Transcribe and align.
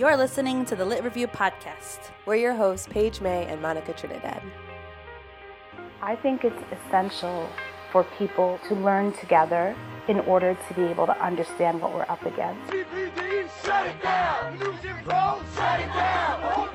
You're 0.00 0.16
listening 0.16 0.64
to 0.64 0.74
the 0.74 0.84
Lit 0.86 1.04
Review 1.04 1.26
Podcast. 1.26 1.98
We're 2.24 2.36
your 2.36 2.54
hosts, 2.54 2.88
Page 2.88 3.20
May 3.20 3.44
and 3.44 3.60
Monica 3.60 3.92
Trinidad. 3.92 4.40
I 6.00 6.16
think 6.16 6.42
it's 6.42 6.56
essential 6.72 7.46
for 7.92 8.04
people 8.18 8.58
to 8.68 8.74
learn 8.76 9.12
together 9.12 9.76
in 10.08 10.20
order 10.20 10.56
to 10.66 10.74
be 10.74 10.84
able 10.84 11.04
to 11.04 11.22
understand 11.22 11.82
what 11.82 11.92
we're 11.92 12.06
up 12.08 12.24
against. 12.24 12.72
CPD, 12.72 13.46
shut 13.62 13.88
it 13.88 14.02
down! 14.02 14.58
Losing 14.58 14.96
pro, 15.04 15.38
shut 15.54 15.80
it 15.80 15.88
down! 15.88 16.70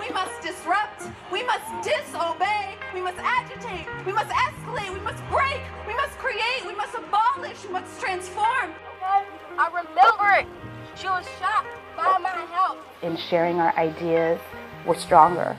We 0.00 0.08
must 0.14 0.40
disrupt. 0.40 1.02
We 1.30 1.44
must 1.44 1.84
disobey. 1.84 2.76
We 2.94 3.02
must 3.02 3.18
agitate. 3.18 3.86
We 4.06 4.12
must 4.12 4.30
escalate. 4.30 4.90
We 4.94 5.00
must 5.00 5.22
break. 5.28 5.60
We 5.86 5.94
must 5.94 6.16
create. 6.16 6.66
We 6.66 6.74
must 6.74 6.94
abolish. 6.94 7.15
We 7.64 7.72
must 7.72 8.00
transform. 8.00 8.72
I 9.58 9.68
remember 9.68 10.40
it. 10.40 10.46
She 10.94 11.06
was 11.06 11.24
shot 11.38 11.64
by 11.96 12.18
my 12.18 12.28
house. 12.28 12.76
In 13.02 13.16
sharing 13.16 13.58
our 13.58 13.74
ideas, 13.78 14.38
we're 14.84 14.96
stronger. 14.96 15.56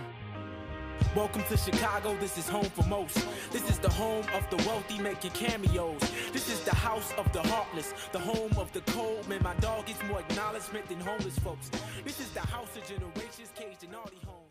Welcome 1.16 1.44
to 1.50 1.58
Chicago, 1.58 2.16
this 2.20 2.38
is 2.38 2.48
home 2.48 2.66
for 2.66 2.84
most. 2.84 3.26
This 3.52 3.68
is 3.70 3.80
the 3.80 3.90
home 3.90 4.26
of 4.36 4.48
the 4.52 4.58
wealthy 4.68 5.00
making 5.00 5.32
cameos. 5.32 6.00
This 6.32 6.50
is 6.50 6.60
the 6.62 6.76
house 6.76 7.14
of 7.18 7.32
the 7.34 7.42
heartless, 7.42 7.94
the 8.12 8.20
home 8.20 8.52
of 8.58 8.72
the 8.74 8.82
cold. 8.92 9.28
Man, 9.28 9.42
my 9.42 9.56
dog 9.56 9.88
gets 9.88 10.04
more 10.04 10.20
acknowledgement 10.20 10.88
than 10.88 11.00
homeless 11.00 11.40
folks. 11.40 11.72
This 12.04 12.20
is 12.20 12.30
the 12.30 12.42
house 12.42 12.76
of 12.78 12.86
generations 12.88 13.52
caged 13.56 13.84
in 13.84 13.96
arty 13.96 14.20
homes. 14.26 14.47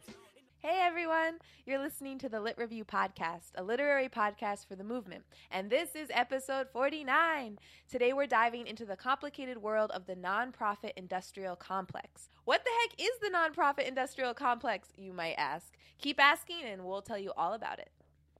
Hey 0.69 0.81
everyone, 0.83 1.39
you're 1.65 1.79
listening 1.79 2.19
to 2.19 2.29
the 2.29 2.41
Lit 2.41 2.59
Review 2.59 2.85
Podcast, 2.85 3.53
a 3.55 3.63
literary 3.63 4.09
podcast 4.09 4.67
for 4.67 4.75
the 4.75 4.83
movement. 4.83 5.23
And 5.53 5.71
this 5.71 5.95
is 5.95 6.09
episode 6.11 6.67
49. 6.73 7.61
Today 7.89 8.13
we're 8.13 8.27
diving 8.27 8.67
into 8.67 8.85
the 8.85 8.97
complicated 8.97 9.59
world 9.59 9.93
of 9.93 10.07
the 10.07 10.17
nonprofit 10.17 10.91
industrial 10.97 11.55
complex. 11.55 12.31
What 12.47 12.65
the 12.65 12.71
heck 12.83 13.01
is 13.01 13.13
the 13.23 13.31
nonprofit 13.31 13.87
industrial 13.87 14.35
complex, 14.35 14.89
you 14.97 15.13
might 15.13 15.37
ask? 15.39 15.67
Keep 15.99 16.19
asking 16.19 16.65
and 16.65 16.85
we'll 16.85 17.01
tell 17.01 17.17
you 17.17 17.31
all 17.37 17.53
about 17.53 17.79
it. 17.79 17.93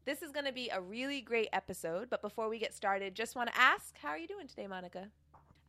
This 0.05 0.21
is 0.21 0.33
going 0.33 0.47
to 0.47 0.53
be 0.53 0.69
a 0.71 0.81
really 0.81 1.21
great 1.21 1.51
episode, 1.53 2.11
but 2.11 2.23
before 2.23 2.49
we 2.49 2.59
get 2.59 2.75
started, 2.75 3.15
just 3.15 3.37
want 3.37 3.53
to 3.53 3.61
ask, 3.61 3.97
how 3.99 4.09
are 4.09 4.19
you 4.19 4.27
doing 4.27 4.49
today, 4.49 4.67
Monica? 4.67 5.11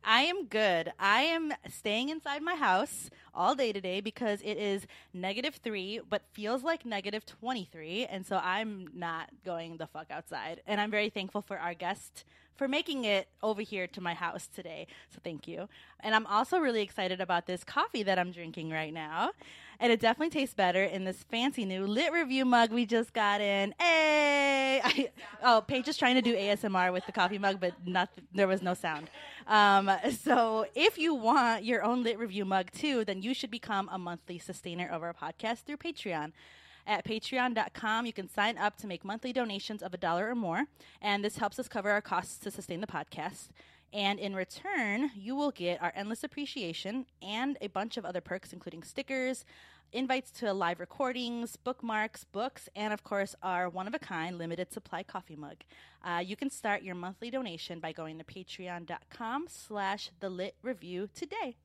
I 0.04 0.22
am 0.22 0.46
good. 0.46 0.92
I 0.98 1.22
am 1.22 1.52
staying 1.68 2.08
inside 2.08 2.42
my 2.42 2.54
house 2.54 3.10
all 3.34 3.54
day 3.54 3.72
today 3.72 4.00
because 4.00 4.40
it 4.42 4.56
is 4.56 4.86
negative 5.12 5.56
three, 5.56 6.00
but 6.08 6.22
feels 6.32 6.62
like 6.62 6.84
negative 6.84 7.24
23. 7.26 8.06
And 8.06 8.26
so 8.26 8.36
I'm 8.36 8.88
not 8.94 9.30
going 9.44 9.76
the 9.76 9.86
fuck 9.86 10.10
outside. 10.10 10.62
And 10.66 10.80
I'm 10.80 10.90
very 10.90 11.10
thankful 11.10 11.42
for 11.42 11.58
our 11.58 11.74
guest 11.74 12.24
for 12.56 12.66
making 12.66 13.04
it 13.04 13.28
over 13.42 13.62
here 13.62 13.86
to 13.86 14.00
my 14.00 14.14
house 14.14 14.48
today. 14.48 14.86
So 15.10 15.20
thank 15.22 15.46
you. 15.46 15.68
And 16.00 16.14
I'm 16.14 16.26
also 16.26 16.58
really 16.58 16.82
excited 16.82 17.20
about 17.20 17.46
this 17.46 17.62
coffee 17.62 18.02
that 18.02 18.18
I'm 18.18 18.32
drinking 18.32 18.70
right 18.70 18.92
now. 18.92 19.30
And 19.78 19.92
it 19.92 20.00
definitely 20.00 20.30
tastes 20.30 20.54
better 20.54 20.82
in 20.82 21.04
this 21.04 21.22
fancy 21.22 21.64
new 21.64 21.86
lit 21.86 22.12
review 22.12 22.44
mug 22.44 22.72
we 22.72 22.84
just 22.84 23.12
got 23.12 23.40
in. 23.40 23.74
Hey! 23.78 24.47
I, 24.84 25.10
oh, 25.42 25.60
Page 25.60 25.88
is 25.88 25.96
trying 25.96 26.14
to 26.14 26.22
do 26.22 26.34
ASMR 26.34 26.92
with 26.92 27.06
the 27.06 27.12
coffee 27.12 27.38
mug, 27.38 27.58
but 27.60 27.74
not, 27.86 28.10
there 28.34 28.48
was 28.48 28.62
no 28.62 28.74
sound. 28.74 29.10
Um, 29.46 29.90
so 30.20 30.66
if 30.74 30.98
you 30.98 31.14
want 31.14 31.64
your 31.64 31.82
own 31.82 32.02
lit 32.02 32.18
review 32.18 32.44
mug 32.44 32.70
too, 32.72 33.04
then 33.04 33.22
you 33.22 33.34
should 33.34 33.50
become 33.50 33.88
a 33.90 33.98
monthly 33.98 34.38
sustainer 34.38 34.88
of 34.88 35.02
our 35.02 35.14
podcast 35.14 35.64
through 35.64 35.78
Patreon. 35.78 36.32
At 36.86 37.04
patreon.com, 37.04 38.06
you 38.06 38.14
can 38.14 38.30
sign 38.30 38.56
up 38.56 38.78
to 38.78 38.86
make 38.86 39.04
monthly 39.04 39.32
donations 39.32 39.82
of 39.82 39.92
a 39.92 39.98
dollar 39.98 40.30
or 40.30 40.34
more, 40.34 40.64
and 41.02 41.22
this 41.22 41.36
helps 41.36 41.58
us 41.58 41.68
cover 41.68 41.90
our 41.90 42.00
costs 42.00 42.38
to 42.38 42.50
sustain 42.50 42.80
the 42.80 42.86
podcast. 42.86 43.48
And 43.92 44.18
in 44.18 44.34
return, 44.34 45.10
you 45.14 45.34
will 45.34 45.50
get 45.50 45.82
our 45.82 45.92
endless 45.94 46.24
appreciation 46.24 47.06
and 47.22 47.56
a 47.60 47.68
bunch 47.68 47.96
of 47.96 48.04
other 48.04 48.20
perks, 48.20 48.52
including 48.52 48.82
stickers, 48.82 49.44
invites 49.92 50.30
to 50.30 50.52
live 50.52 50.80
recordings, 50.80 51.56
bookmarks, 51.56 52.24
books, 52.24 52.68
and 52.76 52.92
of 52.92 53.04
course, 53.04 53.34
our 53.42 53.68
one 53.68 53.86
of 53.86 53.94
a 53.94 53.98
kind 53.98 54.38
limited 54.38 54.72
supply 54.72 55.02
coffee 55.02 55.36
mug. 55.36 55.56
Uh, 56.04 56.22
you 56.24 56.36
can 56.36 56.50
start 56.50 56.82
your 56.82 56.94
monthly 56.94 57.30
donation 57.30 57.80
by 57.80 57.92
going 57.92 58.18
to 58.18 58.24
patreon.com 58.24 59.46
slash 59.48 60.10
the 60.20 60.28
lit 60.28 60.54
review 60.62 61.08
today. 61.14 61.56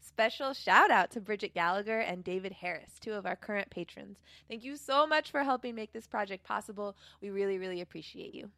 Special 0.00 0.54
shout 0.54 0.90
out 0.90 1.10
to 1.10 1.20
Bridget 1.20 1.52
Gallagher 1.52 1.98
and 1.98 2.24
David 2.24 2.52
Harris, 2.52 2.92
two 3.00 3.12
of 3.12 3.26
our 3.26 3.36
current 3.36 3.70
patrons. 3.70 4.18
Thank 4.48 4.64
you 4.64 4.76
so 4.76 5.06
much 5.06 5.30
for 5.30 5.42
helping 5.42 5.74
make 5.74 5.92
this 5.92 6.06
project 6.06 6.44
possible. 6.44 6.96
We 7.20 7.30
really, 7.30 7.58
really 7.58 7.80
appreciate 7.80 8.34
you. 8.34 8.50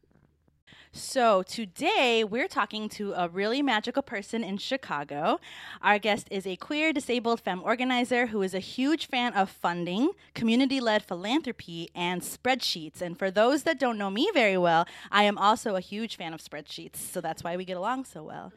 So, 0.92 1.42
today 1.42 2.24
we're 2.24 2.48
talking 2.48 2.88
to 2.90 3.12
a 3.12 3.28
really 3.28 3.62
magical 3.62 4.02
person 4.02 4.42
in 4.42 4.56
Chicago. 4.56 5.38
Our 5.82 5.98
guest 5.98 6.26
is 6.30 6.46
a 6.46 6.56
queer 6.56 6.92
disabled 6.92 7.40
femme 7.40 7.62
organizer 7.62 8.26
who 8.26 8.42
is 8.42 8.54
a 8.54 8.58
huge 8.58 9.06
fan 9.06 9.34
of 9.34 9.50
funding, 9.50 10.10
community 10.34 10.80
led 10.80 11.02
philanthropy, 11.02 11.90
and 11.94 12.22
spreadsheets. 12.22 13.02
And 13.02 13.18
for 13.18 13.30
those 13.30 13.64
that 13.64 13.78
don't 13.78 13.98
know 13.98 14.10
me 14.10 14.30
very 14.32 14.56
well, 14.56 14.86
I 15.12 15.24
am 15.24 15.36
also 15.38 15.76
a 15.76 15.80
huge 15.80 16.16
fan 16.16 16.32
of 16.32 16.40
spreadsheets. 16.40 16.96
So, 16.96 17.20
that's 17.20 17.44
why 17.44 17.56
we 17.56 17.64
get 17.64 17.76
along 17.76 18.06
so 18.06 18.22
well. 18.22 18.52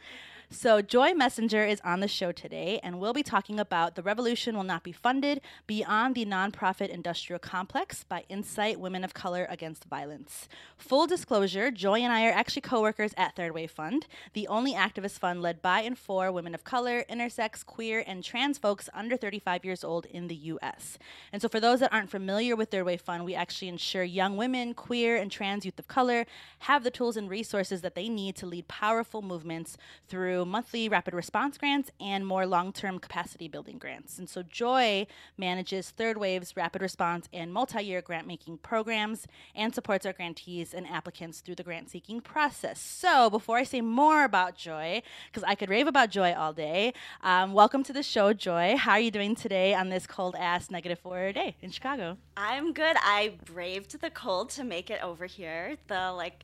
So, 0.54 0.82
Joy 0.82 1.14
Messinger 1.14 1.66
is 1.66 1.80
on 1.80 2.02
the 2.02 2.10
show 2.10 2.34
today, 2.34 2.82
and 2.84 3.00
we'll 3.00 3.14
be 3.14 3.24
talking 3.24 3.58
about 3.58 3.96
The 3.96 4.04
Revolution 4.04 4.58
Will 4.58 4.66
Not 4.66 4.84
Be 4.84 4.92
Funded 4.92 5.40
Beyond 5.66 6.14
the 6.14 6.26
Nonprofit 6.26 6.90
Industrial 6.90 7.40
Complex 7.40 8.04
by 8.04 8.26
Incite 8.28 8.78
Women 8.78 9.06
of 9.06 9.14
Color 9.14 9.48
Against 9.50 9.86
Violence. 9.86 10.50
Full 10.76 11.08
disclosure 11.08 11.72
Joy 11.72 12.00
and 12.00 12.12
I 12.12 12.28
are 12.28 12.34
actually 12.34 12.64
co 12.64 12.82
workers 12.82 13.14
at 13.16 13.38
Third 13.38 13.54
Wave 13.54 13.72
Fund, 13.72 14.08
the 14.34 14.46
only 14.50 14.74
activist 14.74 15.20
fund 15.20 15.42
led 15.42 15.62
by 15.62 15.84
and 15.84 15.98
for 15.98 16.34
women 16.34 16.54
of 16.54 16.66
color, 16.66 17.06
intersex, 17.10 17.66
queer, 17.66 18.04
and 18.06 18.22
trans 18.22 18.58
folks 18.58 18.90
under 18.94 19.16
35 19.16 19.64
years 19.64 19.86
old 19.86 20.06
in 20.08 20.28
the 20.28 20.36
U.S. 20.36 21.00
And 21.32 21.42
so, 21.42 21.48
for 21.48 21.62
those 21.62 21.80
that 21.80 21.94
aren't 21.94 22.12
familiar 22.12 22.58
with 22.58 22.72
Third 22.72 22.86
Wave 22.86 23.02
Fund, 23.02 23.24
we 23.24 23.36
actually 23.36 23.70
ensure 23.70 24.04
young 24.04 24.36
women, 24.36 24.74
queer, 24.74 25.16
and 25.16 25.32
trans 25.32 25.64
youth 25.64 25.80
of 25.80 25.88
color 25.88 26.26
have 26.60 26.84
the 26.84 26.92
tools 26.92 27.16
and 27.16 27.30
resources 27.30 27.80
that 27.82 27.96
they 27.96 28.10
need 28.10 28.36
to 28.36 28.46
lead 28.46 28.68
powerful 28.68 29.22
movements 29.22 29.78
through 30.10 30.41
monthly 30.46 30.90
rapid 30.90 31.14
response 31.14 31.58
grants 31.58 31.92
and 32.00 32.26
more 32.26 32.46
long 32.46 32.72
term 32.74 33.00
capacity 33.00 33.48
building 33.48 33.78
grants. 33.78 34.18
And 34.18 34.30
so 34.30 34.44
Joy 34.44 35.08
manages 35.38 35.90
Third 35.90 36.18
Wave's 36.18 36.56
rapid 36.56 36.82
response 36.82 37.28
and 37.34 37.54
multi 37.54 37.84
year 37.84 38.02
grant 38.02 38.28
making 38.28 38.58
programs 38.60 39.28
and 39.56 39.74
supports 39.74 40.06
our 40.06 40.14
grantees 40.14 40.74
and 40.74 40.88
applicants 40.88 41.40
through 41.42 41.56
the 41.56 41.64
grant 41.64 41.90
seeking 41.90 42.22
process. 42.22 42.80
So 42.80 43.30
before 43.30 43.58
I 43.58 43.64
say 43.64 43.82
more 43.82 44.24
about 44.24 44.56
Joy, 44.56 45.02
because 45.32 45.44
I 45.44 45.56
could 45.56 45.70
rave 45.70 45.88
about 45.88 46.10
Joy 46.10 46.34
all 46.34 46.54
day, 46.54 46.94
um, 47.22 47.54
welcome 47.54 47.84
to 47.84 47.94
the 47.94 48.04
show, 48.04 48.34
Joy. 48.34 48.76
How 48.78 48.94
are 48.94 49.00
you 49.00 49.12
doing 49.12 49.36
today 49.36 49.74
on 49.74 49.90
this 49.90 50.08
cold 50.08 50.36
ass 50.38 50.70
negative 50.70 51.00
four 51.00 51.32
day 51.32 51.56
in 51.62 51.72
Chicago? 51.72 52.18
I'm 52.38 52.74
good. 52.74 52.96
I 53.02 53.34
braved 53.46 54.02
the 54.02 54.10
cold 54.10 54.50
to 54.52 54.64
make 54.64 54.90
it 54.90 55.02
over 55.04 55.26
here. 55.26 55.78
The 55.88 56.12
like 56.12 56.44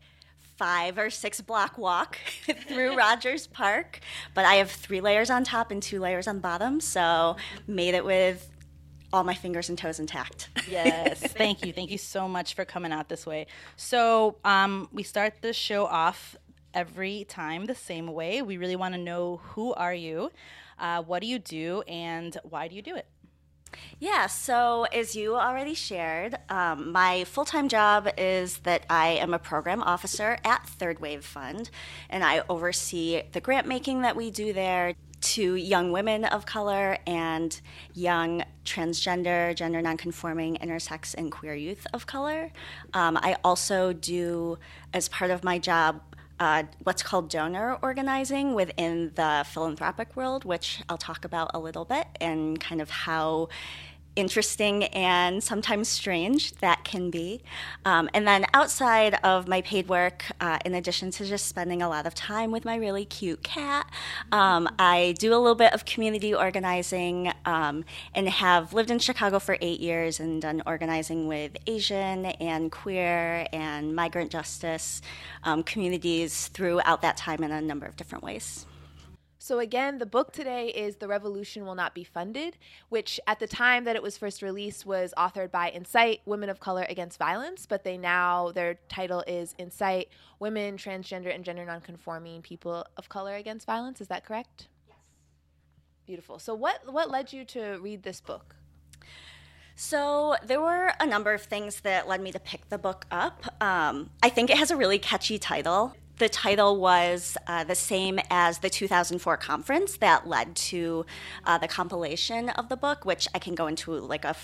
five 0.57 0.97
or 0.97 1.09
six 1.09 1.39
block 1.41 1.77
walk 1.77 2.17
through 2.67 2.95
Rogers 2.95 3.47
Park, 3.47 3.99
but 4.33 4.45
I 4.45 4.55
have 4.55 4.71
three 4.71 5.01
layers 5.01 5.29
on 5.29 5.43
top 5.43 5.71
and 5.71 5.81
two 5.81 5.99
layers 5.99 6.27
on 6.27 6.39
bottom, 6.39 6.81
so 6.81 7.37
made 7.67 7.93
it 7.93 8.03
with 8.03 8.49
all 9.13 9.23
my 9.23 9.33
fingers 9.33 9.69
and 9.69 9.77
toes 9.77 9.99
intact. 9.99 10.49
Yes, 10.69 11.21
thank 11.21 11.65
you. 11.65 11.71
Thank 11.71 11.91
you 11.91 11.97
so 11.97 12.27
much 12.27 12.53
for 12.53 12.65
coming 12.65 12.91
out 12.91 13.07
this 13.07 13.25
way. 13.25 13.47
So, 13.77 14.35
um, 14.43 14.89
we 14.91 15.01
start 15.01 15.35
the 15.41 15.53
show 15.53 15.85
off 15.85 16.35
every 16.73 17.25
time 17.29 17.65
the 17.65 17.75
same 17.75 18.07
way. 18.07 18.41
We 18.41 18.57
really 18.57 18.75
want 18.75 18.93
to 18.95 18.99
know 18.99 19.39
who 19.51 19.73
are 19.75 19.93
you, 19.93 20.29
uh, 20.77 21.03
what 21.03 21.21
do 21.21 21.27
you 21.27 21.39
do, 21.39 21.83
and 21.87 22.37
why 22.43 22.67
do 22.67 22.75
you 22.75 22.81
do 22.81 22.97
it? 22.97 23.05
Yeah, 23.99 24.27
so 24.27 24.83
as 24.93 25.15
you 25.15 25.35
already 25.35 25.73
shared, 25.73 26.37
um, 26.49 26.91
my 26.91 27.23
full 27.23 27.45
time 27.45 27.67
job 27.67 28.09
is 28.17 28.59
that 28.59 28.85
I 28.89 29.09
am 29.09 29.33
a 29.33 29.39
program 29.39 29.81
officer 29.83 30.37
at 30.43 30.67
Third 30.67 30.99
Wave 30.99 31.25
Fund, 31.25 31.69
and 32.09 32.23
I 32.23 32.43
oversee 32.49 33.23
the 33.31 33.41
grant 33.41 33.67
making 33.67 34.01
that 34.01 34.15
we 34.15 34.31
do 34.31 34.53
there 34.53 34.93
to 35.19 35.55
young 35.55 35.91
women 35.91 36.25
of 36.25 36.45
color 36.45 36.97
and 37.07 37.59
young 37.93 38.43
transgender, 38.65 39.55
gender 39.55 39.81
nonconforming, 39.81 40.57
intersex, 40.57 41.15
and 41.15 41.31
queer 41.31 41.55
youth 41.55 41.87
of 41.93 42.05
color. 42.05 42.51
Um, 42.93 43.17
I 43.17 43.37
also 43.43 43.93
do, 43.93 44.59
as 44.93 45.09
part 45.09 45.31
of 45.31 45.43
my 45.43 45.57
job, 45.57 46.01
uh, 46.39 46.63
what's 46.83 47.03
called 47.03 47.29
donor 47.29 47.77
organizing 47.81 48.53
within 48.53 49.11
the 49.15 49.45
philanthropic 49.49 50.15
world, 50.15 50.45
which 50.45 50.81
I'll 50.89 50.97
talk 50.97 51.25
about 51.25 51.51
a 51.53 51.59
little 51.59 51.85
bit, 51.85 52.07
and 52.21 52.59
kind 52.59 52.81
of 52.81 52.89
how 52.89 53.49
interesting 54.17 54.85
and 54.85 55.43
sometimes 55.43 55.87
strange 55.87 56.53
that 56.55 56.83
can 56.83 57.09
be. 57.09 57.41
Um, 57.85 58.09
and 58.13 58.27
then 58.27 58.45
outside 58.53 59.19
of 59.23 59.47
my 59.47 59.61
paid 59.61 59.87
work, 59.87 60.25
uh, 60.41 60.57
in 60.65 60.73
addition 60.73 61.11
to 61.11 61.25
just 61.25 61.45
spending 61.47 61.81
a 61.81 61.87
lot 61.87 62.05
of 62.05 62.15
time 62.15 62.51
with 62.51 62.65
my 62.65 62.75
really 62.75 63.05
cute 63.05 63.43
cat, 63.43 63.89
um, 64.31 64.67
I 64.79 65.15
do 65.19 65.33
a 65.33 65.37
little 65.37 65.55
bit 65.55 65.73
of 65.73 65.85
community 65.85 66.33
organizing 66.33 67.31
um, 67.45 67.85
and 68.15 68.27
have 68.27 68.73
lived 68.73 68.91
in 68.91 68.99
Chicago 68.99 69.39
for 69.39 69.57
eight 69.61 69.79
years 69.79 70.19
and 70.19 70.41
done 70.41 70.63
organizing 70.65 71.27
with 71.27 71.55
Asian 71.67 72.25
and 72.25 72.71
queer 72.71 73.47
and 73.53 73.95
migrant 73.95 74.31
justice 74.31 75.01
um, 75.43 75.63
communities 75.63 76.47
throughout 76.47 77.01
that 77.03 77.17
time 77.17 77.43
in 77.43 77.51
a 77.51 77.61
number 77.61 77.85
of 77.85 77.95
different 77.95 78.23
ways. 78.23 78.65
So, 79.47 79.59
again, 79.59 79.97
the 79.97 80.05
book 80.05 80.33
today 80.33 80.67
is 80.67 80.97
The 80.97 81.07
Revolution 81.07 81.65
Will 81.65 81.73
Not 81.73 81.95
Be 81.95 82.03
Funded, 82.03 82.57
which 82.89 83.17
at 83.27 83.39
the 83.39 83.47
time 83.47 83.85
that 83.85 83.95
it 83.95 84.03
was 84.03 84.17
first 84.17 84.41
released 84.41 84.85
was 84.85 85.13
authored 85.17 85.51
by 85.51 85.69
Incite 85.69 86.19
Women 86.25 86.49
of 86.49 86.59
Color 86.59 86.85
Against 86.89 87.17
Violence, 87.17 87.65
but 87.65 87.85
they 87.85 87.97
now, 87.97 88.51
their 88.51 88.77
title 88.89 89.23
is 89.25 89.55
Incite 89.57 90.09
Women, 90.39 90.75
Transgender, 90.75 91.33
and 91.33 91.45
Gender 91.45 91.63
Nonconforming 91.63 92.41
People 92.41 92.85
of 92.97 93.07
Color 93.07 93.35
Against 93.35 93.65
Violence. 93.65 94.01
Is 94.01 94.09
that 94.09 94.25
correct? 94.25 94.67
Yes. 94.85 94.97
Beautiful. 96.05 96.39
So, 96.39 96.53
what, 96.53 96.81
what 96.91 97.09
led 97.09 97.31
you 97.31 97.45
to 97.45 97.79
read 97.81 98.03
this 98.03 98.19
book? 98.19 98.57
So 99.77 100.35
there 100.43 100.59
were 100.59 100.91
a 100.99 101.05
number 101.05 101.33
of 101.33 101.43
things 101.43 101.81
that 101.81 102.05
led 102.07 102.19
me 102.19 102.33
to 102.33 102.39
pick 102.39 102.67
the 102.67 102.79
book 102.79 103.05
up. 103.11 103.45
Um, 103.61 104.09
I 104.21 104.27
think 104.27 104.49
it 104.49 104.57
has 104.57 104.71
a 104.71 104.75
really 104.75 104.97
catchy 104.99 105.37
title 105.37 105.95
the 106.17 106.29
title 106.29 106.79
was 106.79 107.37
uh, 107.47 107.63
the 107.63 107.75
same 107.75 108.19
as 108.29 108.59
the 108.59 108.69
2004 108.69 109.37
conference 109.37 109.97
that 109.97 110.27
led 110.27 110.55
to 110.55 111.05
uh, 111.45 111.57
the 111.57 111.67
compilation 111.67 112.49
of 112.49 112.69
the 112.69 112.77
book, 112.77 113.05
which 113.05 113.27
I 113.35 113.39
can 113.39 113.55
go 113.55 113.67
into 113.67 113.93
like 113.93 114.25
a, 114.25 114.35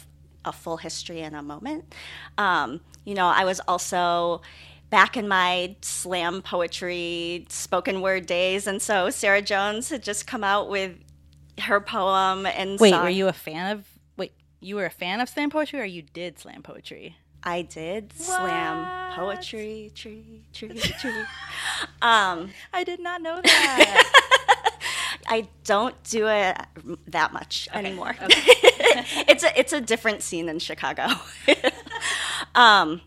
a 0.46 0.52
full 0.52 0.78
history 0.78 1.22
in 1.22 1.34
a 1.34 1.42
moment. 1.42 1.94
Um, 2.38 2.81
you 3.06 3.16
know, 3.16 3.28
I 3.28 3.44
was 3.46 3.60
also 3.68 4.42
back 4.90 5.18
in 5.18 5.28
my 5.28 5.75
slam 5.81 6.42
poetry, 6.44 7.46
spoken 7.50 8.02
word 8.02 8.28
days, 8.28 8.68
and 8.68 8.81
so 8.81 9.10
Sarah 9.10 9.42
Jones 9.42 9.90
had 9.90 10.04
just 10.04 10.28
come 10.28 10.44
out 10.44 10.70
with 10.70 10.96
her 11.60 11.80
poem 11.80 12.46
and 12.46 12.80
wait, 12.80 12.92
song. 12.92 13.04
were 13.04 13.10
you 13.10 13.28
a 13.28 13.34
fan 13.34 13.78
of? 13.78 13.86
Wait, 14.18 14.34
you 14.60 14.75
were 14.75 14.86
a 14.86 14.92
fan 14.92 15.20
of 15.20 15.30
slam 15.30 15.50
poetry, 15.50 15.80
or 15.80 15.86
you 15.86 16.04
did 16.04 16.38
slam 16.38 16.62
poetry? 16.62 17.18
I 17.44 17.62
did 17.63 18.13
slam 18.13 19.12
poetry, 19.13 19.92
tree, 19.95 20.42
tree, 20.54 20.69
tree. 21.00 21.12
um, 22.01 22.50
I 22.74 22.84
did 22.86 23.00
not 23.00 23.22
know 23.22 23.40
that. 23.44 24.30
I 25.28 25.48
don't 25.63 26.01
do 26.04 26.28
it 26.28 26.57
that 27.07 27.31
much 27.34 27.68
Okay, 27.69 27.80
anymore. 27.80 28.16
okay. 28.22 28.28
it's 29.28 29.44
a 29.44 29.57
it's 29.60 29.74
a 29.74 29.81
different 29.81 30.22
scene 30.22 30.50
in 30.50 30.60
Chicago. 30.60 31.07
um, 32.56 33.01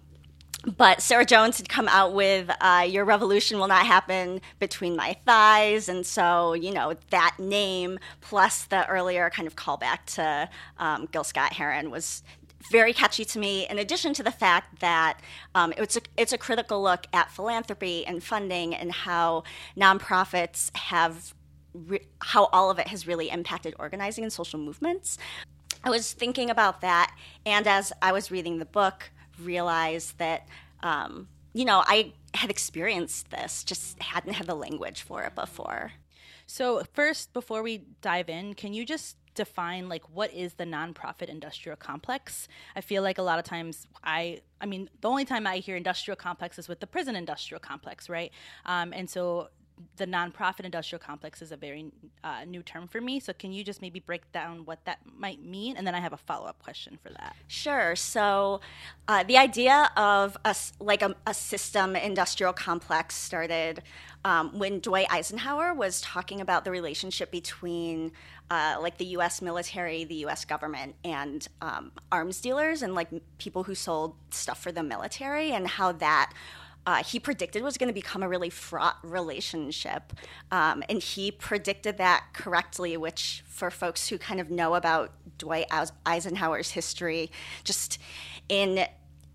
but 0.76 1.00
Sarah 1.00 1.24
Jones 1.24 1.58
had 1.58 1.68
come 1.68 1.88
out 1.88 2.14
with 2.14 2.50
uh, 2.60 2.86
"Your 2.88 3.04
Revolution 3.04 3.58
Will 3.58 3.68
Not 3.68 3.86
Happen 3.86 4.40
Between 4.58 4.96
My 4.96 5.16
Thighs," 5.26 5.88
and 5.88 6.04
so 6.06 6.54
you 6.54 6.72
know 6.72 6.94
that 7.10 7.36
name 7.38 7.98
plus 8.20 8.64
the 8.64 8.86
earlier 8.88 9.30
kind 9.30 9.46
of 9.46 9.54
callback 9.56 10.06
to 10.14 10.48
um, 10.78 11.06
Gil 11.12 11.24
Scott 11.24 11.52
Heron 11.52 11.90
was 11.90 12.22
very 12.70 12.92
catchy 12.92 13.24
to 13.24 13.38
me. 13.38 13.66
In 13.68 13.78
addition 13.78 14.14
to 14.14 14.22
the 14.22 14.30
fact 14.30 14.80
that 14.80 15.20
um, 15.54 15.72
it's 15.76 15.96
a 15.96 16.00
it's 16.16 16.32
a 16.32 16.38
critical 16.38 16.82
look 16.82 17.06
at 17.12 17.30
philanthropy 17.30 18.06
and 18.06 18.22
funding 18.22 18.74
and 18.74 18.92
how 18.92 19.44
nonprofits 19.76 20.76
have 20.76 21.34
re- 21.72 22.06
how 22.20 22.46
all 22.46 22.70
of 22.70 22.78
it 22.78 22.88
has 22.88 23.06
really 23.06 23.30
impacted 23.30 23.74
organizing 23.78 24.24
and 24.24 24.32
social 24.32 24.58
movements. 24.58 25.18
I 25.84 25.90
was 25.90 26.12
thinking 26.12 26.50
about 26.50 26.80
that, 26.80 27.14
and 27.44 27.66
as 27.66 27.92
I 28.02 28.12
was 28.12 28.30
reading 28.30 28.58
the 28.58 28.64
book, 28.64 29.10
realized 29.40 30.18
that 30.18 30.48
um, 30.82 31.28
you 31.52 31.64
know 31.64 31.84
I 31.86 32.12
had 32.34 32.50
experienced 32.50 33.30
this, 33.30 33.64
just 33.64 34.02
hadn't 34.02 34.34
had 34.34 34.46
the 34.46 34.54
language 34.54 35.02
for 35.02 35.22
it 35.22 35.34
before. 35.34 35.92
So 36.46 36.84
first, 36.92 37.32
before 37.32 37.62
we 37.62 37.86
dive 38.00 38.28
in, 38.28 38.54
can 38.54 38.72
you 38.72 38.84
just 38.84 39.16
define 39.36 39.88
like 39.88 40.02
what 40.12 40.32
is 40.34 40.54
the 40.54 40.64
nonprofit 40.64 41.28
industrial 41.28 41.76
complex? 41.76 42.48
I 42.74 42.80
feel 42.80 43.02
like 43.02 43.18
a 43.18 43.22
lot 43.22 43.38
of 43.38 43.44
times 43.44 43.86
I, 44.02 44.40
I 44.60 44.66
mean, 44.66 44.90
the 45.00 45.08
only 45.08 45.24
time 45.24 45.46
I 45.46 45.58
hear 45.58 45.76
industrial 45.76 46.16
complex 46.16 46.58
is 46.58 46.68
with 46.68 46.80
the 46.80 46.86
prison 46.86 47.14
industrial 47.14 47.60
complex, 47.60 48.08
right? 48.08 48.32
Um, 48.64 48.92
and 48.92 49.08
so 49.08 49.50
the 49.96 50.06
nonprofit 50.06 50.64
industrial 50.64 51.00
complex 51.00 51.43
is 51.43 51.52
a 51.52 51.56
very 51.56 51.90
uh, 52.25 52.44
new 52.46 52.62
term 52.62 52.87
for 52.87 53.00
me. 53.00 53.20
So 53.20 53.32
can 53.32 53.52
you 53.52 53.64
just 53.64 53.81
maybe 53.81 54.00
break 54.00 54.31
down 54.32 54.64
what 54.64 54.84
that 54.84 55.00
might 55.19 55.44
mean, 55.44 55.76
and 55.76 55.87
then 55.87 55.94
I 55.94 56.00
have 56.00 56.12
a 56.12 56.19
follow 56.19 56.46
up 56.46 56.62
question 56.62 56.99
for 57.02 57.11
that. 57.11 57.37
Sure. 57.46 57.96
So, 57.96 58.61
uh, 59.08 59.23
the 59.25 59.37
idea 59.37 59.90
of 59.96 60.37
a, 60.44 60.55
like 60.81 61.02
a, 61.02 61.14
a 61.26 61.34
system 61.34 61.96
industrial 61.96 62.52
complex 62.52 63.14
started 63.14 63.82
um, 64.25 64.58
when 64.58 64.81
Dwight 64.81 65.06
Eisenhower 65.11 65.73
was 65.73 66.00
talking 66.00 66.40
about 66.40 66.64
the 66.64 66.70
relationship 66.70 67.31
between 67.31 68.12
uh, 68.50 68.76
like 68.81 68.99
the 68.99 69.05
U.S. 69.06 69.43
military, 69.43 70.05
the 70.05 70.17
U.S. 70.17 70.44
government, 70.44 70.94
and 71.05 71.46
um, 71.61 71.93
arms 72.12 72.40
dealers, 72.40 72.82
and 72.82 72.94
like 72.94 73.08
people 73.38 73.64
who 73.64 73.75
sold 73.75 74.14
stuff 74.31 74.62
for 74.62 74.73
the 74.73 74.82
military, 74.82 75.52
and 75.52 75.67
how 75.67 75.93
that 75.93 76.32
uh, 76.86 77.02
he 77.02 77.18
predicted 77.18 77.62
was 77.62 77.76
going 77.76 77.88
to 77.88 77.94
become 77.94 78.22
a 78.22 78.28
really 78.28 78.48
fraught 78.48 78.96
relationship. 79.02 80.12
Um, 80.52 80.84
and 80.88 81.02
he 81.02 81.32
predicted 81.32 81.98
that 81.98 82.26
correctly, 82.32 82.96
which, 82.96 83.42
for 83.48 83.70
folks 83.70 84.08
who 84.08 84.18
kind 84.18 84.40
of 84.40 84.50
know 84.50 84.74
about 84.74 85.12
Dwight 85.36 85.66
Eisenhower's 86.06 86.70
history, 86.70 87.32
just 87.64 87.98
in 88.48 88.86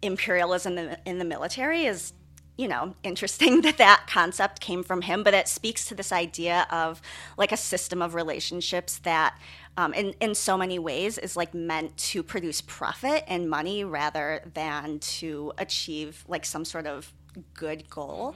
imperialism 0.01 0.77
in 1.05 1.19
the, 1.19 1.25
military, 1.25 1.85
is 1.85 2.13
you 2.57 2.67
know, 2.67 2.95
interesting 3.03 3.61
that 3.63 3.77
that 3.77 4.05
concept 4.07 4.61
came 4.61 4.83
from 4.83 5.01
him, 5.01 5.23
but 5.23 5.33
it 5.33 5.47
speaks 5.47 5.85
to 5.85 5.95
this 5.95 6.11
idea 6.11 6.67
of 6.71 7.01
like 7.37 7.51
a 7.51 7.57
system 7.57 8.01
of 8.01 8.13
relationships 8.13 8.99
that, 8.99 9.37
um, 9.77 9.93
in, 9.93 10.13
in 10.21 10.35
so 10.35 10.57
many 10.57 10.77
ways, 10.77 11.17
is 11.17 11.35
like 11.35 11.53
meant 11.53 11.95
to 11.97 12.21
produce 12.21 12.61
profit 12.61 13.23
and 13.27 13.49
money 13.49 13.83
rather 13.83 14.41
than 14.53 14.99
to 14.99 15.51
achieve 15.57 16.23
like 16.27 16.45
some 16.45 16.63
sort 16.63 16.85
of 16.85 17.11
good 17.53 17.89
goal. 17.89 18.35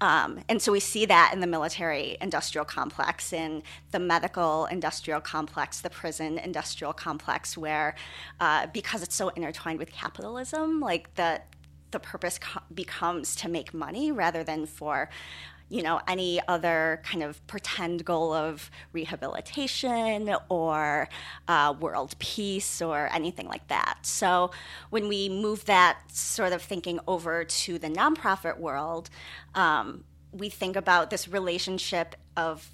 Um, 0.00 0.40
and 0.48 0.60
so 0.60 0.72
we 0.72 0.80
see 0.80 1.06
that 1.06 1.30
in 1.32 1.40
the 1.40 1.46
military 1.46 2.16
industrial 2.20 2.64
complex, 2.64 3.32
in 3.32 3.62
the 3.90 3.98
medical 3.98 4.66
industrial 4.66 5.20
complex, 5.20 5.80
the 5.80 5.90
prison 5.90 6.38
industrial 6.38 6.92
complex, 6.92 7.56
where 7.56 7.94
uh, 8.40 8.66
because 8.72 9.02
it's 9.02 9.14
so 9.14 9.28
intertwined 9.30 9.78
with 9.78 9.92
capitalism, 9.92 10.80
like 10.80 11.14
the 11.14 11.40
the 11.90 12.00
purpose 12.00 12.38
co- 12.38 12.60
becomes 12.74 13.36
to 13.36 13.48
make 13.48 13.72
money 13.72 14.10
rather 14.10 14.42
than 14.42 14.66
for 14.66 15.08
you 15.74 15.82
know 15.82 16.00
any 16.06 16.40
other 16.46 17.00
kind 17.02 17.24
of 17.24 17.44
pretend 17.48 18.04
goal 18.04 18.32
of 18.32 18.70
rehabilitation 18.92 20.32
or 20.48 21.08
uh, 21.48 21.74
world 21.80 22.14
peace 22.20 22.80
or 22.80 23.08
anything 23.12 23.48
like 23.48 23.66
that. 23.66 23.98
So 24.02 24.52
when 24.90 25.08
we 25.08 25.28
move 25.28 25.64
that 25.64 25.98
sort 26.12 26.52
of 26.52 26.62
thinking 26.62 27.00
over 27.08 27.44
to 27.44 27.78
the 27.78 27.88
nonprofit 27.88 28.58
world 28.58 29.10
um, 29.56 30.04
we 30.30 30.48
think 30.48 30.76
about 30.76 31.10
this 31.10 31.26
relationship 31.28 32.14
of 32.36 32.68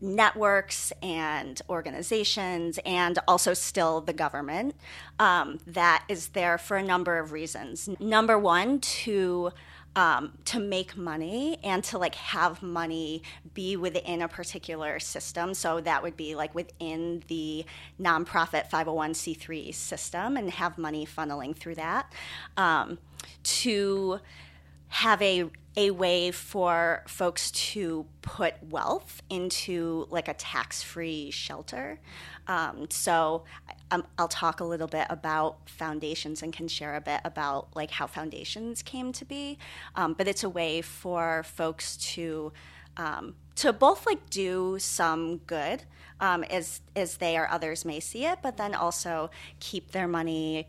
networks 0.00 0.92
and 1.02 1.62
organizations 1.68 2.78
and 2.84 3.18
also 3.26 3.54
still 3.54 4.00
the 4.00 4.12
government 4.12 4.74
um, 5.18 5.58
that 5.66 6.04
is 6.08 6.28
there 6.28 6.58
for 6.58 6.76
a 6.76 6.82
number 6.82 7.18
of 7.18 7.32
reasons. 7.32 7.88
Number 7.98 8.38
one 8.38 8.80
to 8.80 9.52
um, 9.96 10.34
to 10.44 10.60
make 10.60 10.96
money 10.96 11.58
and 11.64 11.82
to 11.82 11.98
like 11.98 12.14
have 12.14 12.62
money 12.62 13.22
be 13.54 13.76
within 13.76 14.22
a 14.22 14.28
particular 14.28 15.00
system 15.00 15.54
so 15.54 15.80
that 15.80 16.02
would 16.02 16.16
be 16.16 16.34
like 16.34 16.54
within 16.54 17.22
the 17.28 17.64
nonprofit 17.98 18.68
501c3 18.70 19.74
system 19.74 20.36
and 20.36 20.50
have 20.50 20.76
money 20.76 21.06
funneling 21.06 21.56
through 21.56 21.74
that 21.74 22.12
um, 22.58 22.98
to 23.42 24.20
have 24.88 25.20
a 25.22 25.50
a 25.78 25.90
way 25.90 26.30
for 26.30 27.02
folks 27.06 27.50
to 27.50 28.06
put 28.22 28.54
wealth 28.70 29.22
into 29.28 30.06
like 30.08 30.26
a 30.26 30.32
tax-free 30.32 31.30
shelter. 31.30 32.00
Um, 32.48 32.86
so 32.88 33.44
um, 33.90 34.04
I'll 34.18 34.28
talk 34.28 34.60
a 34.60 34.64
little 34.64 34.88
bit 34.88 35.06
about 35.10 35.68
foundations 35.68 36.42
and 36.42 36.52
can 36.52 36.68
share 36.68 36.96
a 36.96 37.00
bit 37.00 37.20
about 37.24 37.68
like 37.74 37.90
how 37.90 38.06
foundations 38.06 38.82
came 38.82 39.12
to 39.12 39.24
be. 39.24 39.58
Um, 39.94 40.14
but 40.14 40.26
it's 40.26 40.42
a 40.42 40.48
way 40.48 40.82
for 40.82 41.42
folks 41.44 41.96
to 42.14 42.52
um, 42.96 43.34
to 43.56 43.72
both 43.72 44.06
like 44.06 44.28
do 44.30 44.78
some 44.78 45.38
good 45.38 45.84
um, 46.20 46.44
as 46.44 46.80
as 46.94 47.18
they 47.18 47.36
or 47.36 47.48
others 47.48 47.84
may 47.84 48.00
see 48.00 48.24
it, 48.24 48.38
but 48.42 48.56
then 48.56 48.74
also 48.74 49.30
keep 49.60 49.92
their 49.92 50.08
money 50.08 50.68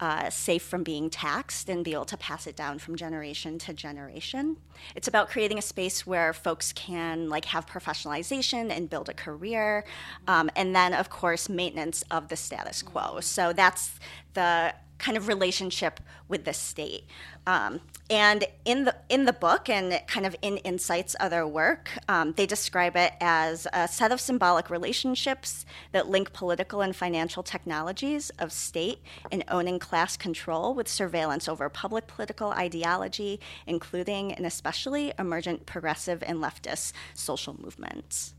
uh, 0.00 0.28
safe 0.30 0.62
from 0.62 0.82
being 0.82 1.08
taxed 1.08 1.68
and 1.68 1.84
be 1.84 1.92
able 1.92 2.04
to 2.04 2.16
pass 2.16 2.46
it 2.46 2.56
down 2.56 2.78
from 2.78 2.96
generation 2.96 3.58
to 3.58 3.72
generation. 3.72 4.56
It's 4.94 5.08
about 5.08 5.28
creating 5.28 5.58
a 5.58 5.62
space 5.62 6.06
where 6.06 6.32
folks 6.32 6.72
can 6.72 7.28
like 7.28 7.46
have 7.46 7.66
professionalization 7.66 8.70
and 8.70 8.90
build 8.90 9.08
a 9.08 9.14
career, 9.14 9.84
um, 10.26 10.50
and 10.54 10.74
then 10.74 10.92
of 10.92 11.08
course 11.08 11.48
maintenance 11.48 12.04
of 12.10 12.28
the 12.28 12.36
status 12.36 12.82
quo. 12.82 13.20
So 13.20 13.52
that's 13.52 13.98
the 14.34 14.74
kind 14.98 15.16
of 15.16 15.28
relationship 15.28 16.00
with 16.28 16.44
the 16.44 16.52
state. 16.52 17.04
Um, 17.46 17.80
and 18.08 18.44
in 18.64 18.84
the 18.84 18.94
in 19.08 19.24
the 19.24 19.32
book 19.32 19.68
and 19.68 20.00
kind 20.06 20.26
of 20.26 20.36
in 20.42 20.58
Incite's 20.58 21.16
other 21.18 21.46
work, 21.46 21.90
um, 22.08 22.32
they 22.32 22.46
describe 22.46 22.96
it 22.96 23.12
as 23.20 23.66
a 23.72 23.88
set 23.88 24.12
of 24.12 24.20
symbolic 24.20 24.70
relationships 24.70 25.66
that 25.92 26.08
link 26.08 26.32
political 26.32 26.80
and 26.80 26.94
financial 26.94 27.42
technologies 27.42 28.30
of 28.38 28.52
state 28.52 29.00
and 29.32 29.44
owning 29.48 29.78
class 29.78 30.16
control 30.16 30.72
with 30.74 30.88
surveillance 30.88 31.48
over 31.48 31.68
public 31.68 32.06
political 32.06 32.50
ideology, 32.50 33.40
including 33.66 34.32
and 34.32 34.46
especially 34.46 35.12
emergent 35.18 35.66
progressive 35.66 36.22
and 36.26 36.38
leftist 36.38 36.92
social 37.14 37.56
movements. 37.60 38.35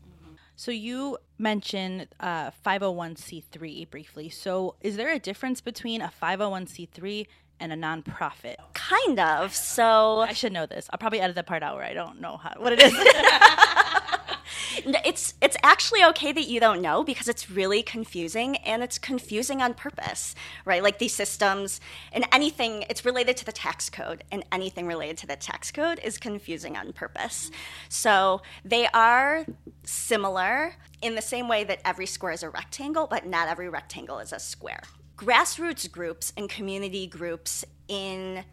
So 0.58 0.72
you 0.72 1.18
mentioned 1.38 2.08
uh, 2.18 2.50
501c3 2.66 3.88
briefly. 3.88 4.28
So 4.28 4.74
is 4.80 4.96
there 4.96 5.12
a 5.12 5.20
difference 5.20 5.60
between 5.60 6.00
a 6.00 6.10
501c3 6.20 7.28
and 7.60 7.72
a 7.72 7.76
nonprofit? 7.76 8.56
Kind 8.74 9.20
of. 9.20 9.54
So 9.54 10.18
I 10.18 10.32
should 10.32 10.52
know 10.52 10.66
this. 10.66 10.88
I'll 10.90 10.98
probably 10.98 11.20
edit 11.20 11.36
the 11.36 11.44
part 11.44 11.62
out 11.62 11.76
where 11.76 11.84
I 11.84 11.94
don't 11.94 12.20
know 12.20 12.38
how, 12.38 12.54
what 12.58 12.72
it 12.72 12.82
is. 12.82 12.92
it's 15.04 15.34
it's 15.40 15.56
actually 15.62 16.04
okay 16.04 16.32
that 16.32 16.48
you 16.48 16.60
don't 16.60 16.80
know 16.80 17.02
because 17.02 17.28
it's 17.28 17.50
really 17.50 17.82
confusing 17.82 18.56
and 18.58 18.82
it's 18.82 18.98
confusing 18.98 19.60
on 19.60 19.74
purpose, 19.74 20.34
right? 20.64 20.82
Like 20.82 20.98
these 20.98 21.14
systems 21.14 21.80
and 22.12 22.26
anything 22.32 22.84
it's 22.88 23.04
related 23.04 23.36
to 23.38 23.44
the 23.44 23.52
tax 23.52 23.90
code 23.90 24.24
and 24.30 24.44
anything 24.52 24.86
related 24.86 25.18
to 25.18 25.26
the 25.26 25.36
tax 25.36 25.70
code 25.70 26.00
is 26.02 26.18
confusing 26.18 26.76
on 26.76 26.92
purpose. 26.92 27.50
So 27.88 28.42
they 28.64 28.86
are 28.88 29.46
similar 29.84 30.74
in 31.02 31.14
the 31.14 31.22
same 31.22 31.48
way 31.48 31.64
that 31.64 31.80
every 31.84 32.06
square 32.06 32.32
is 32.32 32.42
a 32.42 32.50
rectangle, 32.50 33.06
but 33.06 33.26
not 33.26 33.48
every 33.48 33.68
rectangle 33.68 34.18
is 34.18 34.32
a 34.32 34.38
square. 34.38 34.82
Grassroots 35.16 35.90
groups 35.90 36.32
and 36.36 36.48
community 36.48 37.06
groups 37.06 37.64
in 37.88 38.44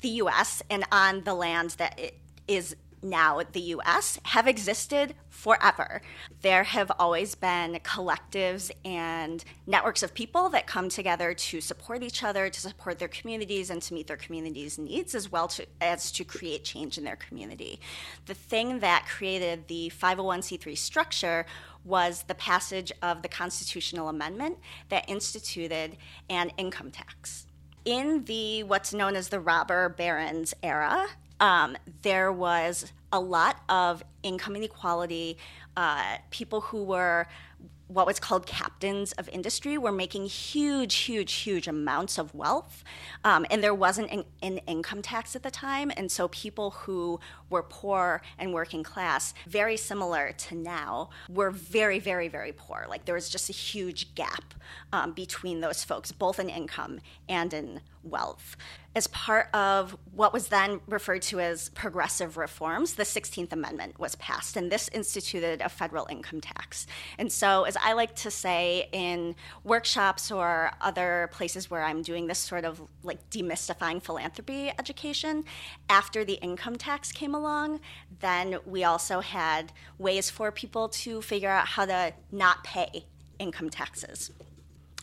the 0.00 0.08
US 0.08 0.62
and 0.70 0.84
on 0.92 1.24
the 1.24 1.34
land 1.34 1.70
that 1.78 1.98
it 1.98 2.18
is 2.46 2.76
now 3.02 3.40
the 3.52 3.60
US 3.60 4.18
have 4.24 4.46
existed 4.46 5.14
forever. 5.28 6.02
There 6.42 6.64
have 6.64 6.90
always 6.98 7.34
been 7.34 7.78
collectives 7.84 8.70
and 8.84 9.44
networks 9.66 10.02
of 10.02 10.14
people 10.14 10.48
that 10.50 10.66
come 10.66 10.88
together 10.88 11.34
to 11.34 11.60
support 11.60 12.02
each 12.02 12.22
other, 12.22 12.48
to 12.48 12.60
support 12.60 12.98
their 12.98 13.08
communities, 13.08 13.70
and 13.70 13.80
to 13.82 13.94
meet 13.94 14.06
their 14.06 14.16
communities' 14.16 14.78
needs 14.78 15.14
as 15.14 15.30
well 15.30 15.48
to, 15.48 15.66
as 15.80 16.10
to 16.12 16.24
create 16.24 16.64
change 16.64 16.98
in 16.98 17.04
their 17.04 17.16
community. 17.16 17.80
The 18.26 18.34
thing 18.34 18.80
that 18.80 19.06
created 19.06 19.68
the 19.68 19.92
501c3 19.96 20.76
structure 20.76 21.46
was 21.84 22.24
the 22.24 22.34
passage 22.34 22.92
of 23.02 23.22
the 23.22 23.28
constitutional 23.28 24.08
amendment 24.08 24.58
that 24.88 25.08
instituted 25.08 25.96
an 26.28 26.50
income 26.56 26.90
tax. 26.90 27.46
In 27.84 28.24
the 28.24 28.64
what's 28.64 28.92
known 28.92 29.16
as 29.16 29.28
the 29.28 29.40
robber 29.40 29.88
barons 29.88 30.52
era, 30.62 31.06
um, 31.40 31.76
there 32.02 32.32
was 32.32 32.92
a 33.12 33.20
lot 33.20 33.62
of 33.68 34.02
income 34.22 34.56
inequality. 34.56 35.38
Uh, 35.76 36.16
people 36.30 36.60
who 36.60 36.84
were 36.84 37.26
what 37.88 38.06
was 38.06 38.20
called 38.20 38.46
captains 38.46 39.12
of 39.12 39.28
industry 39.30 39.78
were 39.78 39.90
making 39.90 40.26
huge, 40.26 40.94
huge, 40.94 41.32
huge 41.32 41.66
amounts 41.66 42.18
of 42.18 42.34
wealth. 42.34 42.84
Um, 43.24 43.46
and 43.50 43.64
there 43.64 43.74
wasn't 43.74 44.10
an, 44.10 44.24
an, 44.42 44.58
income 44.66 45.00
tax 45.00 45.34
at 45.34 45.42
the 45.42 45.50
time. 45.50 45.90
And 45.96 46.12
so 46.12 46.28
people 46.28 46.70
who 46.70 47.18
were 47.48 47.62
poor 47.62 48.20
and 48.38 48.52
working 48.52 48.82
class, 48.82 49.32
very 49.46 49.78
similar 49.78 50.32
to 50.32 50.54
now, 50.54 51.08
were 51.30 51.50
very, 51.50 51.98
very, 51.98 52.28
very 52.28 52.52
poor. 52.52 52.84
Like 52.88 53.06
there 53.06 53.14
was 53.14 53.30
just 53.30 53.48
a 53.48 53.54
huge 53.54 54.14
gap 54.14 54.52
um, 54.92 55.12
between 55.12 55.60
those 55.60 55.82
folks, 55.82 56.12
both 56.12 56.38
in 56.38 56.50
income 56.50 57.00
and 57.26 57.54
in 57.54 57.80
wealth. 58.04 58.56
As 58.98 59.06
part 59.06 59.48
of 59.54 59.96
what 60.10 60.32
was 60.32 60.48
then 60.48 60.80
referred 60.88 61.22
to 61.30 61.38
as 61.38 61.68
progressive 61.68 62.36
reforms, 62.36 62.94
the 62.94 63.04
16th 63.04 63.52
Amendment 63.52 63.96
was 64.00 64.16
passed, 64.16 64.56
and 64.56 64.72
this 64.72 64.88
instituted 64.88 65.60
a 65.60 65.68
federal 65.68 66.04
income 66.10 66.40
tax. 66.40 66.88
And 67.16 67.30
so, 67.30 67.62
as 67.62 67.76
I 67.76 67.92
like 67.92 68.16
to 68.16 68.30
say 68.32 68.88
in 68.90 69.36
workshops 69.62 70.32
or 70.32 70.72
other 70.80 71.30
places 71.30 71.70
where 71.70 71.84
I'm 71.84 72.02
doing 72.02 72.26
this 72.26 72.40
sort 72.40 72.64
of 72.64 72.82
like 73.04 73.20
demystifying 73.30 74.02
philanthropy 74.02 74.72
education, 74.80 75.44
after 75.88 76.24
the 76.24 76.34
income 76.42 76.74
tax 76.74 77.12
came 77.12 77.36
along, 77.36 77.78
then 78.18 78.58
we 78.66 78.82
also 78.82 79.20
had 79.20 79.70
ways 79.98 80.28
for 80.28 80.50
people 80.50 80.88
to 81.04 81.22
figure 81.22 81.50
out 81.50 81.68
how 81.68 81.86
to 81.86 82.12
not 82.32 82.64
pay 82.64 83.06
income 83.38 83.70
taxes 83.70 84.32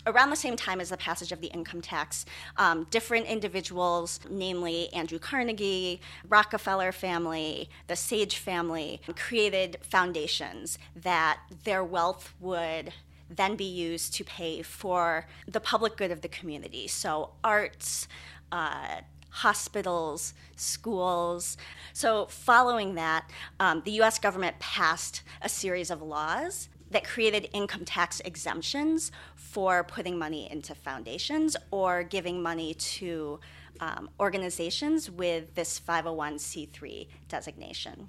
around 0.07 0.29
the 0.29 0.35
same 0.35 0.55
time 0.55 0.79
as 0.79 0.89
the 0.89 0.97
passage 0.97 1.31
of 1.31 1.41
the 1.41 1.47
income 1.47 1.81
tax, 1.81 2.25
um, 2.57 2.85
different 2.91 3.25
individuals, 3.25 4.19
namely 4.29 4.91
Andrew 4.93 5.19
Carnegie, 5.19 5.99
Rockefeller 6.27 6.91
family, 6.91 7.69
the 7.87 7.95
Sage 7.95 8.37
family, 8.37 9.01
created 9.15 9.77
foundations 9.81 10.77
that 10.95 11.39
their 11.63 11.83
wealth 11.83 12.33
would 12.39 12.93
then 13.29 13.55
be 13.55 13.65
used 13.65 14.13
to 14.13 14.23
pay 14.23 14.61
for 14.61 15.25
the 15.47 15.59
public 15.59 15.97
good 15.97 16.11
of 16.11 16.21
the 16.21 16.27
community. 16.27 16.87
So, 16.87 17.31
arts, 17.43 18.07
uh, 18.51 19.01
hospitals, 19.29 20.33
schools. 20.55 21.57
So, 21.93 22.27
following 22.27 22.95
that, 22.95 23.29
um, 23.59 23.81
the 23.83 23.91
US 24.01 24.19
government 24.19 24.59
passed 24.59 25.23
a 25.41 25.49
series 25.49 25.89
of 25.89 26.01
laws 26.01 26.69
that 26.95 27.03
created 27.03 27.49
income 27.51 27.83
tax 27.83 28.21
exemptions 28.21 29.11
for 29.35 29.83
putting 29.83 30.17
money 30.17 30.49
into 30.49 30.73
foundations 30.73 31.57
or 31.69 32.03
giving 32.03 32.41
money 32.41 32.73
to 32.73 33.37
um, 33.81 34.09
organizations 34.17 35.11
with 35.11 35.53
this 35.55 35.77
501c3 35.77 37.07
designation. 37.27 38.07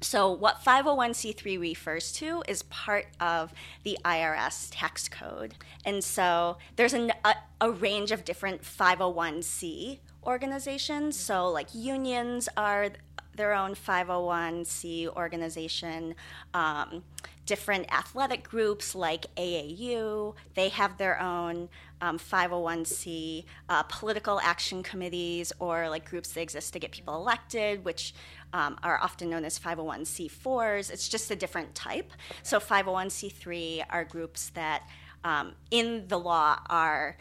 So, 0.00 0.30
what 0.30 0.62
501c3 0.64 1.58
refers 1.58 2.12
to 2.12 2.44
is 2.46 2.62
part 2.64 3.06
of 3.18 3.52
the 3.82 3.98
IRS 4.04 4.68
tax 4.70 5.08
code. 5.08 5.54
And 5.84 6.04
so, 6.04 6.58
there's 6.76 6.92
an, 6.92 7.12
a, 7.24 7.34
a 7.60 7.72
range 7.72 8.12
of 8.12 8.24
different 8.24 8.62
501c 8.62 9.98
organizations. 10.24 11.18
So, 11.18 11.48
like 11.48 11.74
unions 11.74 12.48
are 12.56 12.90
their 13.34 13.52
own 13.52 13.74
501c 13.74 15.08
organization. 15.08 16.14
Um, 16.54 17.02
different 17.46 17.90
athletic 17.92 18.42
groups 18.48 18.94
like 18.94 19.26
AAU, 19.36 20.34
they 20.54 20.68
have 20.68 20.98
their 20.98 21.20
own 21.20 21.68
um, 22.00 22.18
501c 22.18 23.44
uh, 23.68 23.82
political 23.84 24.40
action 24.40 24.82
committees 24.82 25.52
or 25.58 25.88
like 25.88 26.08
groups 26.08 26.32
that 26.32 26.40
exist 26.40 26.72
to 26.72 26.78
get 26.78 26.90
people 26.90 27.14
elected, 27.14 27.84
which 27.84 28.14
um, 28.52 28.76
are 28.82 28.98
often 29.00 29.30
known 29.30 29.44
as 29.44 29.58
501c4s. 29.58 30.90
It's 30.90 31.08
just 31.08 31.30
a 31.30 31.36
different 31.36 31.74
type. 31.74 32.12
So 32.42 32.58
501c3 32.58 33.84
are 33.88 34.04
groups 34.04 34.50
that 34.50 34.88
um, 35.24 35.54
in 35.70 36.06
the 36.08 36.18
law 36.18 36.58
are 36.68 37.16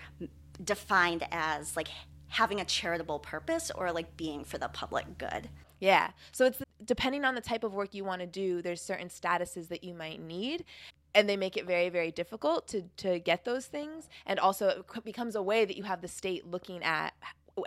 defined 0.63 1.25
as 1.31 1.75
like 1.75 1.87
having 2.27 2.59
a 2.59 2.65
charitable 2.65 3.19
purpose 3.19 3.71
or 3.73 3.91
like 3.91 4.17
being 4.17 4.43
for 4.43 4.57
the 4.57 4.67
public 4.67 5.17
good. 5.17 5.49
Yeah. 5.79 6.11
So 6.31 6.45
it's 6.45 6.64
depending 6.85 7.25
on 7.25 7.35
the 7.35 7.41
type 7.41 7.63
of 7.63 7.73
work 7.73 7.93
you 7.93 8.03
want 8.03 8.21
to 8.21 8.27
do, 8.27 8.61
there's 8.61 8.81
certain 8.81 9.09
statuses 9.09 9.67
that 9.69 9.83
you 9.83 9.93
might 9.93 10.21
need. 10.21 10.65
And 11.13 11.29
they 11.29 11.37
make 11.37 11.55
it 11.55 11.65
very, 11.65 11.87
very 11.87 12.11
difficult 12.11 12.67
to, 12.69 12.83
to 12.97 13.19
get 13.19 13.45
those 13.45 13.67
things. 13.67 14.09
And 14.25 14.37
also, 14.37 14.83
it 14.95 15.05
becomes 15.05 15.35
a 15.35 15.41
way 15.41 15.63
that 15.63 15.77
you 15.77 15.83
have 15.83 16.01
the 16.01 16.09
state 16.09 16.45
looking 16.45 16.83
at 16.83 17.13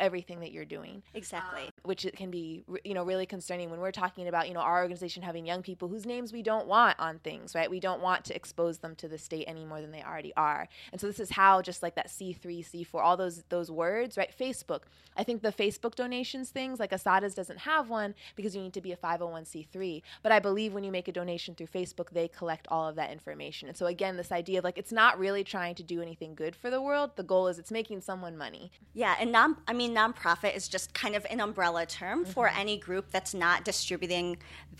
everything 0.01 0.41
that 0.41 0.53
you're 0.53 0.65
doing. 0.65 1.03
Exactly. 1.15 1.63
Um, 1.63 1.73
which 1.85 2.05
it 2.05 2.17
can 2.17 2.31
be, 2.31 2.65
you 2.85 2.95
know, 2.95 3.05
really 3.05 3.27
concerning 3.27 3.71
when 3.71 3.81
we're 3.81 3.93
talking 3.93 4.29
about, 4.29 4.49
you 4.49 4.55
know, 4.55 4.61
our 4.61 4.83
organization 4.83 5.23
having 5.23 5.47
young 5.47 5.63
people 5.63 5.89
whose 5.89 6.05
names 6.05 6.33
we 6.33 6.43
don't 6.43 6.67
want 6.67 6.99
on 6.99 7.19
things, 7.21 7.55
right? 7.55 7.71
We 7.71 7.81
don't 7.81 8.03
want 8.03 8.25
to 8.27 8.37
expose 8.37 8.79
them 8.79 8.95
to 8.97 9.09
the 9.09 9.19
state 9.19 9.45
any 9.47 9.65
more 9.65 9.81
than 9.81 9.91
they 9.91 10.03
already 10.03 10.35
are. 10.37 10.69
And 10.93 11.01
so 11.01 11.07
this 11.07 11.21
is 11.21 11.31
how 11.31 11.63
just 11.63 11.83
like 11.83 11.95
that 11.95 12.09
C3, 12.09 12.65
C4, 12.65 13.01
all 13.03 13.17
those 13.17 13.45
those 13.49 13.71
words, 13.71 14.17
right? 14.17 14.33
Facebook. 14.39 14.83
I 15.17 15.25
think 15.25 15.43
the 15.43 15.53
Facebook 15.53 15.95
donations 15.95 16.51
things, 16.51 16.79
like 16.79 16.93
Assata's 16.93 17.35
doesn't 17.35 17.61
have 17.61 17.89
one 17.89 18.15
because 18.37 18.55
you 18.55 18.63
need 18.63 18.75
to 18.75 18.81
be 18.81 18.93
a 18.93 18.97
501c3. 18.97 20.03
But 20.23 20.33
I 20.33 20.39
believe 20.39 20.75
when 20.75 20.85
you 20.85 20.93
make 20.93 21.09
a 21.09 21.13
donation 21.13 21.55
through 21.55 21.69
Facebook, 21.69 22.11
they 22.11 22.29
collect 22.29 22.69
all 22.71 22.89
of 22.89 22.97
that 22.97 23.11
information. 23.11 23.69
And 23.69 23.77
so 23.77 23.87
again, 23.87 24.17
this 24.17 24.31
idea 24.33 24.59
of 24.59 24.65
like 24.65 24.79
it's 24.79 24.93
not 24.93 25.19
really 25.19 25.45
trying 25.45 25.75
to 25.77 25.83
do 25.83 26.03
anything 26.03 26.35
good 26.35 26.55
for 26.55 26.71
the 26.71 26.83
world. 26.83 27.13
The 27.17 27.23
goal 27.23 27.49
is 27.49 27.59
it's 27.59 27.71
making 27.71 28.03
someone 28.03 28.37
money. 28.37 28.71
Yeah, 28.95 29.17
and 29.19 29.33
non 29.33 29.57
I 29.67 29.73
mean 29.73 29.78
nonprofit 29.87 30.57
is 30.57 30.67
just 30.67 30.95
kind 30.95 31.15
of 31.15 31.27
an 31.29 31.41
umbrella 31.41 31.85
term 31.85 32.23
mm-hmm. 32.23 32.33
for 32.33 32.49
any 32.49 32.79
group 32.79 33.11
that's 33.11 33.35
not 33.35 33.67
distributing 33.67 34.39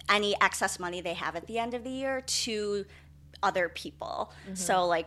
any 0.09 0.35
excess 0.41 0.79
money 0.79 1.03
they 1.03 1.13
have 1.13 1.37
at 1.37 1.47
the 1.47 1.59
end 1.59 1.75
of 1.75 1.85
the 1.85 1.91
year 1.91 2.23
to 2.23 2.87
other 3.43 3.69
people. 3.69 4.33
Mm-hmm. 4.47 4.55
So 4.55 4.87
like 4.87 5.07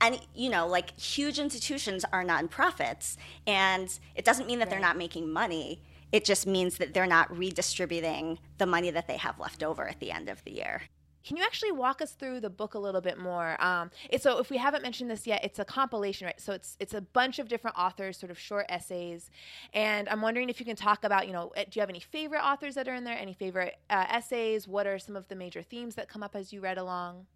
and 0.00 0.20
you 0.34 0.50
know 0.50 0.66
like 0.66 0.98
huge 0.98 1.38
institutions 1.38 2.04
are 2.12 2.24
nonprofits 2.24 3.16
and 3.46 3.98
it 4.14 4.24
doesn't 4.24 4.46
mean 4.46 4.58
that 4.58 4.70
they're 4.70 4.80
not 4.80 4.96
making 4.96 5.32
money 5.32 5.80
it 6.12 6.24
just 6.24 6.46
means 6.46 6.78
that 6.78 6.94
they're 6.94 7.06
not 7.06 7.36
redistributing 7.36 8.38
the 8.58 8.66
money 8.66 8.90
that 8.90 9.08
they 9.08 9.16
have 9.16 9.38
left 9.40 9.62
over 9.62 9.88
at 9.88 9.98
the 10.00 10.12
end 10.12 10.28
of 10.28 10.42
the 10.44 10.52
year 10.52 10.82
Can 11.24 11.36
you 11.36 11.42
actually 11.42 11.72
walk 11.72 12.02
us 12.02 12.12
through 12.12 12.40
the 12.40 12.50
book 12.50 12.74
a 12.74 12.78
little 12.78 13.00
bit 13.00 13.18
more? 13.18 13.56
Um, 13.62 13.90
so, 14.18 14.38
if 14.38 14.50
we 14.50 14.58
haven't 14.58 14.82
mentioned 14.82 15.10
this 15.10 15.26
yet, 15.26 15.42
it's 15.44 15.58
a 15.58 15.64
compilation, 15.64 16.26
right? 16.26 16.40
So, 16.40 16.52
it's 16.52 16.76
it's 16.78 16.94
a 16.94 17.00
bunch 17.00 17.38
of 17.38 17.48
different 17.48 17.76
authors, 17.78 18.18
sort 18.18 18.30
of 18.30 18.38
short 18.38 18.66
essays, 18.68 19.30
and 19.72 20.08
I'm 20.08 20.20
wondering 20.20 20.50
if 20.50 20.60
you 20.60 20.66
can 20.66 20.76
talk 20.76 21.04
about, 21.04 21.26
you 21.26 21.32
know, 21.32 21.52
eh, 21.56 21.64
do 21.64 21.70
you 21.78 21.80
have 21.80 21.90
any 21.90 22.00
favorite 22.00 22.42
authors 22.44 22.74
that 22.74 22.88
are 22.88 22.94
in 22.94 23.04
there? 23.04 23.16
Any 23.18 23.32
favorite 23.32 23.76
uh, 23.88 24.04
essays? 24.10 24.68
What 24.68 24.86
are 24.86 24.98
some 24.98 25.16
of 25.16 25.28
the 25.28 25.34
major 25.34 25.62
themes 25.62 25.94
that 25.94 26.08
come 26.08 26.22
up 26.22 26.36
as 26.36 26.52
you 26.52 26.60
read 26.60 26.78
along? 26.78 27.26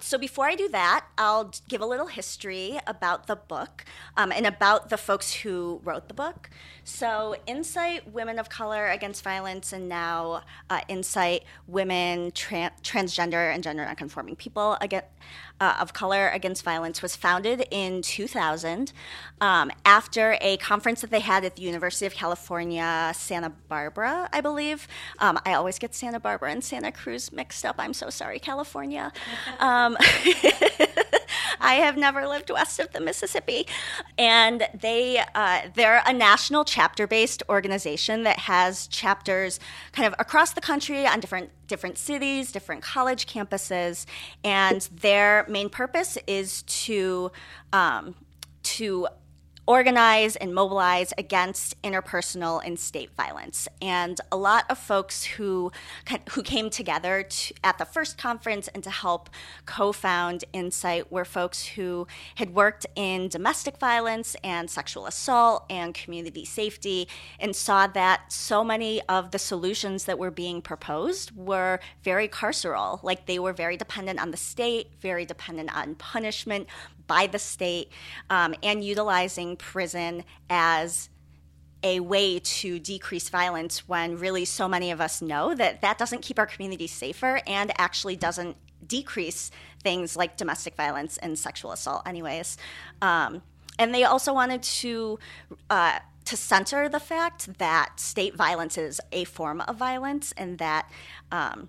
So, 0.00 0.18
before 0.18 0.46
I 0.46 0.54
do 0.54 0.68
that, 0.68 1.06
I'll 1.18 1.52
give 1.68 1.80
a 1.80 1.86
little 1.86 2.06
history 2.06 2.78
about 2.86 3.26
the 3.26 3.36
book 3.36 3.84
um, 4.16 4.32
and 4.32 4.46
about 4.46 4.90
the 4.90 4.96
folks 4.96 5.32
who 5.32 5.80
wrote 5.84 6.08
the 6.08 6.14
book. 6.14 6.50
So, 6.84 7.36
Incite 7.46 8.12
Women 8.12 8.38
of 8.38 8.48
Color 8.48 8.88
Against 8.88 9.22
Violence, 9.24 9.72
and 9.72 9.88
now 9.88 10.42
uh, 10.70 10.80
Incite 10.88 11.44
Women, 11.66 12.30
Tran- 12.32 12.72
Transgender, 12.82 13.52
and 13.52 13.62
Gender 13.62 13.84
Nonconforming 13.84 14.36
People 14.36 14.76
again, 14.80 15.02
uh, 15.60 15.76
of 15.80 15.92
Color 15.92 16.28
Against 16.28 16.62
Violence 16.62 17.02
was 17.02 17.16
founded 17.16 17.66
in 17.70 18.02
2000 18.02 18.92
um, 19.40 19.70
after 19.84 20.36
a 20.40 20.56
conference 20.58 21.00
that 21.00 21.10
they 21.10 21.20
had 21.20 21.44
at 21.44 21.56
the 21.56 21.62
University 21.62 22.06
of 22.06 22.14
California, 22.14 23.12
Santa 23.14 23.50
Barbara, 23.68 24.28
I 24.32 24.40
believe. 24.40 24.86
Um, 25.18 25.38
I 25.44 25.54
always 25.54 25.78
get 25.78 25.94
Santa 25.94 26.20
Barbara 26.20 26.50
and 26.50 26.62
Santa 26.62 26.92
Cruz 26.92 27.32
mixed 27.32 27.64
up. 27.64 27.76
I'm 27.78 27.94
so 27.94 28.10
sorry, 28.10 28.38
California. 28.38 29.12
Um, 29.58 29.96
I 31.60 31.74
have 31.74 31.96
never 31.96 32.26
lived 32.26 32.50
west 32.50 32.78
of 32.78 32.92
the 32.92 33.00
Mississippi, 33.00 33.66
and 34.18 34.68
they 34.78 35.22
uh, 35.34 35.62
they're 35.74 36.02
a 36.06 36.12
national 36.12 36.64
chapter-based 36.64 37.42
organization 37.48 38.22
that 38.24 38.40
has 38.40 38.86
chapters 38.86 39.58
kind 39.92 40.06
of 40.06 40.14
across 40.18 40.52
the 40.52 40.60
country 40.60 41.06
on 41.06 41.20
different 41.20 41.50
different 41.66 41.98
cities, 41.98 42.52
different 42.52 42.82
college 42.82 43.26
campuses, 43.26 44.06
and 44.44 44.88
their 45.00 45.44
main 45.48 45.68
purpose 45.68 46.18
is 46.26 46.62
to 46.62 47.30
um, 47.72 48.14
to 48.62 49.06
organize 49.66 50.36
and 50.36 50.54
mobilize 50.54 51.12
against 51.18 51.80
interpersonal 51.82 52.62
and 52.64 52.78
state 52.78 53.10
violence. 53.16 53.66
And 53.82 54.20
a 54.30 54.36
lot 54.36 54.64
of 54.70 54.78
folks 54.78 55.24
who 55.24 55.72
who 56.30 56.42
came 56.42 56.70
together 56.70 57.24
to, 57.24 57.54
at 57.64 57.78
the 57.78 57.84
first 57.84 58.16
conference 58.18 58.68
and 58.68 58.82
to 58.84 58.90
help 58.90 59.28
co-found 59.64 60.44
Incite 60.52 61.10
were 61.10 61.24
folks 61.24 61.66
who 61.66 62.06
had 62.36 62.54
worked 62.54 62.86
in 62.94 63.28
domestic 63.28 63.78
violence 63.78 64.36
and 64.44 64.70
sexual 64.70 65.06
assault 65.06 65.64
and 65.68 65.94
community 65.94 66.44
safety 66.44 67.08
and 67.40 67.54
saw 67.54 67.86
that 67.88 68.32
so 68.32 68.62
many 68.62 69.02
of 69.08 69.30
the 69.30 69.38
solutions 69.38 70.04
that 70.04 70.18
were 70.18 70.30
being 70.30 70.62
proposed 70.62 71.36
were 71.36 71.80
very 72.02 72.28
carceral, 72.28 73.02
like 73.02 73.26
they 73.26 73.38
were 73.38 73.52
very 73.52 73.76
dependent 73.76 74.20
on 74.20 74.30
the 74.30 74.36
state, 74.36 74.92
very 75.00 75.24
dependent 75.24 75.74
on 75.76 75.94
punishment, 75.96 76.66
by 77.06 77.26
the 77.26 77.38
state 77.38 77.90
um, 78.30 78.54
and 78.62 78.84
utilizing 78.84 79.56
prison 79.56 80.24
as 80.50 81.08
a 81.82 82.00
way 82.00 82.38
to 82.38 82.78
decrease 82.78 83.28
violence 83.28 83.88
when 83.88 84.18
really 84.18 84.44
so 84.44 84.66
many 84.66 84.90
of 84.90 85.00
us 85.00 85.22
know 85.22 85.54
that 85.54 85.82
that 85.82 85.98
doesn't 85.98 86.22
keep 86.22 86.38
our 86.38 86.46
communities 86.46 86.90
safer 86.90 87.40
and 87.46 87.72
actually 87.78 88.16
doesn't 88.16 88.56
decrease 88.86 89.50
things 89.82 90.16
like 90.16 90.36
domestic 90.36 90.74
violence 90.74 91.16
and 91.18 91.38
sexual 91.38 91.72
assault 91.72 92.02
anyways. 92.06 92.56
Um, 93.02 93.42
and 93.78 93.94
they 93.94 94.04
also 94.04 94.32
wanted 94.32 94.62
to 94.62 95.18
uh, 95.70 95.98
to 96.24 96.36
center 96.36 96.88
the 96.88 96.98
fact 96.98 97.58
that 97.58 98.00
state 98.00 98.34
violence 98.34 98.76
is 98.76 99.00
a 99.12 99.24
form 99.24 99.60
of 99.60 99.76
violence 99.76 100.34
and 100.36 100.58
that 100.58 100.90
um, 101.30 101.68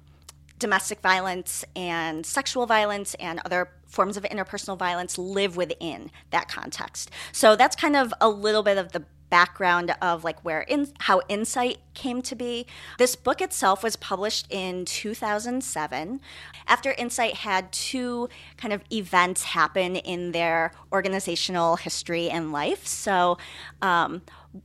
domestic 0.60 1.02
violence 1.02 1.64
and 1.76 2.26
sexual 2.26 2.66
violence 2.66 3.14
and 3.16 3.40
other 3.46 3.70
forms 3.86 4.18
of 4.18 4.24
interpersonal 4.24 4.78
violence 4.78 5.18
live 5.18 5.56
within 5.56 6.12
that 6.32 6.48
context. 6.48 7.12
So 7.32 7.56
that's 7.56 7.76
kind 7.76 7.96
of 7.96 8.14
a 8.20 8.30
little 8.30 8.64
bit 8.64 8.78
of 8.78 8.92
the 8.92 9.04
background 9.30 9.94
of 10.02 10.24
like 10.24 10.44
where 10.46 10.62
in 10.62 10.88
how 11.00 11.20
incite 11.28 11.80
came 11.94 12.22
to 12.22 12.36
be 12.36 12.66
this 12.98 13.16
book 13.16 13.42
itself 13.42 13.84
was 13.84 13.98
published 13.98 14.48
in 14.50 14.86
2007 14.86 16.22
after 16.66 16.92
incite 16.92 17.34
had 17.34 17.70
two 17.74 18.30
kind 18.56 18.74
of 18.74 18.82
events 18.90 19.44
happen 19.44 19.98
in 19.98 20.32
their 20.32 20.72
organizational 20.94 21.76
history 21.76 22.30
and 22.30 22.54
life 22.54 22.88
so 22.88 23.38
um, 23.82 24.22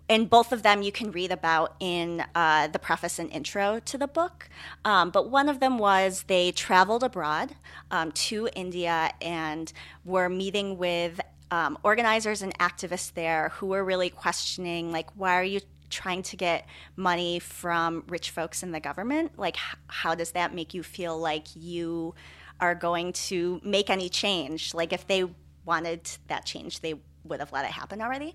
and 0.08 0.28
both 0.28 0.52
of 0.52 0.62
them 0.62 0.82
you 0.82 0.92
can 0.92 1.11
read 1.11 1.30
about 1.30 1.75
in 1.80 2.25
uh, 2.34 2.68
the 2.68 2.78
preface 2.78 3.18
and 3.18 3.30
intro 3.30 3.80
to 3.80 3.99
the 3.99 4.06
book. 4.06 4.49
Um, 4.84 5.11
but 5.11 5.31
one 5.31 5.48
of 5.48 5.61
them 5.61 5.78
was 5.78 6.24
they 6.26 6.52
traveled 6.52 7.02
abroad 7.02 7.55
um, 7.90 8.12
to 8.12 8.48
India 8.55 9.12
and 9.20 9.72
were 10.05 10.28
meeting 10.28 10.78
with 10.78 11.20
um, 11.50 11.78
organizers 11.83 12.40
and 12.42 12.57
activists 12.59 13.12
there 13.12 13.50
who 13.50 13.66
were 13.66 13.85
really 13.85 14.09
questioning, 14.09 14.90
like, 14.90 15.11
why 15.16 15.37
are 15.37 15.44
you 15.44 15.61
trying 15.90 16.22
to 16.22 16.37
get 16.37 16.66
money 16.96 17.38
from 17.38 18.05
rich 18.09 18.31
folks 18.31 18.62
in 18.62 18.72
the 18.72 18.81
government? 18.81 19.38
Like, 19.38 19.57
how 19.87 20.14
does 20.14 20.33
that 20.33 20.55
make 20.55 20.72
you 20.72 20.83
feel 20.83 21.18
like 21.18 21.48
you 21.55 22.14
are 22.59 22.74
going 22.74 23.12
to 23.12 23.61
make 23.62 23.90
any 23.90 24.09
change? 24.09 24.72
Like, 24.72 24.94
if 24.94 25.07
they 25.07 25.24
wanted 25.66 26.09
that 26.28 26.46
change, 26.46 26.81
they 26.81 26.94
would 27.24 27.40
have 27.40 27.52
let 27.52 27.64
it 27.64 27.70
happen 27.70 28.00
already. 28.00 28.35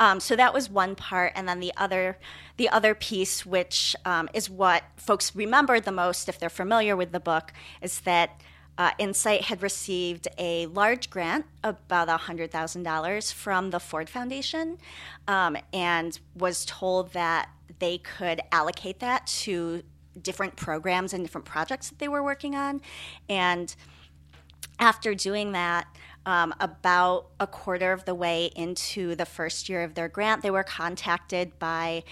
Um, 0.00 0.20
so 0.20 0.36
that 0.36 0.52
was 0.52 0.68
one 0.68 0.94
part, 0.94 1.32
and 1.34 1.48
then 1.48 1.60
the 1.60 1.72
other, 1.76 2.18
the 2.56 2.68
other 2.68 2.94
piece, 2.94 3.46
which 3.46 3.94
um, 4.04 4.28
is 4.34 4.50
what 4.50 4.84
folks 4.96 5.34
remember 5.34 5.80
the 5.80 5.92
most 5.92 6.28
if 6.28 6.38
they're 6.38 6.48
familiar 6.48 6.96
with 6.96 7.12
the 7.12 7.20
book, 7.20 7.52
is 7.80 8.00
that 8.00 8.40
uh, 8.78 8.90
Incite 8.98 9.42
had 9.42 9.62
received 9.62 10.28
a 10.38 10.66
large 10.66 11.08
grant, 11.08 11.46
about 11.64 12.08
$100,000, 12.08 13.32
from 13.32 13.70
the 13.70 13.80
Ford 13.80 14.10
Foundation, 14.10 14.78
um, 15.26 15.56
and 15.72 16.18
was 16.36 16.64
told 16.66 17.12
that 17.12 17.48
they 17.78 17.98
could 17.98 18.40
allocate 18.52 19.00
that 19.00 19.26
to 19.26 19.82
different 20.20 20.56
programs 20.56 21.12
and 21.12 21.24
different 21.24 21.44
projects 21.44 21.88
that 21.88 21.98
they 21.98 22.08
were 22.08 22.22
working 22.22 22.54
on. 22.54 22.80
And 23.28 23.74
after 24.78 25.14
doing 25.14 25.52
that, 25.52 25.86
um, 26.26 26.52
about 26.60 27.28
a 27.40 27.46
quarter 27.46 27.92
of 27.92 28.04
the 28.04 28.14
way 28.14 28.50
into 28.56 29.14
the 29.14 29.24
first 29.24 29.68
year 29.68 29.82
of 29.82 29.94
their 29.94 30.08
grant, 30.08 30.42
they 30.42 30.50
were 30.50 30.64
contacted 30.64 31.58
by 31.58 32.02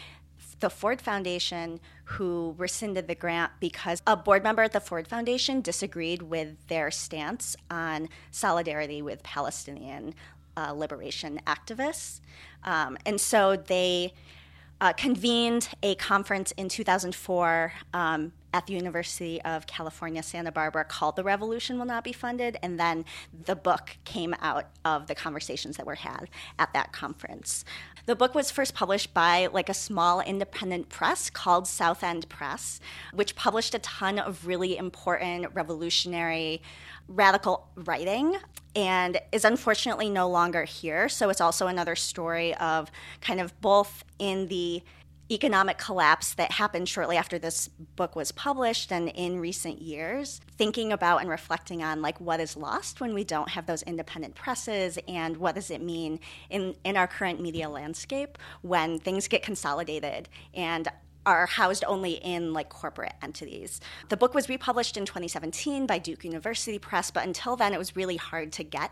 the 0.60 0.70
Ford 0.70 1.02
Foundation, 1.02 1.80
who 2.04 2.54
rescinded 2.56 3.08
the 3.08 3.14
grant 3.14 3.52
because 3.60 4.00
a 4.06 4.16
board 4.16 4.42
member 4.42 4.62
at 4.62 4.72
the 4.72 4.80
Ford 4.80 5.08
Foundation 5.08 5.60
disagreed 5.60 6.22
with 6.22 6.56
their 6.68 6.90
stance 6.90 7.56
on 7.70 8.08
solidarity 8.30 9.02
with 9.02 9.22
Palestinian 9.22 10.14
uh, 10.56 10.72
liberation 10.72 11.40
activists. 11.46 12.20
Um, 12.62 12.96
and 13.04 13.20
so 13.20 13.56
they 13.56 14.14
uh, 14.80 14.92
convened 14.92 15.68
a 15.82 15.96
conference 15.96 16.52
in 16.52 16.68
2004 16.68 17.72
um, 17.92 18.32
at 18.54 18.66
the 18.68 18.72
University 18.72 19.42
of 19.42 19.66
California, 19.66 20.22
Santa 20.22 20.52
Barbara, 20.52 20.84
called 20.84 21.16
The 21.16 21.24
Revolution 21.24 21.76
Will 21.76 21.86
Not 21.86 22.04
Be 22.04 22.12
Funded. 22.12 22.56
And 22.62 22.78
then 22.78 23.04
the 23.44 23.56
book 23.56 23.98
came 24.04 24.32
out 24.40 24.68
of 24.84 25.08
the 25.08 25.14
conversations 25.16 25.76
that 25.76 25.84
were 25.84 25.96
had 25.96 26.30
at 26.56 26.72
that 26.72 26.92
conference. 26.92 27.64
The 28.06 28.14
book 28.14 28.32
was 28.32 28.52
first 28.52 28.72
published 28.72 29.12
by 29.12 29.48
like 29.48 29.68
a 29.68 29.74
small 29.74 30.20
independent 30.20 30.88
press 30.88 31.30
called 31.30 31.66
South 31.66 32.04
End 32.04 32.28
Press, 32.28 32.78
which 33.12 33.34
published 33.34 33.74
a 33.74 33.80
ton 33.80 34.20
of 34.20 34.46
really 34.46 34.76
important 34.76 35.48
revolutionary 35.52 36.62
radical 37.08 37.66
writing 37.74 38.36
and 38.76 39.20
is 39.32 39.44
unfortunately 39.44 40.08
no 40.08 40.28
longer 40.28 40.62
here. 40.62 41.08
So 41.08 41.28
it's 41.28 41.40
also 41.40 41.66
another 41.66 41.96
story 41.96 42.54
of 42.54 42.90
kind 43.20 43.40
of 43.40 43.60
both 43.60 44.04
in 44.20 44.46
the 44.46 44.82
economic 45.30 45.78
collapse 45.78 46.34
that 46.34 46.52
happened 46.52 46.88
shortly 46.88 47.16
after 47.16 47.38
this 47.38 47.68
book 47.96 48.14
was 48.14 48.30
published 48.32 48.92
and 48.92 49.08
in 49.10 49.40
recent 49.40 49.80
years 49.80 50.40
thinking 50.58 50.92
about 50.92 51.20
and 51.20 51.30
reflecting 51.30 51.82
on 51.82 52.02
like 52.02 52.20
what 52.20 52.40
is 52.40 52.56
lost 52.56 53.00
when 53.00 53.14
we 53.14 53.24
don't 53.24 53.48
have 53.48 53.64
those 53.64 53.82
independent 53.82 54.34
presses 54.34 54.98
and 55.08 55.36
what 55.38 55.54
does 55.54 55.70
it 55.70 55.82
mean 55.82 56.20
in 56.50 56.74
in 56.84 56.96
our 56.96 57.06
current 57.06 57.40
media 57.40 57.68
landscape 57.68 58.36
when 58.60 58.98
things 58.98 59.26
get 59.26 59.42
consolidated 59.42 60.28
and 60.52 60.88
are 61.26 61.46
housed 61.46 61.84
only 61.86 62.12
in 62.12 62.52
like 62.52 62.68
corporate 62.68 63.14
entities. 63.22 63.80
The 64.08 64.16
book 64.16 64.34
was 64.34 64.48
republished 64.48 64.96
in 64.96 65.06
2017 65.06 65.86
by 65.86 65.98
Duke 65.98 66.24
University 66.24 66.78
Press, 66.78 67.10
but 67.10 67.26
until 67.26 67.56
then 67.56 67.72
it 67.72 67.78
was 67.78 67.96
really 67.96 68.16
hard 68.16 68.52
to 68.52 68.64
get 68.64 68.90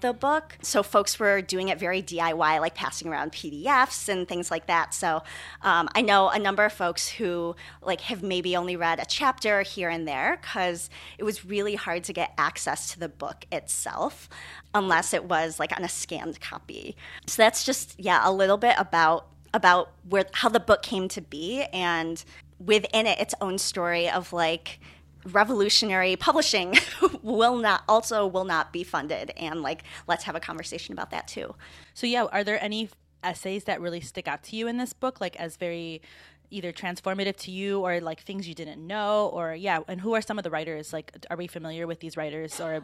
the 0.00 0.12
book. 0.12 0.58
So 0.62 0.82
folks 0.82 1.18
were 1.18 1.40
doing 1.40 1.68
it 1.68 1.78
very 1.78 2.02
DIY, 2.02 2.60
like 2.60 2.74
passing 2.74 3.08
around 3.08 3.32
PDFs 3.32 4.08
and 4.08 4.28
things 4.28 4.50
like 4.50 4.66
that. 4.66 4.94
So 4.94 5.22
um, 5.62 5.88
I 5.94 6.02
know 6.02 6.28
a 6.28 6.38
number 6.38 6.64
of 6.64 6.72
folks 6.72 7.08
who 7.08 7.56
like 7.82 8.00
have 8.02 8.22
maybe 8.22 8.56
only 8.56 8.76
read 8.76 9.00
a 9.00 9.06
chapter 9.06 9.62
here 9.62 9.88
and 9.88 10.06
there 10.06 10.38
because 10.40 10.90
it 11.18 11.24
was 11.24 11.44
really 11.44 11.74
hard 11.74 12.04
to 12.04 12.12
get 12.12 12.32
access 12.38 12.92
to 12.92 13.00
the 13.00 13.08
book 13.08 13.46
itself 13.52 14.28
unless 14.74 15.14
it 15.14 15.24
was 15.24 15.60
like 15.60 15.76
on 15.76 15.84
a 15.84 15.88
scanned 15.88 16.40
copy. 16.40 16.96
So 17.26 17.42
that's 17.42 17.64
just 17.64 17.98
yeah 17.98 18.20
a 18.24 18.32
little 18.32 18.58
bit 18.58 18.74
about 18.78 19.28
about 19.54 19.92
where 20.10 20.26
how 20.32 20.50
the 20.50 20.60
book 20.60 20.82
came 20.82 21.08
to 21.08 21.22
be 21.22 21.62
and 21.72 22.24
within 22.58 23.06
it 23.06 23.18
its 23.18 23.34
own 23.40 23.56
story 23.56 24.10
of 24.10 24.32
like 24.32 24.80
revolutionary 25.26 26.16
publishing 26.16 26.74
will 27.22 27.56
not 27.56 27.82
also 27.88 28.26
will 28.26 28.44
not 28.44 28.72
be 28.72 28.84
funded 28.84 29.32
and 29.38 29.62
like 29.62 29.84
let's 30.06 30.24
have 30.24 30.34
a 30.34 30.40
conversation 30.40 30.92
about 30.92 31.10
that 31.10 31.26
too. 31.26 31.54
So 31.94 32.06
yeah 32.06 32.24
are 32.24 32.44
there 32.44 32.62
any 32.62 32.90
essays 33.22 33.64
that 33.64 33.80
really 33.80 34.00
stick 34.00 34.28
out 34.28 34.42
to 34.42 34.56
you 34.56 34.66
in 34.66 34.76
this 34.76 34.92
book 34.92 35.20
like 35.20 35.36
as 35.36 35.56
very 35.56 36.02
either 36.50 36.72
transformative 36.72 37.36
to 37.36 37.50
you 37.50 37.80
or 37.80 38.00
like 38.00 38.20
things 38.20 38.46
you 38.46 38.54
didn't 38.54 38.84
know? 38.84 39.30
Or 39.32 39.54
yeah 39.54 39.78
and 39.86 40.00
who 40.00 40.14
are 40.14 40.20
some 40.20 40.36
of 40.36 40.44
the 40.44 40.50
writers 40.50 40.92
like 40.92 41.16
are 41.30 41.36
we 41.36 41.46
familiar 41.46 41.86
with 41.86 42.00
these 42.00 42.16
writers 42.16 42.60
or 42.60 42.82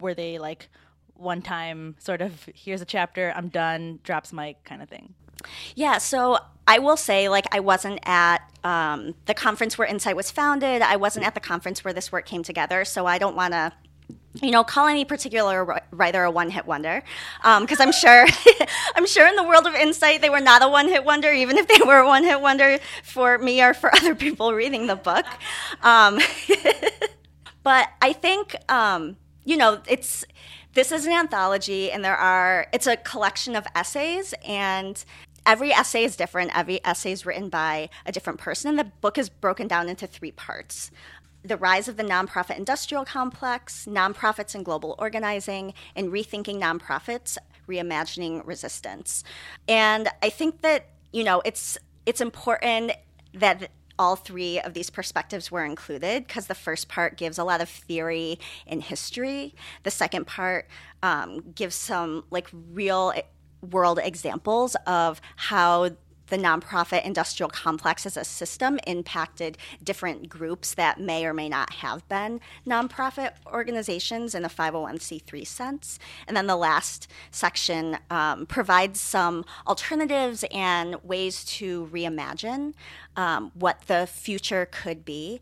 were 0.00 0.14
they 0.14 0.38
like 0.38 0.70
one 1.14 1.42
time 1.42 1.94
sort 1.98 2.20
of 2.20 2.48
here's 2.54 2.82
a 2.82 2.84
chapter 2.84 3.32
i'm 3.34 3.48
done 3.48 3.98
drops 4.02 4.34
mic 4.34 4.62
kind 4.64 4.82
of 4.82 4.88
thing 4.90 5.14
yeah, 5.74 5.98
so 5.98 6.38
I 6.66 6.78
will 6.78 6.96
say, 6.96 7.28
like, 7.28 7.46
I 7.52 7.60
wasn't 7.60 8.00
at 8.04 8.38
um, 8.64 9.14
the 9.26 9.34
conference 9.34 9.78
where 9.78 9.86
Incite 9.86 10.16
was 10.16 10.30
founded. 10.30 10.82
I 10.82 10.96
wasn't 10.96 11.26
at 11.26 11.34
the 11.34 11.40
conference 11.40 11.84
where 11.84 11.94
this 11.94 12.10
work 12.10 12.26
came 12.26 12.42
together, 12.42 12.84
so 12.84 13.06
I 13.06 13.18
don't 13.18 13.36
want 13.36 13.52
to 13.52 13.72
you 14.42 14.50
know, 14.50 14.64
call 14.64 14.86
any 14.86 15.04
particular 15.04 15.82
writer 15.90 16.24
a 16.24 16.30
one-hit 16.30 16.66
wonder, 16.66 17.02
because 17.42 17.80
um, 17.80 17.88
I'm 17.88 17.92
sure, 17.92 18.26
I'm 18.94 19.06
sure 19.06 19.26
in 19.26 19.36
the 19.36 19.44
world 19.44 19.66
of 19.66 19.74
incite 19.74 20.20
they 20.20 20.30
were 20.30 20.40
not 20.40 20.62
a 20.62 20.68
one-hit 20.68 21.04
wonder, 21.04 21.32
even 21.32 21.56
if 21.56 21.66
they 21.68 21.84
were 21.84 21.98
a 21.98 22.06
one-hit 22.06 22.40
wonder 22.40 22.78
for 23.02 23.38
me 23.38 23.62
or 23.62 23.74
for 23.74 23.94
other 23.96 24.14
people 24.14 24.52
reading 24.52 24.86
the 24.86 24.96
book. 24.96 25.26
Um, 25.82 26.18
but 27.62 27.88
I 28.02 28.12
think, 28.12 28.56
um, 28.70 29.16
you 29.44 29.56
know, 29.56 29.80
it's 29.88 30.24
this 30.74 30.92
is 30.92 31.06
an 31.06 31.12
anthology, 31.12 31.90
and 31.90 32.04
there 32.04 32.16
are 32.16 32.66
it's 32.72 32.86
a 32.86 32.96
collection 32.98 33.56
of 33.56 33.66
essays, 33.74 34.34
and 34.46 35.02
every 35.46 35.72
essay 35.72 36.04
is 36.04 36.16
different. 36.16 36.50
Every 36.56 36.84
essay 36.84 37.12
is 37.12 37.24
written 37.24 37.48
by 37.48 37.88
a 38.04 38.12
different 38.12 38.38
person, 38.38 38.70
and 38.70 38.78
the 38.78 38.92
book 39.00 39.16
is 39.16 39.28
broken 39.28 39.68
down 39.68 39.88
into 39.88 40.06
three 40.06 40.32
parts 40.32 40.90
the 41.46 41.56
rise 41.56 41.86
of 41.86 41.96
the 41.96 42.02
nonprofit 42.02 42.58
industrial 42.58 43.04
complex, 43.04 43.86
nonprofits 43.88 44.54
and 44.54 44.64
global 44.64 44.96
organizing, 44.98 45.74
and 45.94 46.10
rethinking 46.10 46.60
nonprofits, 46.60 47.38
reimagining 47.68 48.44
resistance. 48.46 49.22
And 49.68 50.08
I 50.22 50.30
think 50.30 50.62
that, 50.62 50.86
you 51.12 51.24
know, 51.24 51.42
it's 51.44 51.78
it's 52.04 52.20
important 52.20 52.92
that 53.34 53.70
all 53.98 54.16
three 54.16 54.60
of 54.60 54.74
these 54.74 54.90
perspectives 54.90 55.50
were 55.50 55.64
included 55.64 56.26
because 56.26 56.48
the 56.48 56.54
first 56.54 56.88
part 56.88 57.16
gives 57.16 57.38
a 57.38 57.44
lot 57.44 57.60
of 57.60 57.68
theory 57.68 58.38
and 58.66 58.82
history. 58.82 59.54
The 59.84 59.90
second 59.90 60.26
part 60.26 60.68
um, 61.02 61.40
gives 61.54 61.74
some 61.74 62.24
like 62.30 62.48
real 62.72 63.12
world 63.70 64.00
examples 64.02 64.76
of 64.86 65.20
how 65.36 65.90
the 66.28 66.36
nonprofit 66.36 67.04
industrial 67.04 67.48
complex 67.48 68.06
as 68.06 68.16
a 68.16 68.24
system 68.24 68.78
impacted 68.86 69.58
different 69.82 70.28
groups 70.28 70.74
that 70.74 70.98
may 71.00 71.24
or 71.24 71.32
may 71.32 71.48
not 71.48 71.74
have 71.74 72.06
been 72.08 72.40
nonprofit 72.66 73.32
organizations 73.46 74.34
in 74.34 74.44
a 74.44 74.48
501c3 74.48 75.46
sense. 75.46 75.98
And 76.26 76.36
then 76.36 76.46
the 76.46 76.56
last 76.56 77.08
section 77.30 77.98
um, 78.10 78.46
provides 78.46 79.00
some 79.00 79.44
alternatives 79.66 80.44
and 80.50 80.96
ways 81.04 81.44
to 81.44 81.88
reimagine 81.92 82.74
um, 83.16 83.52
what 83.54 83.82
the 83.86 84.06
future 84.06 84.66
could 84.70 85.04
be. 85.04 85.40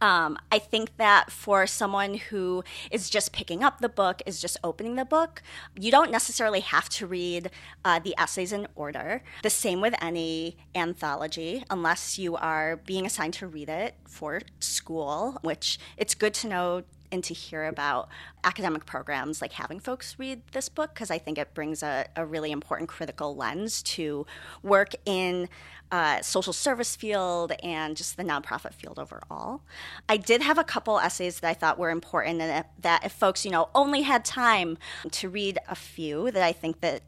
Um, 0.00 0.38
I 0.50 0.58
think 0.58 0.96
that 0.96 1.30
for 1.30 1.66
someone 1.66 2.14
who 2.14 2.64
is 2.90 3.10
just 3.10 3.32
picking 3.32 3.62
up 3.62 3.80
the 3.80 3.88
book, 3.88 4.22
is 4.26 4.40
just 4.40 4.56
opening 4.62 4.96
the 4.96 5.04
book, 5.04 5.42
you 5.78 5.90
don't 5.90 6.10
necessarily 6.10 6.60
have 6.60 6.88
to 6.90 7.06
read 7.06 7.50
uh, 7.84 7.98
the 7.98 8.14
essays 8.18 8.52
in 8.52 8.66
order. 8.74 9.22
The 9.42 9.50
same 9.50 9.80
with 9.80 9.94
any 10.00 10.56
anthology, 10.74 11.64
unless 11.70 12.18
you 12.18 12.36
are 12.36 12.76
being 12.76 13.06
assigned 13.06 13.34
to 13.34 13.46
read 13.46 13.68
it 13.68 13.94
for 14.06 14.40
school, 14.60 15.38
which 15.42 15.78
it's 15.96 16.14
good 16.14 16.34
to 16.34 16.48
know 16.48 16.82
and 17.10 17.22
to 17.24 17.34
hear 17.34 17.64
about 17.64 18.08
academic 18.44 18.86
programs 18.86 19.40
like 19.40 19.52
having 19.52 19.80
folks 19.80 20.16
read 20.18 20.42
this 20.52 20.68
book 20.68 20.94
because 20.94 21.10
I 21.10 21.18
think 21.18 21.38
it 21.38 21.54
brings 21.54 21.82
a, 21.82 22.06
a, 22.16 22.24
really 22.24 22.52
important 22.52 22.88
critical 22.88 23.34
lens 23.34 23.82
to 23.82 24.26
work 24.62 24.94
in 25.04 25.48
uh, 25.92 26.20
social 26.20 26.52
service 26.52 26.96
field 26.96 27.52
and 27.62 27.96
just 27.96 28.16
the 28.16 28.24
nonprofit 28.24 28.74
field 28.74 28.98
overall. 28.98 29.62
I 30.08 30.16
did 30.16 30.42
have 30.42 30.58
a 30.58 30.64
couple 30.64 30.98
essays 30.98 31.40
that 31.40 31.48
I 31.48 31.54
thought 31.54 31.78
were 31.78 31.90
important 31.90 32.40
and 32.40 32.64
that 32.80 33.04
if 33.04 33.12
folks, 33.12 33.44
you 33.44 33.50
know, 33.50 33.68
only 33.74 34.02
had 34.02 34.24
time 34.24 34.78
to 35.12 35.28
read 35.28 35.58
a 35.68 35.74
few 35.74 36.30
that 36.30 36.42
I 36.42 36.52
think 36.52 36.80
that 36.80 37.02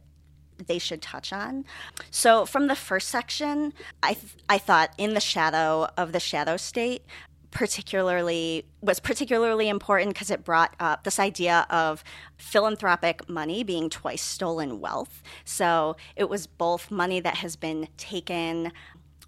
they 0.66 0.78
should 0.78 1.00
touch 1.00 1.32
on. 1.32 1.64
So, 2.10 2.44
from 2.44 2.66
the 2.66 2.74
first 2.74 3.08
section, 3.08 3.72
I, 4.02 4.14
th- 4.14 4.34
I 4.48 4.58
thought 4.58 4.92
In 4.98 5.14
the 5.14 5.20
Shadow 5.20 5.88
of 5.96 6.12
the 6.12 6.20
Shadow 6.20 6.56
State 6.56 7.02
particularly 7.50 8.64
was 8.80 9.00
particularly 9.00 9.68
important 9.68 10.10
because 10.10 10.30
it 10.30 10.44
brought 10.44 10.74
up 10.78 11.04
this 11.04 11.18
idea 11.18 11.66
of 11.70 12.04
philanthropic 12.36 13.28
money 13.28 13.64
being 13.64 13.90
twice 13.90 14.22
stolen 14.22 14.80
wealth. 14.80 15.22
So 15.44 15.96
it 16.16 16.28
was 16.28 16.46
both 16.46 16.90
money 16.90 17.20
that 17.20 17.36
has 17.36 17.56
been 17.56 17.88
taken 17.96 18.72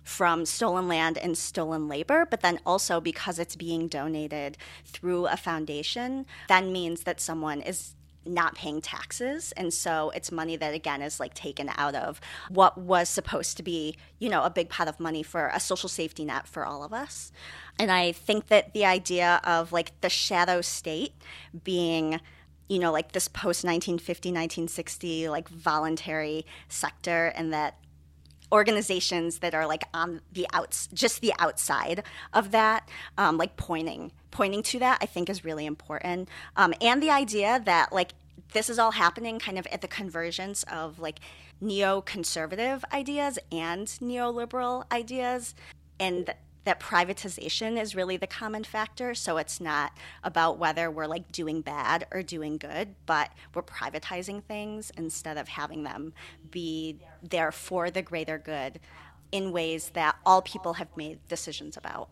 from 0.02 0.44
stolen 0.44 0.88
land 0.88 1.18
and 1.18 1.36
stolen 1.38 1.86
labor, 1.86 2.26
but 2.28 2.40
then 2.40 2.58
also 2.66 3.00
because 3.00 3.38
it's 3.38 3.54
being 3.54 3.86
donated 3.86 4.56
through 4.84 5.26
a 5.26 5.36
foundation, 5.36 6.26
that 6.48 6.64
means 6.64 7.02
that 7.02 7.20
someone 7.20 7.60
is 7.60 7.94
not 8.24 8.54
paying 8.54 8.80
taxes. 8.80 9.52
And 9.56 9.72
so 9.72 10.10
it's 10.10 10.30
money 10.30 10.56
that 10.56 10.74
again 10.74 11.02
is 11.02 11.20
like 11.20 11.34
taken 11.34 11.70
out 11.76 11.94
of 11.94 12.20
what 12.48 12.76
was 12.78 13.08
supposed 13.08 13.56
to 13.56 13.62
be 13.62 13.96
you 14.18 14.28
know 14.28 14.42
a 14.42 14.50
big 14.50 14.68
pot 14.68 14.88
of 14.88 15.00
money 15.00 15.22
for 15.22 15.50
a 15.52 15.60
social 15.60 15.88
safety 15.88 16.24
net 16.24 16.46
for 16.46 16.64
all 16.64 16.84
of 16.84 16.92
us. 16.92 17.32
And 17.78 17.90
i 17.90 18.12
think 18.12 18.48
that 18.48 18.74
the 18.74 18.84
idea 18.84 19.40
of 19.44 19.72
like 19.72 19.98
the 20.00 20.10
shadow 20.10 20.60
state 20.60 21.14
being 21.64 22.20
you 22.68 22.78
know 22.78 22.92
like 22.92 23.12
this 23.12 23.28
post 23.28 23.64
1950 23.64 24.30
1960 24.30 25.28
like 25.28 25.48
voluntary 25.48 26.46
sector 26.68 27.32
and 27.34 27.52
that 27.52 27.76
organizations 28.52 29.38
that 29.38 29.54
are 29.54 29.66
like 29.66 29.84
on 29.94 30.20
the 30.32 30.46
outs 30.52 30.88
just 30.92 31.20
the 31.20 31.32
outside 31.38 32.02
of 32.32 32.50
that 32.50 32.88
um, 33.18 33.36
like 33.38 33.56
pointing 33.56 34.10
pointing 34.30 34.62
to 34.62 34.78
that 34.78 34.98
i 35.00 35.06
think 35.06 35.28
is 35.28 35.44
really 35.44 35.66
important. 35.66 36.28
Um, 36.56 36.74
and 36.80 37.02
the 37.02 37.10
idea 37.10 37.60
that 37.64 37.92
like 37.92 38.12
this 38.52 38.68
is 38.68 38.78
all 38.78 38.90
happening 38.90 39.38
kind 39.38 39.58
of 39.58 39.66
at 39.68 39.80
the 39.80 39.88
convergence 39.88 40.64
of 40.64 40.98
like 40.98 41.20
neoconservative 41.62 42.82
ideas 42.92 43.38
and 43.52 43.86
neoliberal 43.86 44.84
ideas 44.90 45.54
and 45.98 46.34
that 46.64 46.80
privatization 46.80 47.80
is 47.80 47.94
really 47.94 48.16
the 48.16 48.26
common 48.26 48.64
factor. 48.64 49.14
So 49.14 49.38
it's 49.38 49.60
not 49.60 49.92
about 50.22 50.58
whether 50.58 50.90
we're 50.90 51.06
like 51.06 51.32
doing 51.32 51.62
bad 51.62 52.06
or 52.12 52.22
doing 52.22 52.58
good, 52.58 52.94
but 53.06 53.30
we're 53.54 53.62
privatizing 53.62 54.42
things 54.44 54.92
instead 54.96 55.38
of 55.38 55.48
having 55.48 55.84
them 55.84 56.12
be 56.50 56.98
there 57.22 57.52
for 57.52 57.90
the 57.90 58.02
greater 58.02 58.38
good 58.38 58.80
in 59.32 59.52
ways 59.52 59.90
that 59.90 60.16
all 60.26 60.42
people 60.42 60.74
have 60.74 60.88
made 60.96 61.18
decisions 61.28 61.76
about. 61.76 62.10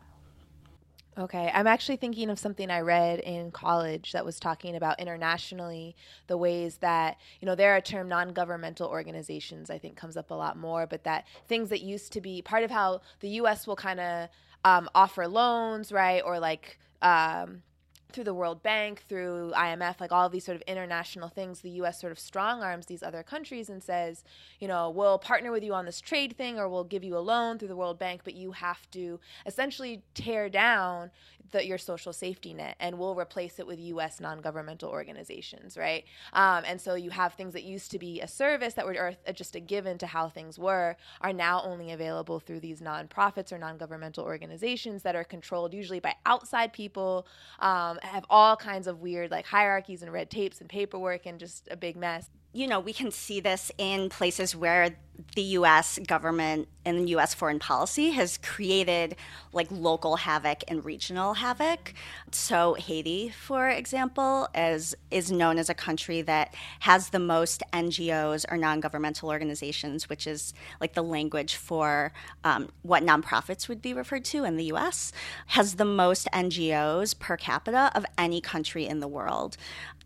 Okay, 1.18 1.50
I'm 1.52 1.66
actually 1.66 1.96
thinking 1.96 2.30
of 2.30 2.38
something 2.38 2.70
I 2.70 2.78
read 2.80 3.18
in 3.18 3.50
college 3.50 4.12
that 4.12 4.24
was 4.24 4.38
talking 4.38 4.76
about 4.76 5.00
internationally 5.00 5.96
the 6.28 6.36
ways 6.36 6.76
that, 6.76 7.16
you 7.40 7.46
know, 7.46 7.56
there 7.56 7.76
are 7.76 7.80
term 7.80 8.08
non-governmental 8.08 8.88
organizations 8.88 9.68
I 9.68 9.78
think 9.78 9.96
comes 9.96 10.16
up 10.16 10.30
a 10.30 10.34
lot 10.34 10.56
more, 10.56 10.86
but 10.86 11.02
that 11.04 11.26
things 11.48 11.70
that 11.70 11.80
used 11.80 12.12
to 12.12 12.20
be 12.20 12.40
part 12.40 12.62
of 12.62 12.70
how 12.70 13.00
the 13.18 13.30
US 13.30 13.66
will 13.66 13.74
kind 13.74 13.98
of 13.98 14.28
um, 14.64 14.88
offer 14.94 15.26
loans, 15.26 15.90
right? 15.90 16.22
Or 16.24 16.38
like 16.38 16.78
um, 17.02 17.62
through 18.12 18.24
the 18.24 18.34
World 18.34 18.62
Bank, 18.62 19.04
through 19.08 19.52
IMF, 19.54 20.00
like 20.00 20.12
all 20.12 20.28
these 20.28 20.44
sort 20.44 20.56
of 20.56 20.62
international 20.62 21.28
things, 21.28 21.60
the 21.60 21.70
US 21.82 22.00
sort 22.00 22.10
of 22.10 22.18
strong 22.18 22.62
arms 22.62 22.86
these 22.86 23.02
other 23.02 23.22
countries 23.22 23.68
and 23.68 23.82
says, 23.82 24.24
you 24.60 24.68
know, 24.68 24.88
we'll 24.90 25.18
partner 25.18 25.52
with 25.52 25.62
you 25.62 25.74
on 25.74 25.84
this 25.84 26.00
trade 26.00 26.36
thing 26.36 26.58
or 26.58 26.68
we'll 26.68 26.84
give 26.84 27.04
you 27.04 27.16
a 27.16 27.20
loan 27.20 27.58
through 27.58 27.68
the 27.68 27.76
World 27.76 27.98
Bank, 27.98 28.22
but 28.24 28.34
you 28.34 28.52
have 28.52 28.90
to 28.92 29.20
essentially 29.46 30.02
tear 30.14 30.48
down 30.48 31.10
the, 31.50 31.66
your 31.66 31.78
social 31.78 32.12
safety 32.12 32.52
net 32.52 32.76
and 32.80 32.98
we'll 32.98 33.14
replace 33.14 33.58
it 33.58 33.66
with 33.66 33.78
US 33.78 34.20
non 34.20 34.40
governmental 34.40 34.90
organizations, 34.90 35.76
right? 35.76 36.04
Um, 36.32 36.64
and 36.66 36.80
so 36.80 36.94
you 36.94 37.10
have 37.10 37.34
things 37.34 37.52
that 37.54 37.64
used 37.64 37.90
to 37.92 37.98
be 37.98 38.20
a 38.20 38.28
service 38.28 38.74
that 38.74 38.86
were 38.86 39.16
just 39.34 39.54
a 39.54 39.60
given 39.60 39.98
to 39.98 40.06
how 40.06 40.28
things 40.28 40.58
were 40.58 40.96
are 41.20 41.32
now 41.32 41.62
only 41.64 41.92
available 41.92 42.40
through 42.40 42.60
these 42.60 42.80
nonprofits 42.80 43.52
or 43.52 43.58
non 43.58 43.76
governmental 43.76 44.24
organizations 44.24 45.02
that 45.02 45.16
are 45.16 45.24
controlled 45.24 45.72
usually 45.72 46.00
by 46.00 46.14
outside 46.26 46.72
people. 46.72 47.26
Um, 47.60 47.97
have 48.02 48.24
all 48.30 48.56
kinds 48.56 48.86
of 48.86 49.00
weird 49.00 49.30
like 49.30 49.46
hierarchies 49.46 50.02
and 50.02 50.12
red 50.12 50.30
tapes 50.30 50.60
and 50.60 50.68
paperwork 50.68 51.26
and 51.26 51.38
just 51.38 51.68
a 51.70 51.76
big 51.76 51.96
mess. 51.96 52.30
You 52.58 52.66
know, 52.66 52.80
we 52.80 52.92
can 52.92 53.12
see 53.12 53.38
this 53.38 53.70
in 53.78 54.08
places 54.08 54.56
where 54.56 54.96
the 55.34 55.42
US 55.42 55.98
government 56.06 56.66
and 56.84 57.08
US 57.10 57.34
foreign 57.34 57.58
policy 57.58 58.10
has 58.10 58.38
created 58.38 59.14
like 59.52 59.68
local 59.70 60.16
havoc 60.16 60.62
and 60.66 60.84
regional 60.84 61.34
havoc. 61.34 61.92
So 62.32 62.74
Haiti, 62.74 63.28
for 63.28 63.68
example, 63.68 64.48
is 64.56 64.96
is 65.10 65.30
known 65.30 65.58
as 65.58 65.68
a 65.68 65.74
country 65.74 66.22
that 66.22 66.54
has 66.80 67.10
the 67.10 67.18
most 67.18 67.62
NGOs 67.72 68.44
or 68.50 68.56
non-governmental 68.56 69.28
organizations, 69.28 70.08
which 70.08 70.26
is 70.26 70.52
like 70.80 70.94
the 70.94 71.02
language 71.02 71.54
for 71.54 72.12
um, 72.42 72.70
what 72.82 73.04
nonprofits 73.04 73.68
would 73.68 73.82
be 73.82 73.92
referred 73.92 74.24
to 74.26 74.42
in 74.42 74.56
the 74.56 74.64
US, 74.72 75.12
has 75.48 75.76
the 75.76 75.84
most 75.84 76.28
NGOs 76.32 77.18
per 77.18 77.36
capita 77.36 77.92
of 77.94 78.04
any 78.16 78.40
country 78.40 78.86
in 78.86 79.00
the 79.00 79.08
world. 79.08 79.56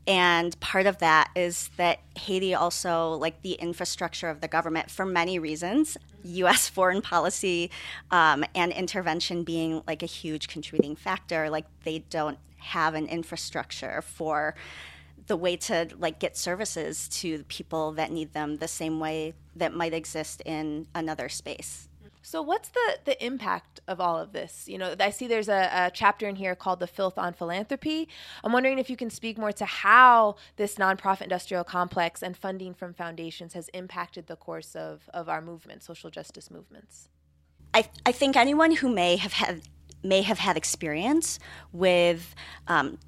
And 0.06 0.58
part 0.58 0.86
of 0.86 0.98
that 0.98 1.30
is 1.36 1.70
that 1.76 2.00
Haiti 2.18 2.54
also, 2.54 3.12
like 3.12 3.42
the 3.42 3.52
infrastructure 3.52 4.28
of 4.28 4.40
the 4.40 4.48
government, 4.48 4.90
for 4.90 5.06
many 5.06 5.38
reasons, 5.38 5.96
U.S. 6.24 6.68
foreign 6.68 7.02
policy 7.02 7.70
um, 8.10 8.44
and 8.54 8.72
intervention 8.72 9.44
being 9.44 9.82
like 9.86 10.02
a 10.02 10.06
huge 10.06 10.48
contributing 10.48 10.96
factor, 10.96 11.50
like 11.50 11.66
they 11.84 12.00
don't 12.10 12.38
have 12.58 12.94
an 12.94 13.06
infrastructure 13.06 14.02
for 14.02 14.54
the 15.26 15.36
way 15.36 15.56
to 15.56 15.88
like 15.98 16.18
get 16.18 16.36
services 16.36 17.08
to 17.08 17.44
people 17.44 17.92
that 17.92 18.10
need 18.10 18.32
them 18.32 18.56
the 18.56 18.68
same 18.68 18.98
way 18.98 19.34
that 19.54 19.72
might 19.72 19.94
exist 19.94 20.40
in 20.44 20.86
another 20.94 21.28
space. 21.28 21.88
So, 22.22 22.40
what's 22.40 22.68
the 22.68 22.98
the 23.04 23.24
impact 23.24 23.80
of 23.88 24.00
all 24.00 24.18
of 24.18 24.32
this? 24.32 24.68
You 24.68 24.78
know, 24.78 24.94
I 24.98 25.10
see 25.10 25.26
there's 25.26 25.48
a, 25.48 25.68
a, 25.72 25.90
chapter 25.92 26.28
in 26.28 26.36
here 26.36 26.54
called 26.54 26.78
"The 26.78 26.86
Filth 26.86 27.18
on 27.18 27.32
Philanthropy." 27.32 28.08
I'm 28.44 28.52
wondering 28.52 28.78
if 28.78 28.88
you 28.88 28.96
can 28.96 29.10
speak 29.10 29.38
more 29.38 29.52
to 29.52 29.64
how 29.64 30.36
this 30.56 30.76
nonprofit 30.76 31.22
industrial 31.22 31.64
complex 31.64 32.22
and 32.22 32.36
funding 32.36 32.74
from 32.74 32.94
foundations 32.94 33.54
has 33.54 33.68
impacted 33.70 34.28
the 34.28 34.36
course 34.36 34.76
of 34.76 35.10
of 35.12 35.28
our 35.28 35.42
movement, 35.42 35.82
social 35.82 36.10
justice 36.10 36.50
movements. 36.50 37.08
I 37.74 37.88
I 38.06 38.12
think 38.12 38.36
anyone 38.36 38.76
who 38.76 38.88
may 38.88 39.16
have 39.16 39.32
had 39.32 39.62
may 40.04 40.22
have 40.22 40.38
had 40.38 40.56
experience 40.56 41.40
with 41.72 42.34
um, 42.68 42.98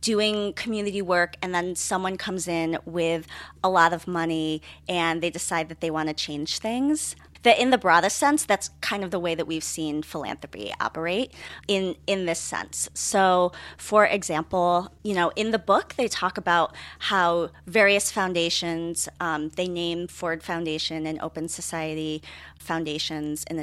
doing 0.00 0.52
community 0.54 1.02
work 1.02 1.36
and 1.42 1.54
then 1.54 1.74
someone 1.74 2.16
comes 2.16 2.46
in 2.46 2.78
with 2.84 3.26
a 3.64 3.68
lot 3.68 3.92
of 3.92 4.06
money 4.06 4.62
and 4.88 5.20
they 5.20 5.30
decide 5.30 5.68
that 5.68 5.80
they 5.80 5.90
want 5.90 6.08
to 6.08 6.14
change 6.14 6.58
things 6.58 7.16
that 7.42 7.58
in 7.58 7.70
the 7.70 7.78
broadest 7.78 8.16
sense 8.16 8.44
that's 8.44 8.70
kind 8.80 9.02
of 9.02 9.10
the 9.10 9.18
way 9.18 9.34
that 9.34 9.46
we've 9.46 9.64
seen 9.64 10.02
philanthropy 10.02 10.72
operate 10.80 11.32
in 11.68 11.96
in 12.06 12.26
this 12.26 12.38
sense 12.38 12.88
so 12.94 13.52
for 13.76 14.06
example 14.06 14.92
you 15.02 15.14
know 15.14 15.30
in 15.36 15.50
the 15.50 15.58
book 15.58 15.94
they 15.96 16.08
talk 16.08 16.38
about 16.38 16.74
how 16.98 17.50
various 17.66 18.10
foundations 18.10 19.08
um, 19.20 19.48
they 19.50 19.68
name 19.68 20.06
ford 20.06 20.42
foundation 20.42 21.06
and 21.06 21.20
open 21.20 21.48
society 21.48 22.22
foundations 22.58 23.44
and 23.44 23.58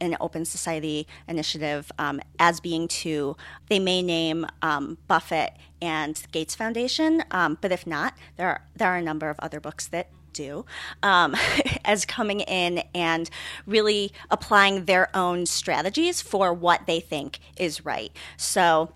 an 0.00 0.16
open 0.20 0.44
society 0.44 1.06
initiative 1.26 1.90
um, 1.98 2.20
as 2.38 2.60
being 2.60 2.88
two. 2.88 3.36
They 3.68 3.78
may 3.78 4.02
name 4.02 4.46
um, 4.62 4.98
Buffett 5.06 5.54
and 5.80 6.20
Gates 6.32 6.54
Foundation, 6.54 7.22
um, 7.30 7.58
but 7.60 7.72
if 7.72 7.86
not, 7.86 8.14
there 8.36 8.48
are, 8.48 8.62
there 8.76 8.88
are 8.88 8.96
a 8.96 9.02
number 9.02 9.28
of 9.30 9.38
other 9.40 9.60
books 9.60 9.86
that 9.88 10.08
do 10.38 10.64
um, 11.02 11.34
as 11.84 12.06
coming 12.06 12.40
in 12.40 12.82
and 12.94 13.28
really 13.66 14.12
applying 14.30 14.84
their 14.84 15.14
own 15.14 15.44
strategies 15.44 16.22
for 16.22 16.54
what 16.54 16.86
they 16.86 17.00
think 17.00 17.40
is 17.56 17.84
right. 17.84 18.12
So 18.36 18.92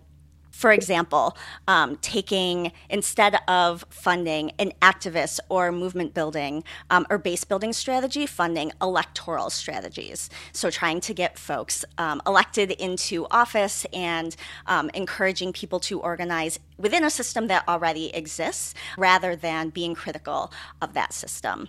for 0.52 0.70
example, 0.70 1.36
um, 1.66 1.96
taking 1.96 2.72
instead 2.88 3.36
of 3.48 3.84
funding 3.88 4.52
an 4.58 4.72
activist 4.80 5.40
or 5.48 5.72
movement 5.72 6.14
building 6.14 6.62
um, 6.90 7.06
or 7.10 7.18
base 7.18 7.42
building 7.42 7.72
strategy, 7.72 8.26
funding 8.26 8.70
electoral 8.80 9.50
strategies. 9.50 10.30
So, 10.52 10.70
trying 10.70 11.00
to 11.00 11.14
get 11.14 11.38
folks 11.38 11.84
um, 11.98 12.22
elected 12.26 12.70
into 12.72 13.26
office 13.30 13.86
and 13.92 14.36
um, 14.66 14.90
encouraging 14.94 15.52
people 15.52 15.80
to 15.80 15.98
organize 16.00 16.60
within 16.78 17.02
a 17.02 17.10
system 17.10 17.46
that 17.48 17.66
already 17.66 18.14
exists 18.14 18.74
rather 18.98 19.34
than 19.34 19.70
being 19.70 19.94
critical 19.94 20.52
of 20.80 20.92
that 20.92 21.12
system 21.12 21.68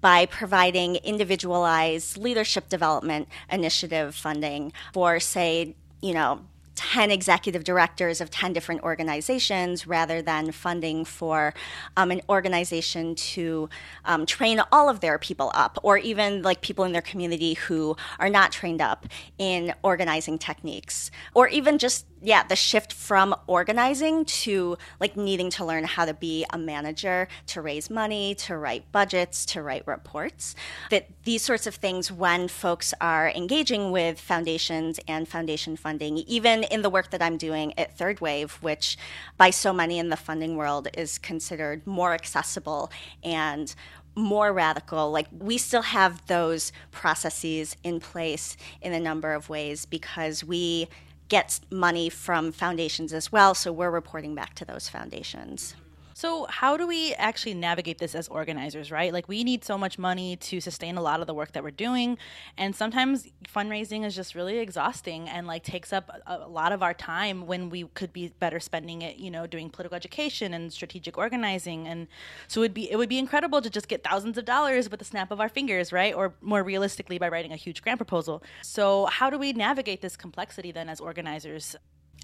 by 0.00 0.26
providing 0.26 0.96
individualized 0.96 2.16
leadership 2.16 2.68
development 2.68 3.28
initiative 3.50 4.14
funding 4.14 4.72
for, 4.92 5.20
say, 5.20 5.74
you 6.02 6.12
know, 6.12 6.40
10 6.74 7.10
executive 7.10 7.64
directors 7.64 8.20
of 8.20 8.30
10 8.30 8.52
different 8.52 8.82
organizations 8.82 9.86
rather 9.86 10.22
than 10.22 10.52
funding 10.52 11.04
for 11.04 11.54
um, 11.96 12.10
an 12.10 12.20
organization 12.28 13.14
to 13.14 13.68
um, 14.04 14.26
train 14.26 14.60
all 14.72 14.88
of 14.88 15.00
their 15.00 15.18
people 15.18 15.50
up 15.54 15.78
or 15.82 15.98
even 15.98 16.42
like 16.42 16.60
people 16.60 16.84
in 16.84 16.92
their 16.92 17.02
community 17.02 17.54
who 17.54 17.96
are 18.18 18.30
not 18.30 18.52
trained 18.52 18.80
up 18.80 19.06
in 19.38 19.72
organizing 19.82 20.38
techniques 20.38 21.10
or 21.34 21.48
even 21.48 21.78
just 21.78 22.06
yeah, 22.24 22.42
the 22.42 22.56
shift 22.56 22.92
from 22.92 23.34
organizing 23.46 24.24
to 24.24 24.78
like 24.98 25.14
needing 25.14 25.50
to 25.50 25.64
learn 25.64 25.84
how 25.84 26.06
to 26.06 26.14
be 26.14 26.46
a 26.50 26.58
manager, 26.58 27.28
to 27.48 27.60
raise 27.60 27.90
money, 27.90 28.34
to 28.36 28.56
write 28.56 28.90
budgets, 28.92 29.44
to 29.44 29.62
write 29.62 29.86
reports. 29.86 30.56
That 30.90 31.08
these 31.24 31.42
sorts 31.42 31.66
of 31.66 31.74
things, 31.74 32.10
when 32.10 32.48
folks 32.48 32.94
are 32.98 33.28
engaging 33.28 33.92
with 33.92 34.18
foundations 34.18 34.98
and 35.06 35.28
foundation 35.28 35.76
funding, 35.76 36.16
even 36.18 36.64
in 36.64 36.80
the 36.80 36.88
work 36.88 37.10
that 37.10 37.20
I'm 37.20 37.36
doing 37.36 37.78
at 37.78 37.98
Third 37.98 38.20
Wave, 38.22 38.54
which 38.62 38.96
by 39.36 39.50
so 39.50 39.74
many 39.74 39.98
in 39.98 40.08
the 40.08 40.16
funding 40.16 40.56
world 40.56 40.88
is 40.96 41.18
considered 41.18 41.86
more 41.86 42.14
accessible 42.14 42.90
and 43.22 43.74
more 44.14 44.50
radical. 44.50 45.10
Like 45.10 45.26
we 45.30 45.58
still 45.58 45.82
have 45.82 46.26
those 46.26 46.72
processes 46.90 47.76
in 47.84 48.00
place 48.00 48.56
in 48.80 48.94
a 48.94 49.00
number 49.00 49.34
of 49.34 49.50
ways 49.50 49.84
because 49.84 50.42
we 50.42 50.88
gets 51.28 51.60
money 51.70 52.08
from 52.08 52.52
foundations 52.52 53.12
as 53.12 53.32
well, 53.32 53.54
so 53.54 53.72
we're 53.72 53.90
reporting 53.90 54.34
back 54.34 54.54
to 54.54 54.64
those 54.64 54.88
foundations. 54.88 55.74
So, 56.16 56.46
how 56.48 56.76
do 56.76 56.86
we 56.86 57.12
actually 57.14 57.54
navigate 57.54 57.98
this 57.98 58.14
as 58.14 58.28
organizers, 58.28 58.92
right? 58.92 59.12
Like, 59.12 59.28
we 59.28 59.42
need 59.42 59.64
so 59.64 59.76
much 59.76 59.98
money 59.98 60.36
to 60.36 60.60
sustain 60.60 60.96
a 60.96 61.02
lot 61.02 61.20
of 61.20 61.26
the 61.26 61.34
work 61.34 61.50
that 61.52 61.64
we're 61.64 61.72
doing. 61.72 62.18
And 62.56 62.74
sometimes 62.74 63.26
fundraising 63.52 64.04
is 64.04 64.14
just 64.14 64.36
really 64.36 64.58
exhausting 64.58 65.28
and 65.28 65.48
like 65.48 65.64
takes 65.64 65.92
up 65.92 66.10
a, 66.24 66.46
lot 66.46 66.70
of 66.70 66.84
our 66.84 66.94
time 66.94 67.46
when 67.48 67.68
we 67.68 67.84
could 67.94 68.12
be 68.12 68.28
better 68.38 68.60
spending 68.60 69.02
it, 69.02 69.16
you 69.16 69.28
know, 69.28 69.48
doing 69.48 69.70
political 69.70 69.96
education 69.96 70.54
and 70.54 70.72
strategic 70.72 71.18
organizing. 71.18 71.88
And 71.88 72.06
so, 72.46 72.62
it'd 72.62 72.74
be, 72.74 72.88
it 72.88 72.96
would 72.96 73.08
be 73.08 73.18
incredible 73.18 73.60
to 73.60 73.68
just 73.68 73.88
get 73.88 74.04
thousands 74.04 74.38
of 74.38 74.44
dollars 74.44 74.88
with 74.88 75.00
the 75.00 75.04
snap 75.04 75.32
of 75.32 75.40
our 75.40 75.48
fingers, 75.48 75.92
right? 75.92 76.14
Or 76.14 76.34
more 76.40 76.62
realistically, 76.62 77.18
by 77.18 77.28
writing 77.28 77.52
a 77.52 77.56
huge 77.56 77.82
grant 77.82 77.98
proposal. 77.98 78.40
So, 78.62 79.06
how 79.06 79.30
do 79.30 79.38
we 79.38 79.52
navigate 79.52 80.00
this 80.00 80.16
complexity 80.16 80.70
then 80.70 80.88
as 80.88 81.00
organizers? 81.00 81.74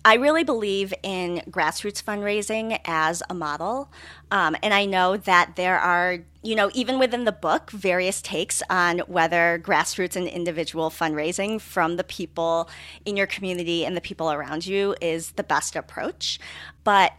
I 0.02 0.14
really 0.14 0.44
believe 0.44 0.94
in 1.02 1.42
grassroots 1.50 2.02
fundraising 2.02 2.80
as 2.86 3.22
a 3.28 3.34
model. 3.34 3.92
Um, 4.30 4.56
and 4.62 4.72
I 4.72 4.86
know 4.86 5.18
that 5.18 5.56
there 5.56 5.78
are, 5.78 6.20
you 6.42 6.54
know, 6.54 6.70
even 6.72 6.98
within 6.98 7.24
the 7.24 7.32
book, 7.32 7.70
various 7.70 8.22
takes 8.22 8.62
on 8.70 9.00
whether 9.00 9.60
grassroots 9.62 10.16
and 10.16 10.26
individual 10.26 10.88
fundraising 10.88 11.60
from 11.60 11.96
the 11.96 12.04
people 12.04 12.70
in 13.04 13.16
your 13.16 13.26
community 13.26 13.84
and 13.84 13.94
the 13.94 14.00
people 14.00 14.32
around 14.32 14.66
you 14.66 14.94
is 15.02 15.32
the 15.32 15.42
best 15.42 15.76
approach. 15.76 16.38
But 16.82 17.12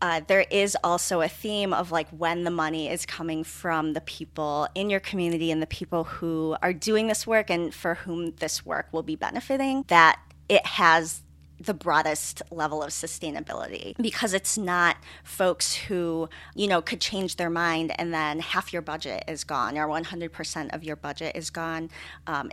uh, 0.00 0.20
there 0.28 0.46
is 0.50 0.76
also 0.84 1.20
a 1.22 1.28
theme 1.28 1.74
of 1.74 1.90
like 1.90 2.08
when 2.10 2.44
the 2.44 2.50
money 2.50 2.88
is 2.88 3.04
coming 3.04 3.42
from 3.42 3.92
the 3.92 4.00
people 4.00 4.68
in 4.76 4.88
your 4.88 5.00
community 5.00 5.50
and 5.50 5.60
the 5.60 5.66
people 5.66 6.04
who 6.04 6.56
are 6.62 6.72
doing 6.72 7.08
this 7.08 7.26
work 7.26 7.50
and 7.50 7.74
for 7.74 7.96
whom 7.96 8.30
this 8.36 8.64
work 8.64 8.86
will 8.92 9.02
be 9.02 9.16
benefiting, 9.16 9.84
that 9.88 10.20
it 10.48 10.64
has 10.64 11.22
the 11.60 11.74
broadest 11.74 12.42
level 12.50 12.82
of 12.82 12.90
sustainability 12.90 13.94
because 13.98 14.32
it's 14.32 14.56
not 14.56 14.96
folks 15.22 15.74
who 15.74 16.28
you 16.54 16.66
know 16.66 16.80
could 16.80 17.00
change 17.00 17.36
their 17.36 17.50
mind 17.50 17.92
and 17.98 18.14
then 18.14 18.40
half 18.40 18.72
your 18.72 18.82
budget 18.82 19.22
is 19.28 19.44
gone 19.44 19.76
or 19.76 19.86
100% 19.86 20.74
of 20.74 20.82
your 20.82 20.96
budget 20.96 21.36
is 21.36 21.50
gone. 21.50 21.90
Um, 22.26 22.50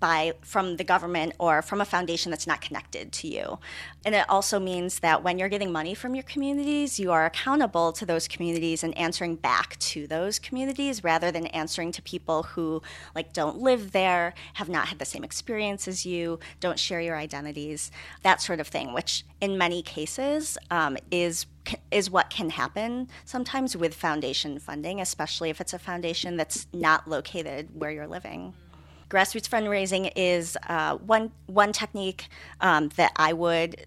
by 0.00 0.32
from 0.42 0.76
the 0.76 0.84
government 0.84 1.32
or 1.38 1.62
from 1.62 1.80
a 1.80 1.84
foundation 1.84 2.30
that's 2.30 2.46
not 2.46 2.60
connected 2.60 3.12
to 3.12 3.28
you. 3.28 3.58
And 4.04 4.14
it 4.14 4.28
also 4.28 4.58
means 4.58 5.00
that 5.00 5.22
when 5.22 5.38
you're 5.38 5.48
getting 5.48 5.72
money 5.72 5.94
from 5.94 6.14
your 6.14 6.24
communities, 6.24 6.98
you 6.98 7.12
are 7.12 7.24
accountable 7.24 7.92
to 7.92 8.06
those 8.06 8.26
communities 8.26 8.82
and 8.82 8.96
answering 8.98 9.36
back 9.36 9.78
to 9.78 10.06
those 10.06 10.38
communities 10.38 11.04
rather 11.04 11.30
than 11.30 11.46
answering 11.48 11.92
to 11.92 12.02
people 12.02 12.42
who 12.42 12.82
like 13.14 13.32
don't 13.32 13.58
live 13.58 13.92
there, 13.92 14.34
have 14.54 14.68
not 14.68 14.88
had 14.88 14.98
the 14.98 15.04
same 15.04 15.24
experience 15.24 15.86
as 15.86 16.04
you, 16.04 16.40
don't 16.60 16.78
share 16.78 17.00
your 17.00 17.16
identities, 17.16 17.90
that 18.22 18.42
sort 18.42 18.60
of 18.60 18.68
thing, 18.68 18.92
which 18.92 19.24
in 19.40 19.56
many 19.56 19.82
cases 19.82 20.58
um, 20.70 20.96
is 21.10 21.46
is 21.90 22.08
what 22.08 22.30
can 22.30 22.50
happen 22.50 23.08
sometimes 23.24 23.76
with 23.76 23.92
foundation 23.92 24.56
funding, 24.56 25.00
especially 25.00 25.50
if 25.50 25.60
it's 25.60 25.72
a 25.72 25.78
foundation 25.80 26.36
that's 26.36 26.68
not 26.72 27.08
located 27.08 27.68
where 27.74 27.90
you're 27.90 28.06
living 28.06 28.54
grassroots 29.08 29.48
fundraising 29.48 30.12
is 30.16 30.56
uh, 30.68 30.96
one 30.96 31.32
one 31.46 31.72
technique 31.72 32.28
um, 32.60 32.90
that 32.96 33.12
I 33.16 33.32
would 33.32 33.86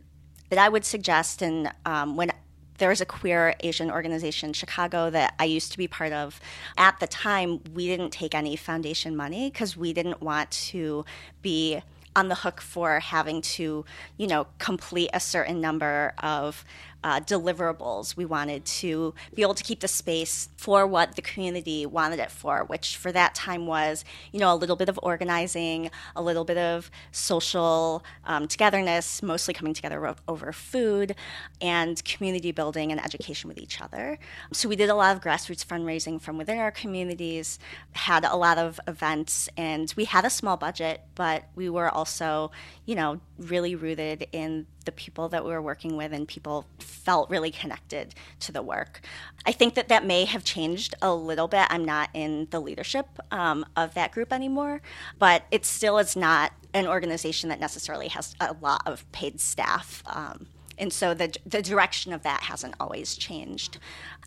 that 0.49 0.59
I 0.59 0.69
would 0.69 0.85
suggest. 0.85 1.41
And 1.41 1.71
um, 1.85 2.15
when 2.15 2.31
there 2.79 2.89
was 2.89 3.01
a 3.01 3.05
queer 3.05 3.55
Asian 3.59 3.91
organization 3.91 4.49
in 4.49 4.53
Chicago 4.53 5.09
that 5.09 5.35
I 5.37 5.45
used 5.45 5.71
to 5.73 5.77
be 5.77 5.87
part 5.87 6.13
of. 6.13 6.39
At 6.77 6.99
the 6.99 7.07
time, 7.07 7.59
we 7.73 7.87
didn't 7.87 8.11
take 8.11 8.33
any 8.33 8.55
foundation 8.55 9.15
money 9.15 9.49
because 9.49 9.77
we 9.77 9.93
didn't 9.93 10.21
want 10.21 10.49
to 10.51 11.05
be 11.41 11.81
on 12.15 12.27
the 12.27 12.35
hook 12.35 12.59
for 12.59 12.99
having 12.99 13.41
to, 13.41 13.85
you 14.17 14.27
know, 14.27 14.47
complete 14.57 15.09
a 15.13 15.19
certain 15.19 15.61
number 15.61 16.13
of 16.17 16.65
uh, 17.03 17.19
deliverables. 17.19 18.15
We 18.15 18.25
wanted 18.25 18.65
to 18.65 19.13
be 19.33 19.41
able 19.41 19.53
to 19.53 19.63
keep 19.63 19.79
the 19.79 19.87
space 19.87 20.49
for 20.57 20.85
what 20.85 21.15
the 21.15 21.21
community 21.21 21.85
wanted 21.85 22.19
it 22.19 22.31
for, 22.31 22.63
which 22.65 22.97
for 22.97 23.11
that 23.11 23.35
time 23.35 23.67
was, 23.67 24.03
you 24.31 24.39
know, 24.39 24.53
a 24.53 24.55
little 24.55 24.75
bit 24.75 24.89
of 24.89 24.99
organizing, 25.01 25.91
a 26.15 26.21
little 26.21 26.43
bit 26.43 26.57
of 26.57 26.91
social 27.11 28.03
um, 28.25 28.47
togetherness, 28.47 29.23
mostly 29.23 29.53
coming 29.53 29.73
together 29.73 30.15
over 30.27 30.51
food, 30.51 31.15
and 31.61 32.03
community 32.03 32.51
building 32.51 32.91
and 32.91 33.03
education 33.03 33.47
with 33.47 33.57
each 33.57 33.81
other. 33.81 34.17
So 34.51 34.67
we 34.67 34.75
did 34.75 34.89
a 34.89 34.95
lot 34.95 35.15
of 35.15 35.21
grassroots 35.21 35.65
fundraising 35.65 36.21
from 36.21 36.37
within 36.37 36.57
our 36.57 36.71
communities, 36.71 37.59
had 37.93 38.25
a 38.25 38.35
lot 38.35 38.57
of 38.57 38.79
events, 38.87 39.49
and 39.57 39.93
we 39.95 40.05
had 40.05 40.25
a 40.25 40.29
small 40.29 40.57
budget, 40.57 41.01
but 41.15 41.45
we 41.55 41.69
were 41.69 41.89
also, 41.89 42.51
you 42.85 42.95
know, 42.95 43.19
really 43.37 43.75
rooted 43.75 44.27
in 44.31 44.65
the 44.89 44.93
people 44.93 45.29
that 45.29 45.45
we 45.45 45.51
were 45.51 45.61
working 45.61 45.95
with 45.97 46.11
and 46.11 46.27
people 46.27 46.65
felt 46.79 47.29
really 47.29 47.51
connected 47.51 48.15
to 48.39 48.51
the 48.51 48.63
work. 48.63 49.01
I 49.45 49.51
think 49.51 49.75
that 49.75 49.87
that 49.89 50.03
may 50.03 50.25
have 50.25 50.43
changed 50.43 50.95
a 50.99 51.13
little 51.13 51.47
bit. 51.47 51.67
I'm 51.69 51.85
not 51.85 52.09
in 52.15 52.47
the 52.49 52.59
leadership 52.59 53.05
um, 53.29 53.67
of 53.75 53.93
that 53.93 54.11
group 54.11 54.33
anymore, 54.33 54.81
but 55.19 55.43
it 55.51 55.63
still 55.63 55.99
is 55.99 56.15
not 56.15 56.53
an 56.73 56.87
organization 56.87 57.49
that 57.49 57.59
necessarily 57.59 58.07
has 58.07 58.33
a 58.39 58.55
lot 58.61 58.81
of 58.87 59.09
paid 59.11 59.39
staff. 59.39 60.01
Um, 60.07 60.47
and 60.79 60.91
so 60.91 61.13
the, 61.13 61.35
the 61.45 61.61
direction 61.61 62.13
of 62.13 62.23
that 62.23 62.43
hasn't 62.43 62.75
always 62.79 63.15
changed. 63.15 63.77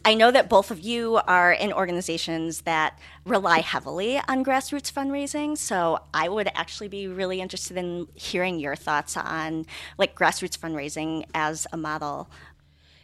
I 0.04 0.14
know 0.14 0.30
that 0.30 0.48
both 0.48 0.70
of 0.70 0.80
you 0.80 1.20
are 1.26 1.52
in 1.52 1.72
organizations 1.72 2.62
that 2.62 2.98
rely 3.24 3.60
heavily 3.60 4.20
on 4.28 4.44
grassroots 4.44 4.92
fundraising, 4.92 5.56
so 5.56 6.00
I 6.12 6.28
would 6.28 6.50
actually 6.54 6.88
be 6.88 7.06
really 7.06 7.40
interested 7.40 7.76
in 7.76 8.08
hearing 8.14 8.58
your 8.58 8.76
thoughts 8.76 9.16
on 9.16 9.66
like 9.98 10.16
grassroots 10.16 10.58
fundraising 10.58 11.24
as 11.34 11.66
a 11.72 11.76
model 11.76 12.28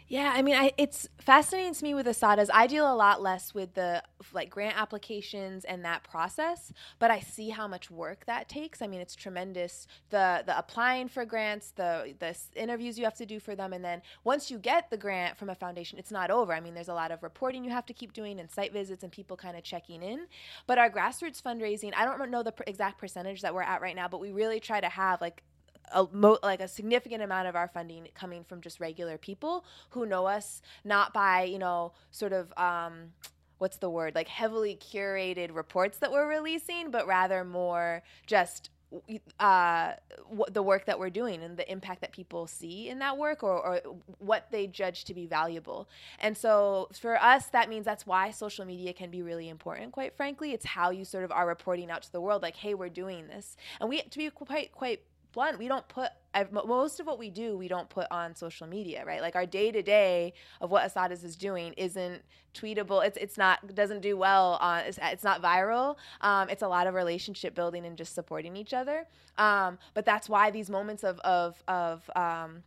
yeah, 0.09 0.33
I 0.35 0.41
mean, 0.41 0.57
I, 0.57 0.73
it's 0.79 1.07
fascinating 1.19 1.75
to 1.75 1.85
me 1.85 1.95
with 1.95 2.09
Assata's. 2.09 2.51
I 2.53 2.67
deal 2.67 2.91
a 2.91 2.97
lot 2.97 3.21
less 3.21 3.53
with 3.53 3.75
the 3.75 4.03
like 4.33 4.49
grant 4.49 4.81
applications 4.81 5.67
and 5.67 5.85
that 5.85 6.03
process, 6.03 6.73
but 6.99 7.11
I 7.11 7.21
see 7.21 7.51
how 7.51 7.69
much 7.69 7.91
work 7.91 8.25
that 8.25 8.49
takes. 8.49 8.81
I 8.81 8.87
mean, 8.87 9.03
it's 9.03 9.15
tremendous. 9.15 9.87
The 10.09 10.45
the 10.47 10.59
applying 10.59 11.09
for 11.09 11.27
grants, 11.27 11.73
the 11.77 12.15
the 12.19 12.35
interviews 12.57 12.99
you 12.99 13.05
have 13.05 13.17
to 13.17 13.27
do 13.27 13.39
for 13.39 13.55
them, 13.55 13.75
and 13.75 13.85
then 13.85 14.01
once 14.25 14.51
you 14.51 14.59
get 14.59 14.89
the 14.89 14.97
grant 14.97 15.37
from 15.37 15.51
a 15.51 15.55
foundation, 15.55 15.99
it's 15.99 16.11
not 16.11 16.31
over. 16.31 16.55
I 16.55 16.61
mean, 16.61 16.73
there's 16.73 16.89
a 16.89 16.95
lot 16.95 17.11
of 17.11 17.23
reporting 17.23 17.63
you 17.63 17.71
have 17.71 17.87
to 17.87 17.93
keep 17.93 18.15
doing 18.15 18.41
and 18.41 18.51
site 18.51 18.73
visits 18.73 19.03
and 19.03 19.13
people 19.13 19.37
kind 19.37 19.59
of 19.59 19.63
checking 19.63 20.03
in. 20.03 20.27
But 20.67 20.79
our 20.79 20.89
grassroots 20.89 21.43
fundraising, 21.43 21.93
I 21.95 22.07
don't 22.07 22.31
know 22.31 22.43
the 22.43 22.55
exact 22.67 22.97
percentage 22.99 23.43
that 23.43 23.55
we're 23.55 23.61
at 23.63 23.83
right 23.83 23.95
now, 23.95 24.09
but 24.09 24.21
we 24.21 24.33
really 24.33 24.59
try 24.59 24.81
to 24.81 24.89
have 24.89 25.21
like 25.21 25.43
a 25.93 26.07
mo- 26.13 26.39
like 26.43 26.61
a 26.61 26.69
significant 26.69 27.23
amount 27.23 27.49
of 27.49 27.57
our 27.57 27.69
funding 27.69 28.09
coming 28.15 28.45
from 28.45 28.61
just 28.61 28.81
regular 28.81 29.19
people 29.19 29.65
who 29.91 30.07
know 30.07 30.27
us 30.27 30.63
not 30.85 31.13
by 31.13 31.43
you 31.43 31.59
know 31.59 31.93
sort 32.11 32.33
of 32.33 32.53
um, 32.57 33.13
what's 33.59 33.79
the 33.79 33.91
word 33.91 34.15
like 34.15 34.29
heavily 34.29 34.79
curated 34.81 35.55
reports 35.55 35.99
that 35.99 36.11
we're 36.11 36.29
releasing 36.29 36.91
but 36.91 37.07
rather 37.07 37.45
more 37.45 38.03
just 38.27 38.71
uh, 39.39 39.93
w- 40.31 40.45
the 40.51 40.63
work 40.63 40.87
that 40.87 40.99
we're 40.99 41.11
doing 41.11 41.43
and 41.43 41.57
the 41.57 41.71
impact 41.71 42.01
that 42.01 42.13
people 42.13 42.47
see 42.47 42.89
in 42.89 42.99
that 43.01 43.19
work 43.19 43.43
or, 43.43 43.59
or 43.59 43.81
what 44.19 44.47
they 44.51 44.67
judge 44.67 45.05
to 45.05 45.15
be 45.15 45.27
valuable. 45.27 45.89
And 46.21 46.37
so 46.37 46.89
for 46.99 47.23
us, 47.23 47.47
that 47.49 47.69
means 47.69 47.85
that's 47.85 48.07
why 48.07 48.31
social 48.31 48.65
media 48.65 48.93
can 48.93 49.11
be 49.11 49.23
really 49.23 49.49
important, 49.49 49.93
quite 49.93 50.17
frankly. 50.17 50.53
It's 50.53 50.65
how 50.65 50.91
you 50.91 51.05
sort 51.05 51.25
of 51.25 51.33
are 51.33 51.47
reporting 51.47 51.91
out 51.91 52.03
to 52.03 52.13
the 52.13 52.21
world, 52.21 52.43
like, 52.43 52.57
hey, 52.57 52.75
we're 52.75 52.89
doing 52.89 53.27
this. 53.29 53.57
And 53.81 53.91
we, 53.91 54.01
to 54.01 54.19
be 54.19 54.31
quite, 54.31 54.73
quite 54.73 55.03
we 55.59 55.69
don't 55.69 55.87
put 55.89 56.11
most 56.53 57.01
of 57.01 57.07
what 57.07 57.19
we 57.19 57.31
do, 57.31 57.57
we 57.57 57.69
don't 57.69 57.89
put 57.89 58.07
on 58.11 58.35
social 58.35 58.67
media, 58.67 59.05
right? 59.05 59.21
Like 59.21 59.35
our 59.35 59.47
day 59.47 59.73
to 59.73 59.83
day 59.83 60.35
of 60.61 60.71
what 60.71 60.85
Assata's 60.85 61.25
is 61.25 61.37
doing 61.37 61.73
isn't 61.77 62.23
tweetable. 62.55 63.05
It's 63.05 63.17
it's 63.17 63.39
not 63.39 63.75
doesn't 63.75 64.01
do 64.01 64.17
well 64.17 64.59
on. 64.61 64.81
It's, 64.81 64.99
it's 65.03 65.25
not 65.25 65.43
viral. 65.43 65.97
Um, 66.21 66.49
it's 66.49 66.63
a 66.63 66.69
lot 66.69 66.87
of 66.87 66.95
relationship 66.95 67.55
building 67.55 67.87
and 67.87 67.97
just 67.97 68.15
supporting 68.15 68.57
each 68.57 68.73
other. 68.75 69.07
Um, 69.37 69.79
but 69.95 70.05
that's 70.05 70.29
why 70.29 70.51
these 70.51 70.71
moments 70.71 71.05
of 71.05 71.19
of 71.21 71.63
of 71.67 72.09
um, 72.15 72.63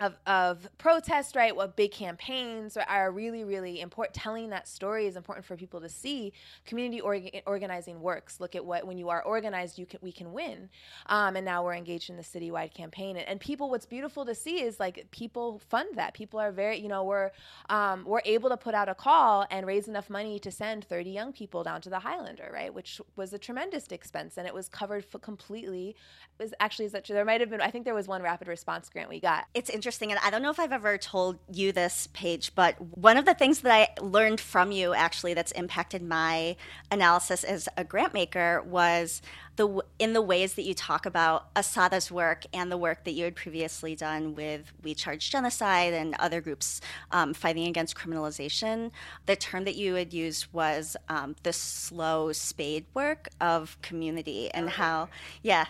of, 0.00 0.16
of 0.26 0.68
protest, 0.78 1.34
right? 1.34 1.54
What 1.54 1.76
big 1.76 1.90
campaigns 1.90 2.76
are 2.76 3.10
really, 3.10 3.42
really 3.44 3.80
important. 3.80 4.14
Telling 4.14 4.50
that 4.50 4.68
story 4.68 5.06
is 5.06 5.16
important 5.16 5.44
for 5.44 5.56
people 5.56 5.80
to 5.80 5.88
see. 5.88 6.32
Community 6.64 7.02
orga- 7.02 7.42
organizing 7.46 8.00
works. 8.00 8.38
Look 8.38 8.54
at 8.54 8.64
what 8.64 8.86
when 8.86 8.96
you 8.96 9.08
are 9.08 9.22
organized, 9.22 9.78
you 9.78 9.86
can 9.86 9.98
we 10.00 10.12
can 10.12 10.32
win. 10.32 10.68
Um, 11.06 11.34
and 11.34 11.44
now 11.44 11.64
we're 11.64 11.74
engaged 11.74 12.10
in 12.10 12.16
the 12.16 12.22
citywide 12.22 12.72
campaign. 12.72 13.16
And, 13.16 13.26
and, 13.28 13.40
people, 13.40 13.70
what's 13.70 13.86
beautiful 13.86 14.24
to 14.26 14.34
see 14.34 14.62
is 14.62 14.78
like 14.78 15.08
people 15.10 15.60
fund 15.68 15.88
that. 15.96 16.14
People 16.14 16.38
are 16.38 16.52
very, 16.52 16.78
you 16.78 16.88
know, 16.88 17.02
we're 17.02 17.30
um, 17.68 18.04
we're 18.04 18.22
able 18.24 18.50
to 18.50 18.56
put 18.56 18.74
out 18.74 18.88
a 18.88 18.94
call 18.94 19.46
and 19.50 19.66
raise 19.66 19.88
enough 19.88 20.08
money 20.08 20.38
to 20.38 20.50
send 20.50 20.84
30 20.84 21.10
young 21.10 21.32
people 21.32 21.64
down 21.64 21.80
to 21.80 21.90
the 21.90 21.98
Highlander, 21.98 22.50
right? 22.52 22.72
Which 22.72 23.00
was 23.16 23.32
a 23.32 23.38
tremendous 23.38 23.86
expense, 23.88 24.36
and 24.36 24.46
it 24.46 24.54
was 24.54 24.68
covered 24.68 25.06
completely. 25.22 25.96
It 26.38 26.42
was 26.42 26.54
actually 26.60 26.88
such. 26.88 27.08
There 27.08 27.24
might 27.24 27.40
have 27.40 27.50
been. 27.50 27.60
I 27.60 27.70
think 27.70 27.84
there 27.84 27.94
was 27.94 28.06
one 28.06 28.22
rapid 28.22 28.46
response 28.46 28.88
grant 28.88 29.08
we 29.08 29.18
got. 29.18 29.46
It's 29.54 29.70
interesting 29.70 29.87
interesting, 29.88 30.10
and 30.10 30.20
I 30.22 30.28
don't 30.28 30.42
know 30.42 30.50
if 30.50 30.60
I've 30.60 30.72
ever 30.72 30.98
told 30.98 31.38
you 31.50 31.72
this, 31.72 32.08
Page, 32.12 32.54
but 32.54 32.76
one 32.98 33.16
of 33.16 33.24
the 33.24 33.32
things 33.32 33.60
that 33.60 33.72
I 33.72 34.02
learned 34.02 34.38
from 34.38 34.70
you 34.70 34.92
actually 34.92 35.32
that's 35.32 35.50
impacted 35.52 36.02
my 36.02 36.56
analysis 36.90 37.42
as 37.42 37.70
a 37.74 37.84
grant 37.84 38.12
maker 38.12 38.62
was 38.66 39.22
the 39.58 39.82
in 39.98 40.12
the 40.12 40.22
ways 40.22 40.54
that 40.54 40.62
you 40.62 40.72
talk 40.72 41.04
about 41.04 41.48
Assata's 41.56 42.10
work 42.10 42.44
and 42.54 42.70
the 42.70 42.76
work 42.76 43.04
that 43.04 43.10
you 43.10 43.24
had 43.24 43.34
previously 43.34 43.96
done 43.96 44.34
with 44.36 44.72
We 44.84 44.94
Charge 44.94 45.30
Genocide 45.30 45.92
and 45.92 46.14
other 46.20 46.40
groups 46.40 46.80
um, 47.10 47.34
fighting 47.34 47.66
against 47.66 47.96
criminalization. 47.96 48.92
The 49.26 49.34
term 49.34 49.64
that 49.64 49.74
you 49.74 49.94
had 49.94 50.14
used 50.14 50.46
was 50.52 50.96
um, 51.08 51.34
the 51.42 51.52
slow 51.52 52.32
spade 52.32 52.86
work 52.94 53.28
of 53.40 53.76
community 53.82 54.48
and 54.54 54.70
how, 54.70 55.08
yeah, 55.42 55.66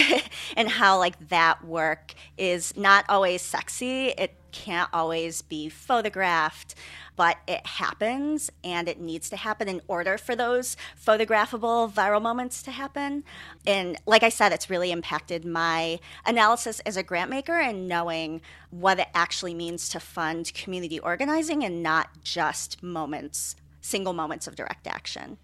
and 0.56 0.68
how 0.68 0.98
like 0.98 1.30
that 1.30 1.64
work 1.64 2.14
is 2.36 2.76
not 2.76 3.06
always 3.08 3.40
sexy. 3.40 4.08
It 4.08 4.34
can't 4.52 4.88
always 4.92 5.42
be 5.42 5.68
photographed, 5.68 6.74
but 7.16 7.38
it 7.46 7.66
happens 7.66 8.50
and 8.64 8.88
it 8.88 9.00
needs 9.00 9.28
to 9.30 9.36
happen 9.36 9.68
in 9.68 9.80
order 9.88 10.16
for 10.16 10.34
those 10.34 10.76
photographable 10.98 11.92
viral 11.92 12.22
moments 12.22 12.62
to 12.62 12.70
happen. 12.70 13.24
And 13.66 13.98
like 14.06 14.22
I 14.22 14.28
said, 14.28 14.52
it's 14.52 14.70
really 14.70 14.90
impacted 14.90 15.44
my 15.44 16.00
analysis 16.24 16.80
as 16.80 16.96
a 16.96 17.02
grant 17.02 17.30
maker 17.30 17.58
and 17.60 17.88
knowing 17.88 18.40
what 18.70 18.98
it 18.98 19.08
actually 19.14 19.54
means 19.54 19.88
to 19.90 20.00
fund 20.00 20.52
community 20.54 20.98
organizing 20.98 21.64
and 21.64 21.82
not 21.82 22.08
just 22.22 22.82
moments, 22.82 23.56
single 23.80 24.12
moments 24.12 24.46
of 24.46 24.56
direct 24.56 24.86
action. 24.86 25.38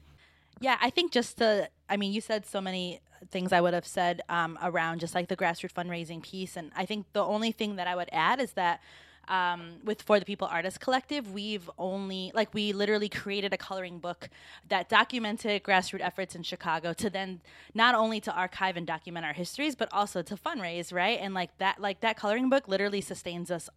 Yeah, 0.61 0.79
I 0.81 0.91
think 0.91 1.13
just 1.13 1.39
to, 1.39 1.69
I 1.89 1.97
mean, 1.97 2.13
you 2.13 2.21
said 2.21 2.47
so 2.47 2.61
many 2.61 3.01
things 3.31 3.53
I 3.53 3.61
would 3.61 3.75
have 3.75 3.87
said 3.87 4.23
um, 4.29 4.59
around 4.63 5.01
just 5.01 5.15
like 5.15 5.29
the 5.29 5.37
grassroots 5.37 5.73
fundraising 5.73 6.23
piece. 6.23 6.57
And 6.57 6.71
I 6.77 6.87
think 6.87 7.07
the 7.13 7.25
only 7.25 7.53
thing 7.53 7.77
that 7.77 7.87
I 7.87 7.97
would 7.97 8.09
add 8.13 8.41
is 8.41 8.53
that 8.53 8.81
um, 9.29 9.79
with 9.85 10.03
For 10.03 10.19
the 10.19 10.25
People 10.25 10.47
Artists 10.47 10.79
Collective, 10.79 11.33
we've 11.33 11.69
only, 11.79 12.31
like, 12.35 12.55
we 12.55 12.73
literally 12.73 13.09
created 13.09 13.53
a 13.53 13.57
coloring 13.57 13.99
book 13.99 14.29
that 14.69 14.89
documented 14.89 15.65
grassroots 15.65 16.01
efforts 16.01 16.35
in 16.35 16.43
Chicago 16.43 16.93
to 16.93 17.11
then 17.11 17.41
not 17.75 17.95
only 17.95 18.21
to 18.21 18.33
archive 18.33 18.77
and 18.77 18.87
document 18.87 19.27
our 19.27 19.33
histories, 19.33 19.75
but 19.75 19.89
also 19.93 20.23
to 20.23 20.37
fundraise, 20.37 20.93
right? 20.93 21.19
And 21.21 21.35
like 21.35 21.57
that, 21.59 21.81
like 21.81 22.01
that 22.01 22.17
coloring 22.17 22.49
book 22.49 22.69
literally 22.69 23.01
sustains 23.01 23.51
us 23.51 23.69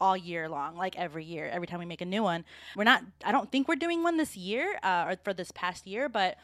all 0.00 0.16
year 0.16 0.48
long, 0.48 0.76
like 0.76 0.96
every 0.98 1.24
year, 1.24 1.48
every 1.48 1.66
time 1.66 1.78
we 1.78 1.84
make 1.84 2.00
a 2.00 2.06
new 2.06 2.22
one. 2.22 2.44
We're 2.76 2.84
not, 2.84 3.02
I 3.24 3.30
don't 3.30 3.50
think 3.50 3.68
we're 3.68 3.76
doing 3.76 4.02
one 4.02 4.16
this 4.16 4.36
year 4.36 4.78
uh, 4.82 5.06
or 5.08 5.16
for 5.22 5.32
this 5.32 5.52
past 5.52 5.86
year, 5.86 6.08
but 6.08 6.38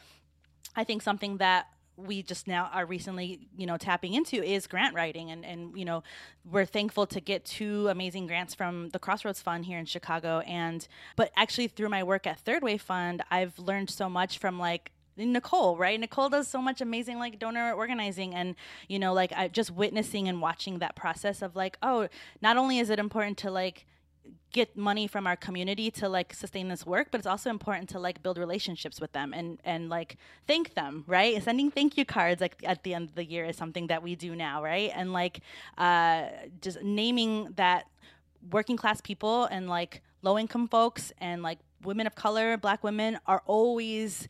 I 0.75 0.83
think 0.83 1.01
something 1.01 1.37
that 1.37 1.67
we 2.05 2.23
just 2.23 2.47
now 2.47 2.69
are 2.73 2.85
recently, 2.85 3.47
you 3.55 3.65
know, 3.65 3.77
tapping 3.77 4.13
into 4.13 4.43
is 4.43 4.67
grant 4.67 4.95
writing. 4.95 5.31
And, 5.31 5.45
and, 5.45 5.77
you 5.77 5.85
know, 5.85 6.03
we're 6.49 6.65
thankful 6.65 7.05
to 7.07 7.19
get 7.19 7.45
two 7.45 7.87
amazing 7.89 8.27
grants 8.27 8.55
from 8.55 8.89
the 8.89 8.99
Crossroads 8.99 9.41
Fund 9.41 9.65
here 9.65 9.77
in 9.77 9.85
Chicago. 9.85 10.39
And, 10.39 10.87
but 11.15 11.31
actually 11.35 11.67
through 11.67 11.89
my 11.89 12.03
work 12.03 12.25
at 12.25 12.39
Third 12.39 12.63
Wave 12.63 12.81
Fund, 12.81 13.21
I've 13.29 13.57
learned 13.59 13.89
so 13.89 14.09
much 14.09 14.37
from 14.37 14.59
like, 14.59 14.91
Nicole, 15.17 15.75
right? 15.77 15.99
Nicole 15.99 16.29
does 16.29 16.47
so 16.47 16.61
much 16.61 16.79
amazing 16.79 17.19
like 17.19 17.39
donor 17.39 17.73
organizing 17.73 18.33
and 18.33 18.55
you 18.87 18.99
know 18.99 19.11
like 19.11 19.33
I 19.35 19.49
just 19.49 19.69
witnessing 19.69 20.29
and 20.29 20.41
watching 20.41 20.79
that 20.79 20.95
process 20.95 21.41
of 21.41 21.57
like 21.57 21.77
oh, 21.83 22.07
not 22.41 22.55
only 22.55 22.79
is 22.79 22.89
it 22.89 22.99
important 22.99 23.37
to 23.39 23.51
like 23.51 23.85
get 24.51 24.75
money 24.75 25.07
from 25.07 25.27
our 25.27 25.35
community 25.35 25.91
to 25.91 26.09
like 26.09 26.33
sustain 26.33 26.67
this 26.67 26.85
work 26.85 27.09
but 27.11 27.19
it's 27.19 27.27
also 27.27 27.49
important 27.49 27.87
to 27.89 27.99
like 27.99 28.21
build 28.23 28.37
relationships 28.37 28.99
with 28.99 29.11
them 29.11 29.33
and 29.33 29.59
and 29.63 29.89
like 29.89 30.17
thank 30.47 30.73
them 30.73 31.03
right? 31.07 31.41
Sending 31.43 31.69
thank 31.71 31.97
you 31.97 32.05
cards 32.05 32.41
like 32.41 32.55
at 32.63 32.83
the 32.83 32.93
end 32.93 33.09
of 33.09 33.15
the 33.15 33.25
year 33.25 33.45
is 33.45 33.55
something 33.55 33.87
that 33.87 34.01
we 34.01 34.15
do 34.15 34.35
now 34.35 34.63
right? 34.63 34.91
And 34.95 35.13
like 35.13 35.41
uh 35.77 36.25
just 36.61 36.81
naming 36.81 37.53
that 37.55 37.87
working 38.51 38.77
class 38.77 39.01
people 39.01 39.45
and 39.45 39.69
like 39.69 40.01
low 40.21 40.37
income 40.37 40.67
folks 40.67 41.11
and 41.19 41.43
like 41.43 41.59
women 41.83 42.07
of 42.07 42.15
color 42.15 42.57
black 42.57 42.83
women 42.83 43.19
are 43.25 43.43
always 43.45 44.27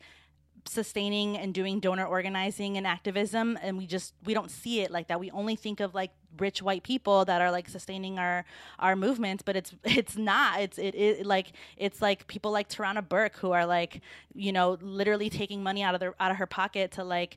sustaining 0.66 1.38
and 1.38 1.54
doing 1.54 1.80
donor 1.80 2.04
organizing 2.04 2.76
and 2.76 2.86
activism 2.86 3.58
and 3.62 3.78
we 3.78 3.86
just 3.86 4.14
we 4.24 4.34
don't 4.34 4.50
see 4.50 4.80
it 4.80 4.90
like 4.90 5.08
that. 5.08 5.18
We 5.18 5.30
only 5.30 5.56
think 5.56 5.80
of 5.80 5.94
like 5.94 6.10
rich 6.38 6.62
white 6.62 6.82
people 6.82 7.24
that 7.24 7.40
are 7.40 7.50
like 7.50 7.68
sustaining 7.68 8.18
our 8.18 8.44
our 8.78 8.96
movements 8.96 9.42
but 9.42 9.56
it's 9.56 9.74
it's 9.84 10.16
not. 10.16 10.60
It's 10.60 10.78
it, 10.78 10.94
it 10.94 11.26
like 11.26 11.52
it's 11.76 12.00
like 12.00 12.26
people 12.26 12.50
like 12.50 12.68
Tarana 12.68 13.06
Burke 13.06 13.36
who 13.36 13.52
are 13.52 13.66
like 13.66 14.00
you 14.34 14.52
know 14.52 14.78
literally 14.80 15.30
taking 15.30 15.62
money 15.62 15.82
out 15.82 15.94
of 15.94 16.00
their 16.00 16.14
out 16.20 16.30
of 16.30 16.36
her 16.36 16.46
pocket 16.46 16.92
to 16.92 17.04
like 17.04 17.36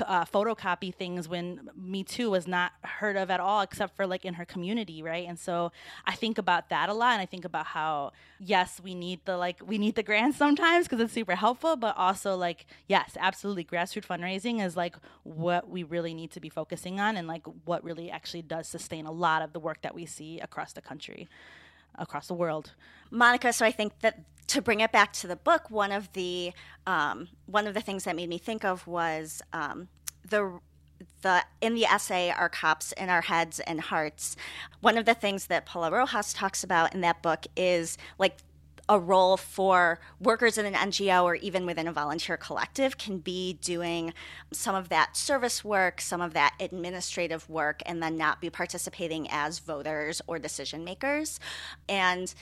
uh, 0.00 0.24
photocopy 0.24 0.94
things 0.94 1.28
when 1.28 1.70
me 1.76 2.02
too 2.04 2.30
was 2.30 2.46
not 2.46 2.72
heard 2.82 3.16
of 3.16 3.30
at 3.30 3.40
all 3.40 3.60
except 3.62 3.96
for 3.96 4.06
like 4.06 4.24
in 4.24 4.34
her 4.34 4.44
community 4.44 5.02
right? 5.02 5.26
And 5.26 5.38
so 5.38 5.72
i 6.04 6.14
think 6.14 6.36
about 6.38 6.68
that 6.68 6.88
a 6.88 6.92
lot 6.92 7.12
and 7.12 7.22
i 7.22 7.26
think 7.26 7.44
about 7.44 7.66
how 7.66 8.12
yes 8.38 8.80
we 8.82 8.94
need 8.94 9.20
the 9.24 9.36
like 9.36 9.58
we 9.66 9.78
need 9.78 9.94
the 9.94 10.02
grants 10.02 10.36
sometimes 10.44 10.86
because 10.86 11.00
it's 11.00 11.12
super 11.12 11.34
helpful 11.34 11.76
but 11.76 11.96
also 11.96 12.36
like 12.36 12.66
yes 12.88 13.16
absolutely 13.18 13.64
grassroots 13.64 14.06
fundraising 14.06 14.64
is 14.64 14.76
like 14.76 14.96
what 15.22 15.68
we 15.68 15.82
really 15.82 16.12
need 16.12 16.30
to 16.30 16.40
be 16.40 16.48
focusing 16.48 17.00
on 17.00 17.16
and 17.16 17.26
like 17.26 17.46
what 17.64 17.82
really 17.84 18.10
actually 18.10 18.25
does 18.42 18.68
sustain 18.68 19.06
a 19.06 19.12
lot 19.12 19.42
of 19.42 19.52
the 19.52 19.60
work 19.60 19.82
that 19.82 19.94
we 19.94 20.06
see 20.06 20.40
across 20.40 20.72
the 20.72 20.82
country 20.82 21.28
across 21.98 22.26
the 22.26 22.34
world. 22.34 22.72
Monica, 23.10 23.52
so 23.52 23.64
I 23.64 23.72
think 23.72 23.98
that 24.00 24.20
to 24.48 24.62
bring 24.62 24.80
it 24.80 24.92
back 24.92 25.12
to 25.14 25.26
the 25.26 25.36
book, 25.36 25.70
one 25.70 25.92
of 25.92 26.12
the 26.12 26.52
um, 26.86 27.28
one 27.46 27.66
of 27.66 27.74
the 27.74 27.80
things 27.80 28.04
that 28.04 28.14
made 28.14 28.28
me 28.28 28.38
think 28.38 28.64
of 28.64 28.86
was 28.86 29.42
um, 29.52 29.88
the 30.28 30.60
the 31.22 31.44
in 31.60 31.74
the 31.74 31.84
essay 31.84 32.30
our 32.30 32.48
cops 32.48 32.92
in 32.92 33.10
our 33.10 33.20
heads 33.20 33.60
and 33.60 33.80
hearts 33.82 34.34
one 34.80 34.96
of 34.96 35.04
the 35.04 35.12
things 35.12 35.48
that 35.48 35.66
paula 35.66 35.90
rojas 35.90 36.32
talks 36.32 36.64
about 36.64 36.94
in 36.94 37.02
that 37.02 37.20
book 37.20 37.46
is 37.54 37.98
like 38.18 38.38
a 38.88 38.98
role 38.98 39.36
for 39.36 39.98
workers 40.20 40.58
in 40.58 40.66
an 40.66 40.74
ngo 40.74 41.24
or 41.24 41.34
even 41.36 41.66
within 41.66 41.88
a 41.88 41.92
volunteer 41.92 42.36
collective 42.36 42.98
can 42.98 43.18
be 43.18 43.54
doing 43.54 44.12
some 44.52 44.74
of 44.74 44.88
that 44.88 45.16
service 45.16 45.64
work 45.64 46.00
some 46.00 46.20
of 46.20 46.34
that 46.34 46.54
administrative 46.60 47.48
work 47.48 47.82
and 47.86 48.02
then 48.02 48.16
not 48.16 48.40
be 48.40 48.50
participating 48.50 49.26
as 49.30 49.58
voters 49.58 50.22
or 50.26 50.38
decision 50.38 50.84
makers 50.84 51.40
and 51.88 52.34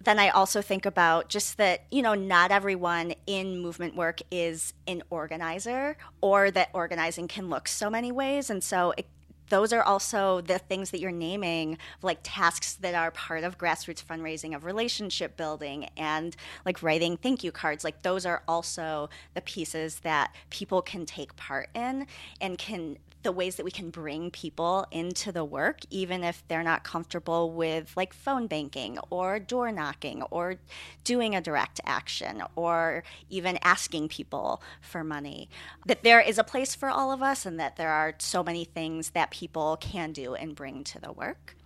then 0.00 0.18
I 0.18 0.28
also 0.28 0.62
think 0.62 0.86
about 0.86 1.28
just 1.28 1.56
that, 1.56 1.84
you 1.90 2.02
know, 2.02 2.14
not 2.14 2.52
everyone 2.52 3.14
in 3.26 3.58
movement 3.58 3.96
work 3.96 4.20
is 4.30 4.72
an 4.86 5.02
organizer 5.10 5.96
or 6.20 6.50
that 6.52 6.70
organizing 6.72 7.26
can 7.26 7.50
look 7.50 7.66
so 7.66 7.90
many 7.90 8.12
ways. 8.12 8.48
And 8.48 8.62
so 8.62 8.94
it, 8.96 9.06
those 9.48 9.72
are 9.72 9.82
also 9.82 10.40
the 10.40 10.58
things 10.58 10.90
that 10.90 11.00
you're 11.00 11.10
naming, 11.10 11.78
like 12.02 12.18
tasks 12.22 12.74
that 12.74 12.94
are 12.94 13.10
part 13.10 13.44
of 13.44 13.58
grassroots 13.58 14.04
fundraising, 14.04 14.54
of 14.54 14.64
relationship 14.64 15.36
building, 15.36 15.88
and 15.96 16.36
like 16.64 16.82
writing 16.82 17.16
thank 17.16 17.42
you 17.42 17.52
cards. 17.52 17.84
Like, 17.84 18.02
those 18.02 18.26
are 18.26 18.42
also 18.46 19.08
the 19.34 19.40
pieces 19.40 20.00
that 20.00 20.34
people 20.50 20.82
can 20.82 21.06
take 21.06 21.36
part 21.36 21.68
in 21.74 22.06
and 22.40 22.58
can 22.58 22.98
the 23.22 23.32
ways 23.32 23.56
that 23.56 23.64
we 23.64 23.70
can 23.70 23.90
bring 23.90 24.30
people 24.30 24.86
into 24.90 25.32
the 25.32 25.44
work, 25.44 25.80
even 25.90 26.22
if 26.24 26.42
they're 26.48 26.62
not 26.62 26.84
comfortable 26.84 27.52
with 27.52 27.92
like 27.96 28.12
phone 28.12 28.46
banking 28.46 28.98
or 29.10 29.38
door 29.38 29.72
knocking 29.72 30.22
or 30.30 30.56
doing 31.04 31.34
a 31.34 31.40
direct 31.40 31.80
action 31.84 32.42
or 32.56 33.02
even 33.28 33.58
asking 33.62 34.08
people 34.08 34.62
for 34.80 35.02
money. 35.02 35.48
That 35.86 36.02
there 36.02 36.20
is 36.20 36.38
a 36.38 36.44
place 36.44 36.74
for 36.74 36.88
all 36.88 37.12
of 37.12 37.22
us 37.22 37.44
and 37.44 37.58
that 37.58 37.76
there 37.76 37.90
are 37.90 38.14
so 38.18 38.42
many 38.42 38.64
things 38.64 39.10
that 39.10 39.30
people 39.30 39.76
can 39.76 40.12
do 40.12 40.34
and 40.34 40.54
bring 40.54 40.84
to 40.84 41.00
the 41.00 41.12
work. 41.12 41.57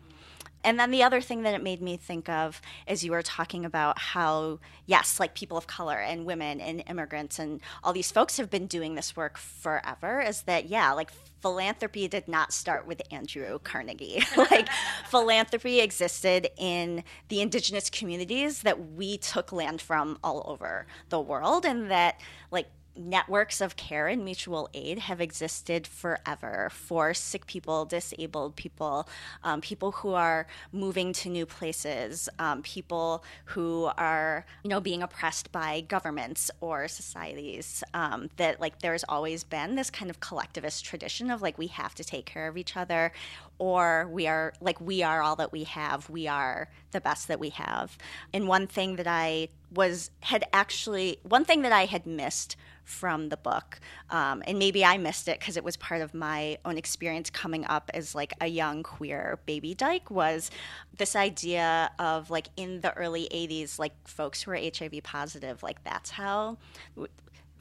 And 0.64 0.78
then 0.78 0.90
the 0.90 1.02
other 1.02 1.20
thing 1.20 1.42
that 1.42 1.54
it 1.54 1.62
made 1.62 1.82
me 1.82 1.96
think 1.96 2.28
of 2.28 2.60
is 2.86 3.04
you 3.04 3.12
were 3.12 3.22
talking 3.22 3.64
about 3.64 3.98
how, 3.98 4.60
yes, 4.86 5.18
like 5.18 5.34
people 5.34 5.56
of 5.56 5.66
color 5.66 5.98
and 5.98 6.24
women 6.24 6.60
and 6.60 6.82
immigrants 6.88 7.38
and 7.38 7.60
all 7.82 7.92
these 7.92 8.10
folks 8.10 8.36
have 8.36 8.50
been 8.50 8.66
doing 8.66 8.94
this 8.94 9.16
work 9.16 9.38
forever, 9.38 10.20
is 10.20 10.42
that, 10.42 10.66
yeah, 10.66 10.92
like 10.92 11.10
philanthropy 11.40 12.06
did 12.06 12.28
not 12.28 12.52
start 12.52 12.86
with 12.86 13.02
Andrew 13.10 13.58
Carnegie. 13.58 14.22
like 14.36 14.68
philanthropy 15.08 15.80
existed 15.80 16.48
in 16.56 17.02
the 17.28 17.40
indigenous 17.40 17.90
communities 17.90 18.62
that 18.62 18.92
we 18.92 19.18
took 19.18 19.52
land 19.52 19.82
from 19.82 20.18
all 20.22 20.44
over 20.46 20.86
the 21.08 21.20
world 21.20 21.66
and 21.66 21.90
that 21.90 22.20
like 22.50 22.68
networks 22.96 23.60
of 23.60 23.76
care 23.76 24.08
and 24.08 24.24
mutual 24.24 24.68
aid 24.74 24.98
have 24.98 25.20
existed 25.20 25.86
forever 25.86 26.68
for 26.72 27.14
sick 27.14 27.46
people, 27.46 27.84
disabled 27.84 28.56
people, 28.56 29.08
um, 29.44 29.60
people 29.60 29.92
who 29.92 30.14
are 30.14 30.46
moving 30.72 31.12
to 31.12 31.28
new 31.28 31.46
places, 31.46 32.28
um, 32.38 32.62
people 32.62 33.24
who 33.46 33.90
are, 33.96 34.44
you 34.62 34.70
know, 34.70 34.80
being 34.80 35.02
oppressed 35.02 35.50
by 35.52 35.80
governments 35.82 36.50
or 36.60 36.88
societies. 36.88 37.82
Um, 37.94 38.28
that 38.36 38.60
like 38.60 38.80
there's 38.80 39.04
always 39.08 39.44
been 39.44 39.74
this 39.74 39.90
kind 39.90 40.10
of 40.10 40.20
collectivist 40.20 40.84
tradition 40.84 41.30
of 41.30 41.42
like 41.42 41.58
we 41.58 41.68
have 41.68 41.94
to 41.94 42.04
take 42.04 42.26
care 42.26 42.48
of 42.48 42.56
each 42.56 42.76
other, 42.76 43.12
or 43.58 44.08
we 44.10 44.26
are 44.26 44.52
like 44.60 44.80
we 44.80 45.02
are 45.02 45.22
all 45.22 45.36
that 45.36 45.52
we 45.52 45.64
have. 45.64 46.08
We 46.10 46.26
are 46.26 46.68
the 46.90 47.00
best 47.00 47.28
that 47.28 47.38
we 47.38 47.50
have. 47.50 47.96
And 48.32 48.48
one 48.48 48.66
thing 48.66 48.96
that 48.96 49.06
I 49.06 49.48
was 49.72 50.10
had 50.20 50.44
actually 50.52 51.18
one 51.22 51.44
thing 51.44 51.62
that 51.62 51.72
I 51.72 51.86
had 51.86 52.06
missed 52.06 52.56
from 52.84 53.28
the 53.28 53.36
book. 53.36 53.80
Um, 54.10 54.42
and 54.46 54.58
maybe 54.58 54.84
I 54.84 54.98
missed 54.98 55.28
it 55.28 55.38
because 55.38 55.56
it 55.56 55.64
was 55.64 55.76
part 55.76 56.02
of 56.02 56.14
my 56.14 56.58
own 56.64 56.76
experience 56.76 57.30
coming 57.30 57.64
up 57.66 57.90
as 57.94 58.14
like 58.14 58.34
a 58.40 58.46
young 58.46 58.82
queer 58.82 59.38
baby 59.46 59.74
dyke 59.74 60.10
was 60.10 60.50
this 60.96 61.14
idea 61.14 61.90
of 61.98 62.30
like 62.30 62.48
in 62.56 62.80
the 62.80 62.92
early 62.94 63.28
80s, 63.32 63.78
like 63.78 63.92
folks 64.06 64.42
who 64.42 64.50
were 64.50 64.56
HIV 64.56 65.02
positive, 65.04 65.62
like 65.62 65.82
that's 65.84 66.10
how 66.10 66.58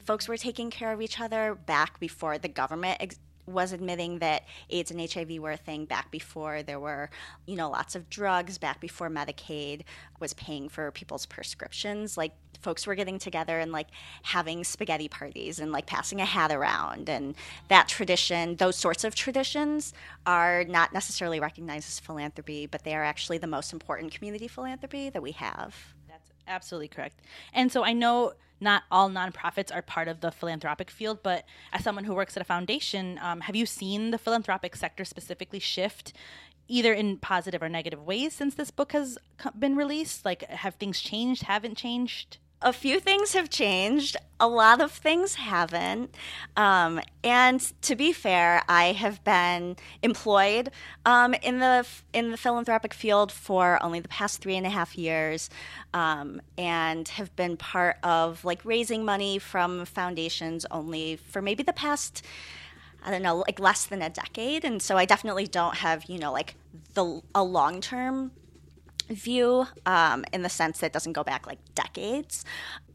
folks 0.04 0.28
were 0.28 0.36
taking 0.36 0.70
care 0.70 0.92
of 0.92 1.00
each 1.00 1.20
other 1.20 1.54
back 1.54 2.00
before 2.00 2.38
the 2.38 2.48
government 2.48 2.96
ex- 3.00 3.18
was 3.46 3.72
admitting 3.72 4.18
that 4.20 4.44
AIDS 4.70 4.90
and 4.90 5.00
HIV 5.00 5.38
were 5.38 5.52
a 5.52 5.56
thing 5.56 5.84
back 5.84 6.10
before 6.10 6.62
there 6.62 6.78
were, 6.78 7.10
you 7.46 7.56
know, 7.56 7.70
lots 7.70 7.94
of 7.94 8.08
drugs, 8.08 8.58
back 8.58 8.80
before 8.80 9.10
Medicaid 9.10 9.82
was 10.20 10.32
paying 10.34 10.68
for 10.68 10.90
people's 10.92 11.26
prescriptions. 11.26 12.16
Like 12.16 12.32
folks 12.60 12.86
were 12.86 12.94
getting 12.94 13.18
together 13.18 13.58
and 13.58 13.72
like 13.72 13.88
having 14.22 14.62
spaghetti 14.62 15.08
parties 15.08 15.58
and 15.58 15.72
like 15.72 15.86
passing 15.86 16.20
a 16.20 16.24
hat 16.24 16.52
around 16.52 17.08
and 17.08 17.34
that 17.68 17.88
tradition, 17.88 18.56
those 18.56 18.76
sorts 18.76 19.04
of 19.04 19.14
traditions 19.14 19.92
are 20.26 20.64
not 20.64 20.92
necessarily 20.92 21.40
recognized 21.40 21.88
as 21.88 21.98
philanthropy, 21.98 22.66
but 22.66 22.84
they 22.84 22.94
are 22.94 23.04
actually 23.04 23.38
the 23.38 23.46
most 23.46 23.72
important 23.72 24.12
community 24.12 24.46
philanthropy 24.46 25.10
that 25.10 25.22
we 25.22 25.32
have. 25.32 25.94
Absolutely 26.46 26.88
correct. 26.88 27.20
And 27.52 27.70
so 27.70 27.84
I 27.84 27.92
know 27.92 28.34
not 28.60 28.84
all 28.90 29.10
nonprofits 29.10 29.74
are 29.74 29.82
part 29.82 30.08
of 30.08 30.20
the 30.20 30.30
philanthropic 30.30 30.90
field, 30.90 31.18
but 31.22 31.44
as 31.72 31.82
someone 31.82 32.04
who 32.04 32.14
works 32.14 32.36
at 32.36 32.40
a 32.42 32.44
foundation, 32.44 33.18
um, 33.20 33.40
have 33.40 33.56
you 33.56 33.66
seen 33.66 34.10
the 34.10 34.18
philanthropic 34.18 34.76
sector 34.76 35.04
specifically 35.04 35.58
shift? 35.58 36.12
Either 36.68 36.92
in 36.92 37.18
positive 37.18 37.62
or 37.62 37.68
negative 37.68 38.00
ways 38.02 38.32
since 38.32 38.54
this 38.54 38.70
book 38.70 38.92
has 38.92 39.18
been 39.58 39.76
released? 39.76 40.24
Like, 40.24 40.42
have 40.48 40.76
things 40.76 41.00
changed? 41.00 41.42
Haven't 41.42 41.76
changed? 41.76 42.38
A 42.62 42.72
few 42.72 43.00
things 43.00 43.32
have 43.34 43.50
changed. 43.50 44.16
A 44.40 44.48
lot 44.48 44.80
of 44.80 44.90
things 44.90 45.36
haven't. 45.36 46.14
Um, 46.56 47.00
and 47.22 47.60
to 47.82 47.94
be 47.94 48.12
fair, 48.12 48.62
I 48.68 48.92
have 48.92 49.22
been 49.24 49.76
employed 50.02 50.70
um, 51.04 51.34
in 51.34 51.58
the 51.58 51.86
in 52.12 52.30
the 52.30 52.36
philanthropic 52.36 52.94
field 52.94 53.30
for 53.30 53.82
only 53.82 54.00
the 54.00 54.08
past 54.08 54.40
three 54.40 54.56
and 54.56 54.66
a 54.66 54.70
half 54.70 54.96
years, 54.96 55.50
um, 55.94 56.40
and 56.58 57.06
have 57.08 57.34
been 57.36 57.56
part 57.56 57.98
of 58.02 58.44
like 58.44 58.64
raising 58.64 59.04
money 59.04 59.38
from 59.38 59.84
foundations 59.84 60.66
only 60.70 61.16
for 61.16 61.42
maybe 61.42 61.62
the 61.62 61.72
past. 61.72 62.24
I 63.04 63.10
don't 63.10 63.22
know, 63.22 63.38
like 63.38 63.58
less 63.58 63.86
than 63.86 64.00
a 64.00 64.10
decade, 64.10 64.64
and 64.64 64.80
so 64.80 64.96
I 64.96 65.06
definitely 65.06 65.48
don't 65.48 65.76
have, 65.76 66.04
you 66.04 66.18
know, 66.18 66.32
like 66.32 66.54
the 66.94 67.20
a 67.34 67.42
long 67.42 67.80
term 67.80 68.30
view 69.14 69.66
um, 69.86 70.24
in 70.32 70.42
the 70.42 70.48
sense 70.48 70.78
that 70.80 70.86
it 70.86 70.92
doesn't 70.92 71.12
go 71.12 71.24
back 71.24 71.46
like 71.46 71.58
decades. 71.74 72.44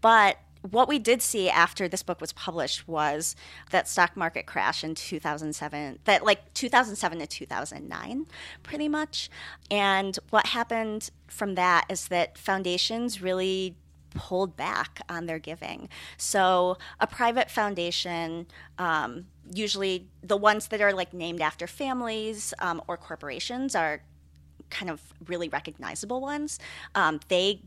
But 0.02 0.38
what 0.72 0.88
we 0.88 1.00
did 1.00 1.22
see 1.22 1.50
after 1.50 1.88
this 1.88 2.04
book 2.04 2.20
was 2.20 2.34
published 2.34 2.88
was 2.88 3.36
that 3.72 3.88
stock 3.88 4.18
market 4.18 4.46
crash 4.46 4.84
in 4.84 4.96
2007 4.96 6.00
that 6.06 6.26
like 6.26 6.54
2007 6.54 7.20
to 7.20 7.28
2009 7.28 8.26
pretty 8.64 8.88
much 8.88 9.30
and 9.70 10.18
what 10.30 10.48
happened 10.48 11.10
from 11.28 11.56
that 11.56 11.86
is 11.90 12.08
that 12.08 12.38
foundations 12.38 13.22
really 13.22 13.76
pulled 14.16 14.58
back 14.58 15.02
on 15.10 15.26
their 15.26 15.40
giving 15.40 15.90
so 16.18 16.78
a 17.00 17.08
private 17.08 17.52
foundation 17.52 18.48
um, 18.78 19.26
usually 19.54 20.08
the 20.24 20.38
ones 20.38 20.68
that 20.68 20.82
are 20.82 20.94
like 20.94 21.14
named 21.14 21.42
after 21.42 21.68
families 21.68 22.54
um, 22.60 22.82
or 22.88 22.98
corporations 22.98 23.76
are 23.76 24.02
kind 24.70 24.90
of 24.90 25.02
really 25.28 25.50
recognizable 25.50 26.22
ones 26.22 26.60
um, 26.96 27.20
they 27.28 27.62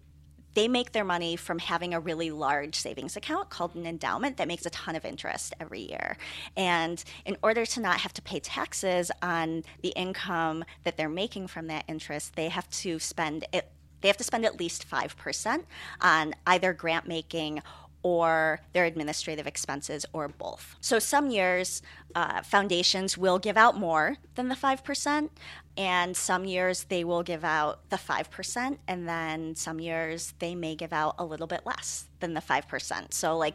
they 0.54 0.68
make 0.68 0.92
their 0.92 1.04
money 1.04 1.36
from 1.36 1.58
having 1.58 1.94
a 1.94 2.00
really 2.00 2.30
large 2.30 2.74
savings 2.74 3.16
account 3.16 3.50
called 3.50 3.74
an 3.74 3.86
endowment 3.86 4.36
that 4.36 4.48
makes 4.48 4.66
a 4.66 4.70
ton 4.70 4.96
of 4.96 5.04
interest 5.04 5.54
every 5.60 5.80
year. 5.80 6.16
And 6.56 7.02
in 7.24 7.36
order 7.42 7.64
to 7.66 7.80
not 7.80 8.00
have 8.00 8.12
to 8.14 8.22
pay 8.22 8.40
taxes 8.40 9.10
on 9.22 9.62
the 9.82 9.90
income 9.90 10.64
that 10.84 10.96
they're 10.96 11.08
making 11.08 11.46
from 11.46 11.68
that 11.68 11.84
interest, 11.88 12.34
they 12.34 12.48
have 12.48 12.68
to 12.70 12.98
spend 12.98 13.46
it 13.52 13.70
they 14.00 14.08
have 14.08 14.16
to 14.16 14.24
spend 14.24 14.46
at 14.46 14.58
least 14.58 14.88
5% 14.88 15.64
on 16.00 16.34
either 16.46 16.72
grant 16.72 17.06
making 17.06 17.60
or 18.02 18.60
their 18.72 18.86
administrative 18.86 19.46
expenses 19.46 20.06
or 20.14 20.28
both. 20.28 20.76
So 20.80 20.98
some 20.98 21.30
years 21.30 21.82
uh, 22.14 22.40
foundations 22.42 23.18
will 23.18 23.38
give 23.38 23.58
out 23.58 23.76
more 23.76 24.16
than 24.36 24.48
the 24.48 24.54
5%, 24.54 25.28
and 25.76 26.16
some 26.16 26.44
years 26.44 26.84
they 26.84 27.04
will 27.04 27.22
give 27.22 27.44
out 27.44 27.88
the 27.90 27.96
5%, 27.96 28.78
and 28.86 29.08
then 29.08 29.54
some 29.54 29.80
years 29.80 30.34
they 30.38 30.54
may 30.54 30.74
give 30.74 30.92
out 30.92 31.14
a 31.18 31.24
little 31.24 31.46
bit 31.46 31.62
less 31.64 32.06
than 32.20 32.34
the 32.34 32.40
5%. 32.40 33.14
So, 33.14 33.36
like, 33.36 33.54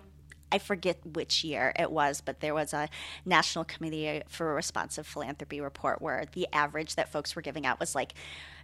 I 0.52 0.58
forget 0.58 1.00
which 1.06 1.44
year 1.44 1.74
it 1.78 1.92
was, 1.92 2.22
but 2.22 2.40
there 2.40 2.54
was 2.54 2.74
a 2.74 2.88
National 3.26 3.66
Committee 3.66 4.22
for 4.28 4.54
Responsive 4.54 5.06
Philanthropy 5.06 5.60
report 5.60 6.02
where 6.02 6.26
the 6.32 6.48
average 6.54 6.96
that 6.96 7.12
folks 7.12 7.36
were 7.36 7.42
giving 7.42 7.66
out 7.66 7.80
was 7.80 7.96
like 7.96 8.14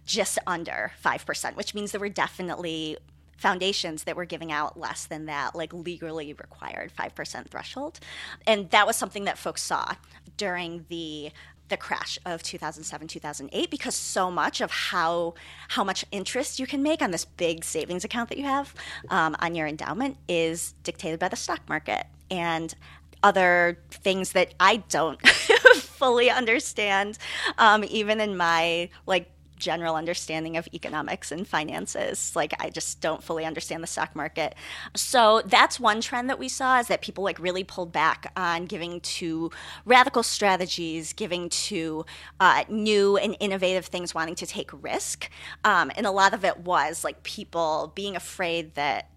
just 0.06 0.38
under 0.46 0.92
5%, 1.04 1.56
which 1.56 1.74
means 1.74 1.92
there 1.92 2.00
were 2.00 2.08
definitely 2.08 2.96
foundations 3.36 4.04
that 4.04 4.14
were 4.14 4.24
giving 4.24 4.52
out 4.52 4.78
less 4.78 5.04
than 5.06 5.26
that, 5.26 5.54
like 5.54 5.72
legally 5.72 6.32
required 6.32 6.92
5% 6.96 7.48
threshold. 7.48 7.98
And 8.46 8.70
that 8.70 8.86
was 8.86 8.96
something 8.96 9.24
that 9.24 9.36
folks 9.36 9.62
saw 9.62 9.94
during 10.36 10.86
the 10.88 11.32
the 11.68 11.76
crash 11.76 12.18
of 12.26 12.42
2007 12.42 13.08
2008 13.08 13.70
because 13.70 13.94
so 13.94 14.30
much 14.30 14.60
of 14.60 14.70
how 14.70 15.34
how 15.68 15.82
much 15.82 16.04
interest 16.12 16.58
you 16.58 16.66
can 16.66 16.82
make 16.82 17.00
on 17.00 17.10
this 17.10 17.24
big 17.24 17.64
savings 17.64 18.04
account 18.04 18.28
that 18.28 18.38
you 18.38 18.44
have 18.44 18.74
um, 19.08 19.34
on 19.40 19.54
your 19.54 19.66
endowment 19.66 20.16
is 20.28 20.74
dictated 20.82 21.18
by 21.18 21.28
the 21.28 21.36
stock 21.36 21.60
market. 21.68 22.06
And 22.30 22.74
other 23.22 23.78
things 23.90 24.32
that 24.32 24.54
I 24.58 24.76
don't 24.88 25.20
fully 25.76 26.30
understand, 26.30 27.18
um, 27.58 27.84
even 27.88 28.20
in 28.20 28.36
my 28.36 28.88
like 29.06 29.30
general 29.62 29.94
understanding 29.94 30.56
of 30.56 30.68
economics 30.74 31.32
and 31.32 31.46
finances. 31.48 32.34
Like 32.36 32.52
I 32.60 32.68
just 32.68 33.00
don't 33.00 33.22
fully 33.22 33.46
understand 33.46 33.82
the 33.82 33.86
stock 33.86 34.14
market. 34.14 34.54
So 34.94 35.42
that's 35.46 35.80
one 35.80 36.00
trend 36.02 36.28
that 36.28 36.38
we 36.38 36.48
saw 36.48 36.80
is 36.80 36.88
that 36.88 37.00
people 37.00 37.24
like 37.24 37.38
really 37.38 37.64
pulled 37.64 37.92
back 37.92 38.30
on 38.36 38.66
giving 38.66 39.00
to 39.00 39.50
radical 39.86 40.22
strategies, 40.22 41.12
giving 41.12 41.48
to 41.48 42.04
uh, 42.40 42.64
new 42.68 43.16
and 43.16 43.36
innovative 43.40 43.86
things, 43.86 44.14
wanting 44.14 44.34
to 44.34 44.46
take 44.46 44.70
risk. 44.82 45.30
Um, 45.64 45.90
and 45.96 46.06
a 46.06 46.10
lot 46.10 46.34
of 46.34 46.44
it 46.44 46.58
was 46.58 47.04
like 47.04 47.22
people 47.22 47.92
being 47.94 48.16
afraid 48.16 48.74
that 48.74 49.08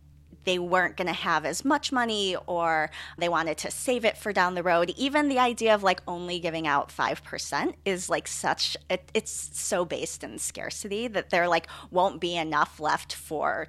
they 0.45 0.59
weren't 0.59 0.95
going 0.95 1.07
to 1.07 1.13
have 1.13 1.45
as 1.45 1.65
much 1.65 1.91
money 1.91 2.35
or 2.47 2.89
they 3.17 3.29
wanted 3.29 3.57
to 3.59 3.71
save 3.71 4.05
it 4.05 4.17
for 4.17 4.31
down 4.31 4.55
the 4.55 4.63
road. 4.63 4.93
Even 4.97 5.27
the 5.27 5.39
idea 5.39 5.73
of 5.73 5.83
like 5.83 6.01
only 6.07 6.39
giving 6.39 6.67
out 6.67 6.89
5% 6.89 7.73
is 7.83 8.09
like 8.09 8.27
such, 8.27 8.77
it, 8.89 9.09
it's 9.13 9.31
so 9.31 9.83
based 9.85 10.23
in 10.23 10.37
scarcity 10.37 11.07
that 11.07 11.29
there 11.29 11.47
like 11.47 11.67
won't 11.91 12.21
be 12.21 12.35
enough 12.35 12.79
left 12.79 13.13
for 13.13 13.67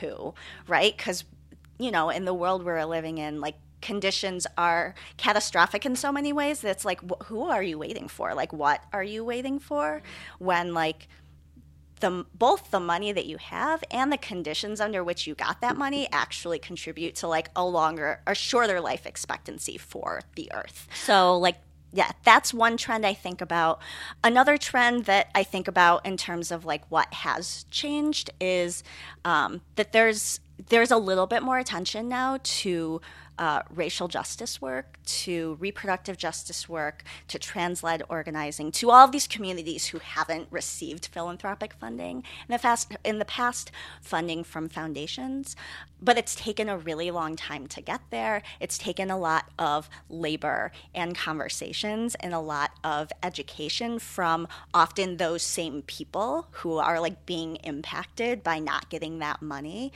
who, 0.00 0.34
right? 0.68 0.96
Because, 0.96 1.24
you 1.78 1.90
know, 1.90 2.10
in 2.10 2.24
the 2.24 2.34
world 2.34 2.64
we're 2.64 2.84
living 2.84 3.18
in, 3.18 3.40
like 3.40 3.56
conditions 3.80 4.46
are 4.58 4.94
catastrophic 5.16 5.86
in 5.86 5.96
so 5.96 6.12
many 6.12 6.32
ways 6.32 6.60
that's 6.60 6.84
like 6.84 7.00
wh- 7.00 7.24
who 7.24 7.44
are 7.44 7.62
you 7.62 7.78
waiting 7.78 8.08
for 8.08 8.34
like 8.34 8.52
what 8.52 8.84
are 8.92 9.02
you 9.02 9.24
waiting 9.24 9.58
for 9.58 10.02
when 10.38 10.74
like 10.74 11.08
the 12.00 12.26
both 12.34 12.70
the 12.70 12.80
money 12.80 13.12
that 13.12 13.26
you 13.26 13.36
have 13.38 13.84
and 13.90 14.12
the 14.12 14.18
conditions 14.18 14.80
under 14.80 15.04
which 15.04 15.26
you 15.26 15.34
got 15.34 15.60
that 15.60 15.76
money 15.76 16.08
actually 16.12 16.58
contribute 16.58 17.14
to 17.16 17.28
like 17.28 17.50
a 17.54 17.64
longer 17.64 18.20
or 18.26 18.34
shorter 18.34 18.80
life 18.80 19.06
expectancy 19.06 19.76
for 19.78 20.22
the 20.34 20.50
earth. 20.52 20.88
So 20.94 21.38
like 21.38 21.56
yeah, 21.92 22.12
that's 22.22 22.54
one 22.54 22.76
trend 22.76 23.04
I 23.04 23.14
think 23.14 23.40
about. 23.40 23.80
Another 24.22 24.56
trend 24.56 25.06
that 25.06 25.28
I 25.34 25.42
think 25.42 25.66
about 25.66 26.06
in 26.06 26.16
terms 26.16 26.52
of 26.52 26.64
like 26.64 26.84
what 26.88 27.12
has 27.12 27.64
changed 27.70 28.30
is 28.40 28.84
um, 29.24 29.60
that 29.76 29.92
there's 29.92 30.40
there's 30.68 30.90
a 30.90 30.96
little 30.96 31.26
bit 31.26 31.42
more 31.42 31.58
attention 31.58 32.08
now 32.08 32.38
to 32.42 33.00
uh, 33.40 33.62
racial 33.74 34.06
justice 34.06 34.60
work, 34.60 34.98
to 35.06 35.56
reproductive 35.58 36.18
justice 36.18 36.68
work, 36.68 37.02
to 37.26 37.38
trans 37.38 37.82
led 37.82 38.02
organizing, 38.10 38.70
to 38.70 38.90
all 38.90 39.02
of 39.02 39.12
these 39.12 39.26
communities 39.26 39.86
who 39.86 39.98
haven't 39.98 40.46
received 40.50 41.06
philanthropic 41.06 41.72
funding 41.72 42.18
in 42.18 42.52
the, 42.52 42.58
past, 42.58 42.94
in 43.02 43.18
the 43.18 43.24
past, 43.24 43.72
funding 44.02 44.44
from 44.44 44.68
foundations. 44.68 45.56
But 46.02 46.18
it's 46.18 46.34
taken 46.34 46.68
a 46.68 46.76
really 46.76 47.10
long 47.10 47.34
time 47.34 47.66
to 47.68 47.80
get 47.80 48.02
there. 48.10 48.42
It's 48.58 48.76
taken 48.76 49.10
a 49.10 49.18
lot 49.18 49.46
of 49.58 49.88
labor 50.10 50.70
and 50.94 51.16
conversations 51.16 52.14
and 52.16 52.34
a 52.34 52.40
lot 52.40 52.72
of 52.84 53.10
education 53.22 53.98
from 53.98 54.48
often 54.74 55.16
those 55.16 55.42
same 55.42 55.82
people 55.82 56.46
who 56.52 56.76
are 56.76 57.00
like 57.00 57.24
being 57.24 57.56
impacted 57.56 58.42
by 58.42 58.58
not 58.58 58.90
getting 58.90 59.18
that 59.18 59.40
money 59.40 59.92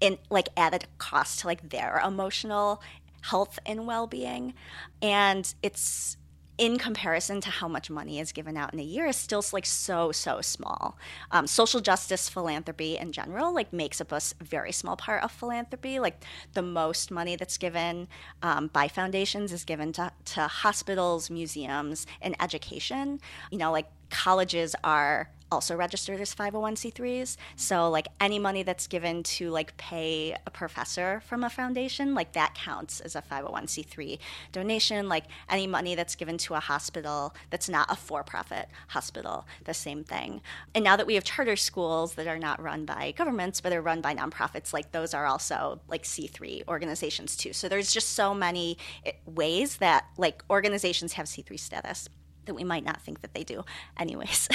in 0.00 0.18
like 0.30 0.48
at 0.56 0.74
a 0.74 0.86
cost 0.98 1.40
to 1.40 1.46
like 1.46 1.70
their 1.70 2.00
emotional 2.04 2.82
health 3.22 3.58
and 3.64 3.86
well-being. 3.86 4.54
And 5.00 5.52
it's 5.62 6.16
in 6.56 6.78
comparison 6.78 7.40
to 7.40 7.50
how 7.50 7.66
much 7.66 7.90
money 7.90 8.20
is 8.20 8.30
given 8.30 8.56
out 8.56 8.72
in 8.72 8.78
a 8.78 8.82
year 8.82 9.06
is 9.06 9.16
still 9.16 9.44
like 9.52 9.66
so 9.66 10.12
so 10.12 10.40
small. 10.40 10.96
Um, 11.32 11.46
social 11.46 11.80
justice 11.80 12.28
philanthropy 12.28 12.96
in 12.96 13.10
general 13.10 13.52
like 13.52 13.72
makes 13.72 14.00
up 14.00 14.12
a 14.12 14.20
very 14.40 14.70
small 14.70 14.96
part 14.96 15.24
of 15.24 15.32
philanthropy. 15.32 15.98
Like 15.98 16.24
the 16.52 16.62
most 16.62 17.10
money 17.10 17.34
that's 17.34 17.58
given 17.58 18.06
um, 18.42 18.68
by 18.68 18.86
foundations 18.86 19.52
is 19.52 19.64
given 19.64 19.92
to, 19.94 20.12
to 20.26 20.42
hospitals 20.42 21.28
museums 21.28 22.06
and 22.22 22.36
education. 22.40 23.20
You 23.50 23.58
know 23.58 23.72
like 23.72 23.86
colleges 24.10 24.76
are 24.84 25.30
also 25.50 25.76
registered 25.76 26.20
as 26.20 26.34
501c3s. 26.34 27.36
So 27.56 27.88
like 27.88 28.08
any 28.20 28.38
money 28.38 28.62
that's 28.62 28.86
given 28.86 29.22
to 29.24 29.50
like 29.50 29.76
pay 29.76 30.36
a 30.46 30.50
professor 30.50 31.22
from 31.26 31.44
a 31.44 31.50
foundation, 31.50 32.14
like 32.14 32.32
that 32.32 32.54
counts 32.54 33.00
as 33.00 33.16
a 33.16 33.22
501c3 33.22 34.18
donation. 34.52 35.08
Like 35.08 35.24
any 35.48 35.66
money 35.66 35.94
that's 35.94 36.14
given 36.14 36.38
to 36.38 36.54
a 36.54 36.60
hospital 36.60 37.34
that's 37.50 37.68
not 37.68 37.90
a 37.90 37.96
for-profit 37.96 38.68
hospital, 38.88 39.46
the 39.64 39.74
same 39.74 40.04
thing. 40.04 40.40
And 40.74 40.84
now 40.84 40.96
that 40.96 41.06
we 41.06 41.14
have 41.14 41.24
charter 41.24 41.56
schools 41.56 42.14
that 42.14 42.26
are 42.26 42.38
not 42.38 42.60
run 42.60 42.84
by 42.84 43.12
governments 43.16 43.60
but 43.60 43.72
are 43.72 43.82
run 43.82 44.00
by 44.00 44.14
nonprofits, 44.14 44.72
like 44.72 44.92
those 44.92 45.14
are 45.14 45.26
also 45.26 45.80
like 45.88 46.02
C3 46.02 46.66
organizations 46.68 47.36
too. 47.36 47.52
So 47.52 47.68
there's 47.68 47.92
just 47.92 48.10
so 48.10 48.34
many 48.34 48.78
eh, 49.04 49.12
ways 49.26 49.76
that 49.76 50.06
like 50.18 50.42
organizations 50.50 51.14
have 51.14 51.26
C3 51.26 51.58
status 51.58 52.08
that 52.46 52.54
we 52.54 52.64
might 52.64 52.84
not 52.84 53.00
think 53.02 53.20
that 53.22 53.34
they 53.34 53.44
do. 53.44 53.64
Anyways, 53.98 54.48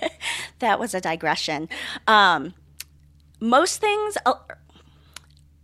that 0.58 0.78
was 0.78 0.94
a 0.94 1.00
digression. 1.00 1.68
Um, 2.06 2.54
most 3.40 3.80
things, 3.80 4.16
uh, 4.24 4.34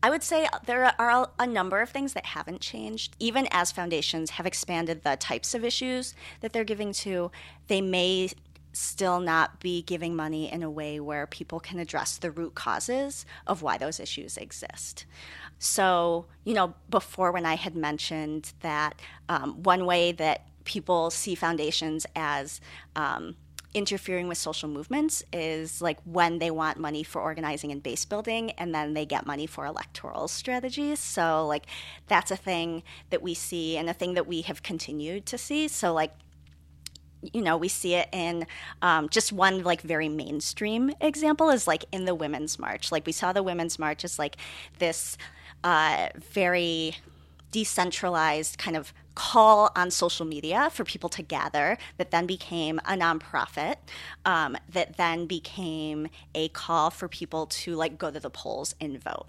I 0.02 0.10
would 0.10 0.22
say 0.22 0.48
there 0.66 0.92
are 1.00 1.30
a 1.38 1.46
number 1.46 1.80
of 1.80 1.90
things 1.90 2.12
that 2.14 2.26
haven't 2.26 2.60
changed. 2.60 3.16
Even 3.18 3.46
as 3.50 3.70
foundations 3.72 4.30
have 4.30 4.46
expanded 4.46 5.02
the 5.04 5.16
types 5.16 5.54
of 5.54 5.64
issues 5.64 6.14
that 6.40 6.52
they're 6.52 6.64
giving 6.64 6.92
to, 6.94 7.30
they 7.68 7.80
may 7.80 8.30
still 8.72 9.20
not 9.20 9.60
be 9.60 9.82
giving 9.82 10.16
money 10.16 10.50
in 10.50 10.62
a 10.62 10.70
way 10.70 10.98
where 10.98 11.26
people 11.26 11.60
can 11.60 11.78
address 11.78 12.16
the 12.16 12.30
root 12.30 12.54
causes 12.54 13.26
of 13.46 13.62
why 13.62 13.76
those 13.76 14.00
issues 14.00 14.36
exist. 14.36 15.04
So, 15.58 16.26
you 16.44 16.54
know, 16.54 16.74
before 16.90 17.32
when 17.32 17.46
I 17.46 17.54
had 17.54 17.76
mentioned 17.76 18.52
that 18.60 19.00
um, 19.28 19.62
one 19.62 19.86
way 19.86 20.12
that 20.12 20.46
people 20.64 21.10
see 21.10 21.34
foundations 21.34 22.06
as 22.14 22.60
um, 22.96 23.36
interfering 23.74 24.28
with 24.28 24.36
social 24.36 24.68
movements 24.68 25.24
is 25.32 25.80
like 25.80 25.98
when 26.04 26.38
they 26.38 26.50
want 26.50 26.78
money 26.78 27.02
for 27.02 27.22
organizing 27.22 27.72
and 27.72 27.82
base 27.82 28.04
building 28.04 28.50
and 28.52 28.74
then 28.74 28.92
they 28.92 29.06
get 29.06 29.26
money 29.26 29.46
for 29.46 29.64
electoral 29.64 30.28
strategies. 30.28 30.98
So 30.98 31.46
like 31.46 31.64
that's 32.06 32.30
a 32.30 32.36
thing 32.36 32.82
that 33.10 33.22
we 33.22 33.34
see 33.34 33.76
and 33.76 33.88
a 33.88 33.94
thing 33.94 34.14
that 34.14 34.26
we 34.26 34.42
have 34.42 34.62
continued 34.62 35.24
to 35.26 35.38
see. 35.38 35.68
So 35.68 35.92
like 35.94 36.12
you 37.32 37.40
know 37.40 37.56
we 37.56 37.68
see 37.68 37.94
it 37.94 38.08
in 38.12 38.46
um, 38.82 39.08
just 39.08 39.32
one 39.32 39.62
like 39.62 39.80
very 39.80 40.08
mainstream 40.08 40.92
example 41.00 41.50
is 41.50 41.66
like 41.66 41.84
in 41.92 42.04
the 42.04 42.14
women's 42.14 42.58
march. 42.58 42.92
Like 42.92 43.06
we 43.06 43.12
saw 43.12 43.32
the 43.32 43.42
women's 43.42 43.78
march 43.78 44.04
as 44.04 44.18
like 44.18 44.36
this 44.78 45.16
uh, 45.64 46.08
very 46.32 46.96
decentralized 47.52 48.58
kind 48.58 48.76
of 48.76 48.92
call 49.14 49.70
on 49.76 49.90
social 49.90 50.26
media 50.26 50.70
for 50.70 50.84
people 50.84 51.08
to 51.10 51.22
gather 51.22 51.76
that 51.98 52.10
then 52.10 52.26
became 52.26 52.78
a 52.80 52.92
nonprofit 52.92 53.76
um, 54.24 54.56
that 54.68 54.96
then 54.96 55.26
became 55.26 56.08
a 56.34 56.48
call 56.48 56.90
for 56.90 57.08
people 57.08 57.46
to 57.46 57.74
like 57.74 57.98
go 57.98 58.10
to 58.10 58.20
the 58.20 58.30
polls 58.30 58.74
and 58.80 59.02
vote. 59.02 59.26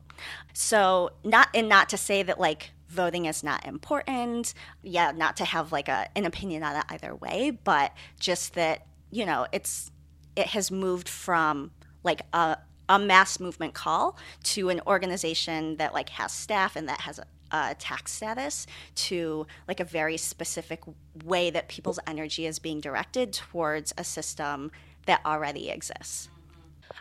So 0.53 1.11
not 1.23 1.49
and 1.53 1.67
not 1.67 1.89
to 1.89 1.97
say 1.97 2.23
that 2.23 2.39
like 2.39 2.71
voting 2.89 3.25
is 3.25 3.43
not 3.43 3.65
important 3.65 4.53
yeah 4.83 5.11
not 5.11 5.35
to 5.35 5.43
have 5.43 5.71
like 5.71 5.87
a, 5.87 6.07
an 6.15 6.25
opinion 6.25 6.61
on 6.61 6.75
it 6.75 6.85
either 6.89 7.15
way 7.15 7.49
but 7.63 7.91
just 8.19 8.53
that 8.53 8.85
you 9.09 9.25
know 9.25 9.47
it's 9.51 9.89
it 10.35 10.47
has 10.47 10.69
moved 10.69 11.09
from 11.09 11.71
like 12.03 12.21
a, 12.33 12.57
a 12.89 12.99
mass 12.99 13.39
movement 13.39 13.73
call 13.73 14.17
to 14.43 14.69
an 14.69 14.81
organization 14.85 15.77
that 15.77 15.93
like 15.93 16.09
has 16.09 16.31
staff 16.31 16.75
and 16.75 16.87
that 16.87 17.01
has 17.01 17.19
a, 17.19 17.25
a 17.53 17.75
tax 17.75 18.11
status 18.11 18.67
to 18.95 19.47
like 19.67 19.79
a 19.79 19.85
very 19.85 20.17
specific 20.17 20.81
way 21.23 21.49
that 21.51 21.69
people's 21.69 21.99
energy 22.07 22.45
is 22.45 22.59
being 22.59 22.81
directed 22.81 23.31
towards 23.31 23.93
a 23.97 24.03
system 24.03 24.71
that 25.05 25.21
already 25.25 25.69
exists. 25.69 26.29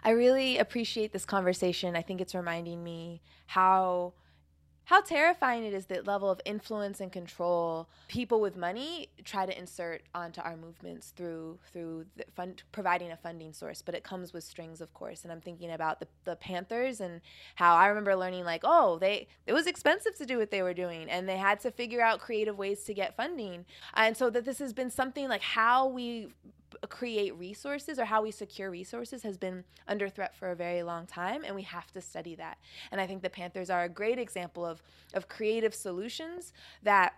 I 0.05 0.11
really 0.11 0.59
appreciate 0.59 1.13
this 1.13 1.25
conversation. 1.25 1.97
I 1.97 2.03
think 2.03 2.21
it's 2.21 2.35
reminding 2.35 2.85
me 2.85 3.23
how 3.47 4.13
how 4.85 5.01
terrifying 5.01 5.65
it 5.65 5.73
is 5.73 5.87
that 5.87 6.07
level 6.07 6.31
of 6.31 6.41
influence 6.45 7.01
and 7.01 7.13
control 7.13 7.89
people 8.09 8.41
with 8.41 8.57
money 8.57 9.09
try 9.25 9.47
to 9.47 9.59
insert 9.59 10.03
onto 10.15 10.41
our 10.41 10.57
movements 10.57 11.13
through 11.17 11.59
through 11.73 12.05
fund, 12.35 12.63
providing 12.73 13.11
a 13.11 13.17
funding 13.17 13.53
source 13.53 13.83
but 13.83 13.95
it 13.95 14.03
comes 14.03 14.33
with 14.33 14.45
strings 14.45 14.81
of 14.81 14.93
course. 14.95 15.23
And 15.23 15.33
i'm 15.33 15.41
thinking 15.41 15.71
about 15.71 16.01
the, 16.01 16.09
the 16.25 16.37
panthers 16.37 17.01
and 17.01 17.21
how 17.55 17.75
i 17.77 17.87
remember 17.87 18.15
learning 18.17 18.45
like 18.45 18.63
oh 18.65 18.99
they 18.99 19.27
it 19.47 19.53
was 19.53 19.67
expensive 19.67 20.17
to 20.17 20.27
do 20.27 20.39
what 20.39 20.51
they 20.51 20.63
were 20.63 20.75
doing 20.75 21.11
and 21.11 21.29
they 21.29 21.37
had 21.37 21.61
to 21.61 21.71
figure 21.71 22.01
out 22.01 22.21
creative 22.21 22.59
ways 22.59 22.85
to 22.85 22.95
get 22.95 23.17
funding. 23.17 23.65
And 23.95 24.17
so 24.17 24.31
that 24.31 24.45
this 24.45 24.59
has 24.59 24.73
been 24.73 24.91
something 24.91 25.29
like 25.29 25.43
how 25.43 25.87
we 25.87 26.29
create 26.89 27.37
resources 27.39 27.99
or 27.99 28.05
how 28.05 28.23
we 28.23 28.31
secure 28.31 28.71
resources 28.71 29.23
has 29.23 29.37
been 29.37 29.65
under 29.89 30.09
threat 30.09 30.35
for 30.37 30.51
a 30.51 30.57
very 30.57 30.83
long 30.83 31.07
time 31.07 31.43
and 31.45 31.55
we 31.55 31.63
have 31.63 31.91
to 31.93 32.01
study 32.01 32.35
that. 32.37 32.59
And 32.91 33.01
i 33.01 33.07
think 33.07 33.23
the 33.23 33.31
panthers 33.31 33.71
are 33.71 33.85
a 33.85 33.89
great 33.89 34.19
example 34.19 34.65
of 34.65 34.83
of 35.15 35.29
creative 35.29 35.75
solutions 35.75 36.53
that 36.83 37.15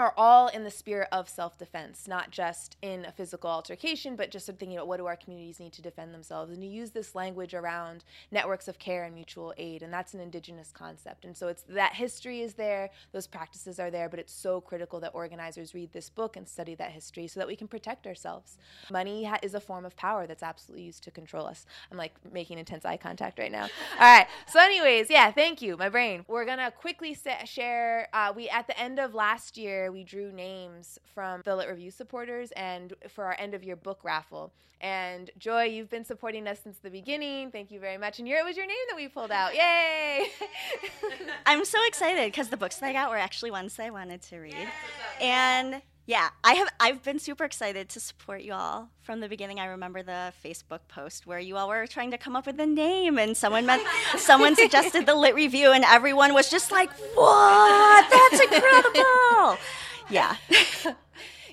are 0.00 0.14
all 0.16 0.48
in 0.48 0.64
the 0.64 0.70
spirit 0.70 1.08
of 1.12 1.28
self 1.28 1.58
defense, 1.58 2.08
not 2.08 2.30
just 2.30 2.76
in 2.82 3.04
a 3.04 3.12
physical 3.12 3.50
altercation, 3.50 4.16
but 4.16 4.30
just 4.30 4.46
thinking 4.46 4.74
about 4.76 4.88
what 4.88 4.98
do 4.98 5.06
our 5.06 5.16
communities 5.16 5.60
need 5.60 5.72
to 5.74 5.82
defend 5.82 6.12
themselves. 6.14 6.52
And 6.52 6.62
you 6.64 6.70
use 6.70 6.90
this 6.90 7.14
language 7.14 7.54
around 7.54 8.04
networks 8.30 8.68
of 8.68 8.78
care 8.78 9.04
and 9.04 9.14
mutual 9.14 9.54
aid, 9.56 9.82
and 9.82 9.92
that's 9.92 10.14
an 10.14 10.20
indigenous 10.20 10.72
concept. 10.72 11.24
And 11.24 11.36
so 11.36 11.48
it's 11.48 11.64
that 11.68 11.94
history 11.94 12.40
is 12.40 12.54
there, 12.54 12.90
those 13.12 13.26
practices 13.26 13.78
are 13.78 13.90
there, 13.90 14.08
but 14.08 14.18
it's 14.18 14.32
so 14.32 14.60
critical 14.60 15.00
that 15.00 15.12
organizers 15.14 15.74
read 15.74 15.92
this 15.92 16.10
book 16.10 16.36
and 16.36 16.48
study 16.48 16.74
that 16.76 16.90
history 16.90 17.26
so 17.26 17.40
that 17.40 17.46
we 17.46 17.56
can 17.56 17.68
protect 17.68 18.06
ourselves. 18.06 18.58
Money 18.90 19.24
ha- 19.24 19.38
is 19.42 19.54
a 19.54 19.60
form 19.60 19.84
of 19.84 19.96
power 19.96 20.26
that's 20.26 20.42
absolutely 20.42 20.84
used 20.84 21.04
to 21.04 21.10
control 21.10 21.46
us. 21.46 21.66
I'm 21.90 21.98
like 21.98 22.14
making 22.32 22.58
intense 22.58 22.84
eye 22.84 22.96
contact 22.96 23.38
right 23.38 23.52
now. 23.52 23.64
All 23.64 24.00
right. 24.00 24.26
So, 24.48 24.60
anyways, 24.60 25.10
yeah, 25.10 25.30
thank 25.30 25.62
you, 25.62 25.76
my 25.76 25.88
brain. 25.88 26.24
We're 26.28 26.44
gonna 26.44 26.70
quickly 26.70 27.14
sa- 27.14 27.44
share. 27.44 28.08
Uh, 28.12 28.32
we 28.34 28.48
at 28.48 28.66
the 28.66 28.78
end 28.78 28.98
of 28.98 29.14
last 29.14 29.56
year 29.56 29.89
we 29.90 30.04
drew 30.04 30.32
names 30.32 30.98
from 31.14 31.42
the 31.44 31.56
Lit 31.56 31.68
Review 31.68 31.90
supporters 31.90 32.50
and 32.52 32.94
for 33.08 33.24
our 33.24 33.36
end 33.38 33.54
of 33.54 33.64
year 33.64 33.76
book 33.76 34.00
raffle. 34.02 34.52
And 34.80 35.30
Joy, 35.38 35.64
you've 35.64 35.90
been 35.90 36.06
supporting 36.06 36.46
us 36.46 36.60
since 36.62 36.78
the 36.78 36.88
beginning. 36.90 37.50
Thank 37.50 37.70
you 37.70 37.78
very 37.80 37.98
much. 37.98 38.18
And 38.18 38.26
it 38.26 38.44
was 38.44 38.56
your 38.56 38.66
name 38.66 38.76
that 38.88 38.96
we 38.96 39.08
pulled 39.08 39.30
out. 39.30 39.54
Yay! 39.54 40.26
I'm 41.46 41.64
so 41.66 41.78
excited 41.86 42.24
because 42.24 42.48
the 42.48 42.56
books 42.56 42.76
that 42.76 42.86
I 42.86 42.92
got 42.92 43.10
were 43.10 43.18
actually 43.18 43.50
ones 43.50 43.76
that 43.76 43.86
I 43.86 43.90
wanted 43.90 44.22
to 44.22 44.38
read. 44.38 44.68
And 45.20 45.82
yeah, 46.06 46.30
I 46.42 46.54
have 46.54 46.68
I've 46.80 47.02
been 47.02 47.18
super 47.18 47.44
excited 47.44 47.88
to 47.90 48.00
support 48.00 48.42
you 48.42 48.52
all 48.52 48.88
from 49.02 49.20
the 49.20 49.28
beginning. 49.28 49.60
I 49.60 49.66
remember 49.66 50.02
the 50.02 50.32
Facebook 50.44 50.80
post 50.88 51.26
where 51.26 51.38
you 51.38 51.56
all 51.56 51.68
were 51.68 51.86
trying 51.86 52.10
to 52.10 52.18
come 52.18 52.34
up 52.34 52.46
with 52.46 52.58
a 52.58 52.66
name 52.66 53.18
and 53.18 53.36
someone 53.36 53.66
meant, 53.66 53.82
someone 54.18 54.56
suggested 54.56 55.06
the 55.06 55.14
lit 55.14 55.34
review 55.34 55.72
and 55.72 55.84
everyone 55.84 56.34
was 56.34 56.50
just 56.50 56.72
like, 56.72 56.90
"What? 57.14 58.10
That's 58.10 58.40
incredible." 58.42 59.58
Yeah. 60.10 60.34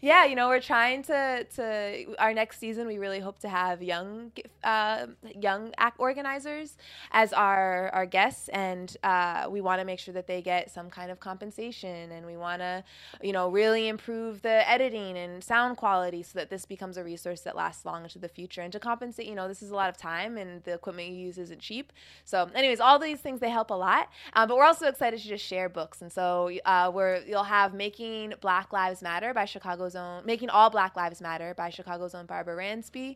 yeah, 0.02 0.26
you 0.26 0.36
know, 0.36 0.48
we're 0.48 0.60
trying 0.60 1.04
to 1.04 1.46
to 1.56 2.16
our 2.20 2.34
next 2.34 2.60
season. 2.60 2.88
We 2.88 2.98
really 2.98 3.20
hope 3.20 3.40
to 3.40 3.50
have 3.50 3.82
young 3.82 4.32
uh, 4.64 5.08
young 5.40 5.74
act 5.78 6.00
organizers 6.00 6.78
as 7.12 7.34
our 7.34 7.90
our 7.94 8.06
guests, 8.06 8.50
and 8.50 8.96
uh, 9.04 9.48
we 9.50 9.62
want 9.62 9.80
to 9.80 9.86
make 9.86 10.00
sure 10.00 10.14
that 10.14 10.28
they 10.28 10.42
get 10.42 10.72
some 10.72 10.90
kind 10.90 11.12
of 11.12 11.20
compensation, 11.20 12.12
and 12.12 12.26
we 12.26 12.38
want 12.38 12.62
to, 12.62 12.84
you 13.22 13.34
know, 13.34 13.50
really 13.50 13.88
improve 13.88 14.42
the 14.42 14.70
editing 14.70 15.18
and 15.18 15.44
sound 15.44 15.78
quality 15.78 16.24
so 16.24 16.40
that 16.40 16.50
this 16.50 16.66
becomes 16.66 16.98
a 16.98 17.04
resource 17.04 17.42
that 17.42 17.56
lasts 17.56 17.86
long 17.86 18.04
into 18.04 18.20
the 18.20 18.30
future. 18.30 18.62
And 18.62 18.72
to 18.74 18.80
compensate, 18.80 19.26
you 19.28 19.36
know, 19.36 19.48
this 19.48 19.62
is 19.62 19.72
a 19.72 19.76
lot 19.76 19.90
of 19.90 19.98
time, 19.98 20.38
and 20.38 20.64
the 20.64 20.74
equipment 20.74 21.10
you 21.10 21.16
use 21.16 21.38
isn't 21.38 21.60
cheap. 21.60 21.94
So, 22.26 22.50
anyways, 22.54 22.80
all 22.80 23.00
these 23.00 23.20
things 23.20 23.40
they 23.40 23.50
help 23.50 23.70
a 23.72 23.74
lot. 23.74 24.10
Um, 24.34 24.48
but 24.48 24.58
we're 24.58 24.66
also 24.66 24.88
excited 24.88 25.20
to 25.20 25.28
just 25.28 25.46
share 25.46 25.70
books, 25.70 26.02
and 26.02 26.12
so 26.12 26.52
uh, 26.66 26.92
we're 26.94 27.22
you'll 27.26 27.44
have 27.44 27.74
making 27.74 28.34
Black 28.42 28.74
Lives 28.74 29.02
Matter 29.02 29.34
by 29.34 29.46
Chicago's 29.88 29.96
own 29.96 30.26
Making 30.26 30.50
All 30.50 30.70
Black 30.70 30.96
Lives 30.96 31.22
Matter 31.22 31.54
by 31.56 31.70
Chicago's 31.70 32.14
own 32.14 32.26
Barbara 32.26 32.56
Ransby, 32.56 33.16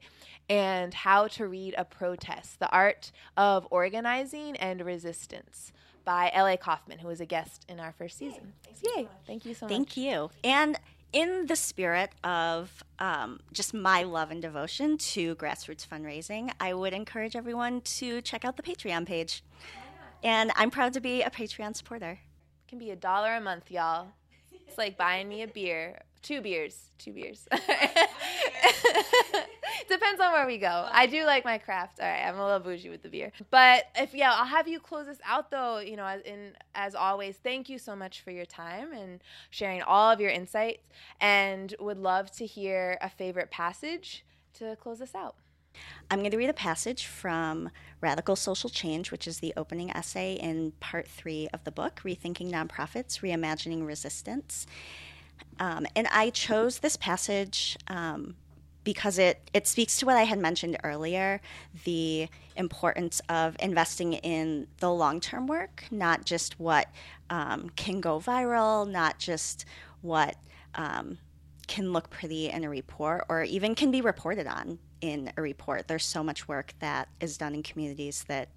and 0.49 0.93
How 0.93 1.27
to 1.29 1.47
Read 1.47 1.75
a 1.77 1.85
Protest: 1.85 2.59
The 2.59 2.69
Art 2.69 3.11
of 3.37 3.67
Organizing 3.69 4.55
and 4.57 4.81
Resistance 4.81 5.71
by 6.03 6.31
L.A. 6.33 6.57
Kauffman, 6.57 6.99
who 6.99 7.07
was 7.07 7.21
a 7.21 7.25
guest 7.25 7.65
in 7.69 7.79
our 7.79 7.91
first 7.91 8.17
season. 8.17 8.53
Yay! 8.95 9.07
Thank 9.27 9.45
you 9.45 9.53
so 9.53 9.67
Thank 9.67 9.81
much. 9.81 9.95
Thank 9.95 9.97
you. 9.97 10.31
And 10.43 10.79
in 11.13 11.45
the 11.47 11.55
spirit 11.55 12.11
of 12.23 12.83
um, 12.99 13.41
just 13.51 13.73
my 13.73 14.03
love 14.03 14.31
and 14.31 14.41
devotion 14.41 14.97
to 14.97 15.35
grassroots 15.35 15.85
fundraising, 15.85 16.51
I 16.59 16.73
would 16.73 16.93
encourage 16.93 17.35
everyone 17.35 17.81
to 17.81 18.21
check 18.21 18.45
out 18.45 18.55
the 18.57 18.63
Patreon 18.63 19.05
page. 19.05 19.43
And 20.23 20.51
I'm 20.55 20.71
proud 20.71 20.93
to 20.93 21.01
be 21.01 21.21
a 21.21 21.29
Patreon 21.29 21.75
supporter. 21.75 22.11
It 22.11 22.69
can 22.69 22.79
be 22.79 22.91
a 22.91 22.95
dollar 22.95 23.35
a 23.35 23.41
month, 23.41 23.69
y'all. 23.69 24.07
It's 24.67 24.77
like 24.77 24.97
buying 24.97 25.27
me 25.27 25.41
a 25.41 25.47
beer. 25.47 25.99
Two 26.21 26.41
beers. 26.41 26.91
Two 26.97 27.13
beers. 27.13 27.47
Depends 29.89 30.21
on 30.21 30.31
where 30.31 30.45
we 30.45 30.57
go. 30.57 30.87
I 30.91 31.07
do 31.07 31.25
like 31.25 31.43
my 31.43 31.57
craft. 31.57 31.99
All 31.99 32.07
right, 32.07 32.23
I'm 32.25 32.37
a 32.37 32.45
little 32.45 32.59
bougie 32.59 32.89
with 32.89 33.01
the 33.01 33.09
beer. 33.09 33.31
But 33.49 33.85
if 33.95 34.13
yeah, 34.13 34.31
I'll 34.33 34.45
have 34.45 34.67
you 34.67 34.79
close 34.79 35.07
this 35.07 35.19
out 35.25 35.49
though. 35.49 35.79
You 35.79 35.97
know, 35.97 36.05
as 36.05 36.21
in 36.21 36.53
as 36.75 36.93
always, 36.95 37.37
thank 37.37 37.69
you 37.69 37.79
so 37.79 37.95
much 37.95 38.21
for 38.21 38.31
your 38.31 38.45
time 38.45 38.93
and 38.93 39.19
sharing 39.49 39.81
all 39.81 40.11
of 40.11 40.21
your 40.21 40.29
insights. 40.29 40.83
And 41.19 41.73
would 41.79 41.97
love 41.97 42.31
to 42.33 42.45
hear 42.45 42.97
a 43.01 43.09
favorite 43.09 43.49
passage 43.51 44.23
to 44.55 44.75
close 44.75 45.01
us 45.01 45.15
out. 45.15 45.35
I'm 46.09 46.19
going 46.19 46.31
to 46.31 46.37
read 46.37 46.49
a 46.49 46.53
passage 46.53 47.05
from 47.05 47.69
Radical 48.01 48.35
Social 48.35 48.69
Change, 48.69 49.11
which 49.11 49.27
is 49.27 49.39
the 49.39 49.53
opening 49.55 49.89
essay 49.91 50.33
in 50.33 50.73
part 50.79 51.07
three 51.07 51.47
of 51.53 51.63
the 51.63 51.71
book, 51.71 52.01
Rethinking 52.03 52.51
Nonprofits, 52.51 53.21
Reimagining 53.21 53.87
Resistance. 53.87 54.67
Um, 55.59 55.85
and 55.95 56.07
I 56.11 56.29
chose 56.31 56.79
this 56.79 56.97
passage 56.97 57.77
um, 57.87 58.35
because 58.83 59.19
it, 59.19 59.49
it 59.53 59.67
speaks 59.67 59.97
to 59.97 60.05
what 60.05 60.17
I 60.17 60.23
had 60.23 60.39
mentioned 60.39 60.77
earlier 60.83 61.39
the 61.83 62.27
importance 62.55 63.21
of 63.29 63.55
investing 63.59 64.13
in 64.13 64.67
the 64.79 64.91
long 64.91 65.19
term 65.19 65.47
work, 65.47 65.83
not 65.91 66.25
just 66.25 66.59
what 66.59 66.87
um, 67.29 67.69
can 67.75 68.01
go 68.01 68.19
viral, 68.19 68.89
not 68.89 69.19
just 69.19 69.65
what 70.01 70.35
um, 70.75 71.17
can 71.67 71.93
look 71.93 72.09
pretty 72.09 72.49
in 72.49 72.63
a 72.63 72.69
report 72.69 73.25
or 73.29 73.43
even 73.43 73.75
can 73.75 73.91
be 73.91 74.01
reported 74.01 74.47
on 74.47 74.79
in 75.01 75.31
a 75.37 75.41
report. 75.41 75.87
There's 75.87 76.05
so 76.05 76.23
much 76.23 76.47
work 76.47 76.73
that 76.79 77.07
is 77.19 77.37
done 77.37 77.53
in 77.53 77.63
communities 77.63 78.23
that 78.27 78.49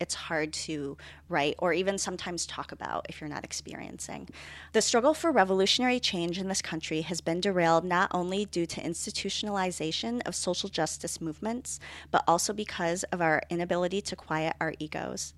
it's 0.00 0.14
hard 0.14 0.52
to 0.52 0.96
write 1.28 1.54
or 1.58 1.72
even 1.72 1.98
sometimes 1.98 2.46
talk 2.46 2.72
about 2.72 3.06
if 3.08 3.20
you're 3.20 3.28
not 3.28 3.44
experiencing. 3.44 4.28
The 4.72 4.82
struggle 4.82 5.14
for 5.14 5.30
revolutionary 5.30 6.00
change 6.00 6.38
in 6.38 6.48
this 6.48 6.62
country 6.62 7.02
has 7.02 7.20
been 7.20 7.40
derailed 7.40 7.84
not 7.84 8.10
only 8.12 8.44
due 8.44 8.66
to 8.66 8.80
institutionalization 8.80 10.26
of 10.26 10.34
social 10.34 10.68
justice 10.68 11.20
movements, 11.20 11.80
but 12.10 12.24
also 12.26 12.52
because 12.52 13.04
of 13.04 13.20
our 13.20 13.42
inability 13.50 14.00
to 14.02 14.16
quiet 14.16 14.54
our 14.60 14.74
egos. 14.78 15.34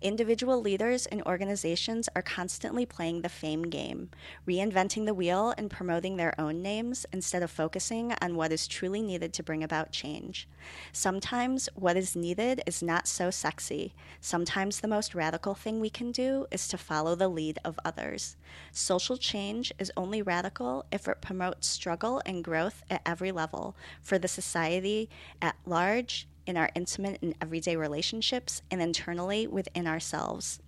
Individual 0.00 0.60
leaders 0.60 1.06
and 1.06 1.22
organizations 1.24 2.08
are 2.14 2.22
constantly 2.22 2.86
playing 2.86 3.22
the 3.22 3.28
fame 3.28 3.64
game, 3.64 4.10
reinventing 4.46 5.06
the 5.06 5.14
wheel 5.14 5.52
and 5.58 5.68
promoting 5.68 6.16
their 6.16 6.40
own 6.40 6.62
names 6.62 7.04
instead 7.12 7.42
of 7.42 7.50
focusing 7.50 8.14
on 8.22 8.36
what 8.36 8.52
is 8.52 8.68
truly 8.68 9.02
needed 9.02 9.32
to 9.32 9.42
bring 9.42 9.64
about 9.64 9.90
change. 9.90 10.48
Sometimes 10.92 11.68
what 11.74 11.96
is 11.96 12.14
needed 12.14 12.62
is 12.64 12.80
not 12.80 13.08
so 13.08 13.28
sexy. 13.30 13.92
Sometimes 14.20 14.78
the 14.78 14.86
most 14.86 15.16
radical 15.16 15.54
thing 15.54 15.80
we 15.80 15.90
can 15.90 16.12
do 16.12 16.46
is 16.52 16.68
to 16.68 16.78
follow 16.78 17.16
the 17.16 17.28
lead 17.28 17.58
of 17.64 17.80
others. 17.84 18.36
Social 18.70 19.16
change 19.16 19.72
is 19.80 19.90
only 19.96 20.22
radical 20.22 20.86
if 20.92 21.08
it 21.08 21.20
promotes 21.20 21.66
struggle 21.66 22.22
and 22.24 22.44
growth 22.44 22.84
at 22.88 23.02
every 23.04 23.32
level 23.32 23.76
for 24.00 24.16
the 24.16 24.28
society 24.28 25.10
at 25.42 25.56
large 25.66 26.28
in 26.48 26.56
our 26.56 26.70
intimate 26.74 27.20
and 27.22 27.34
everyday 27.40 27.76
relationships 27.76 28.62
and 28.70 28.80
internally 28.82 29.46
within 29.46 29.86
ourselves. 29.86 30.60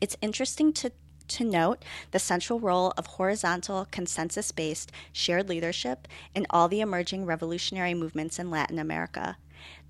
It's 0.00 0.16
interesting 0.22 0.72
to 0.74 0.92
to 1.26 1.44
note 1.44 1.82
the 2.10 2.18
central 2.18 2.60
role 2.60 2.92
of 2.98 3.06
horizontal, 3.06 3.86
consensus 3.90 4.52
based, 4.52 4.92
shared 5.10 5.48
leadership 5.48 6.06
in 6.34 6.46
all 6.50 6.68
the 6.68 6.82
emerging 6.82 7.24
revolutionary 7.24 7.94
movements 7.94 8.38
in 8.38 8.50
Latin 8.50 8.78
America. 8.78 9.38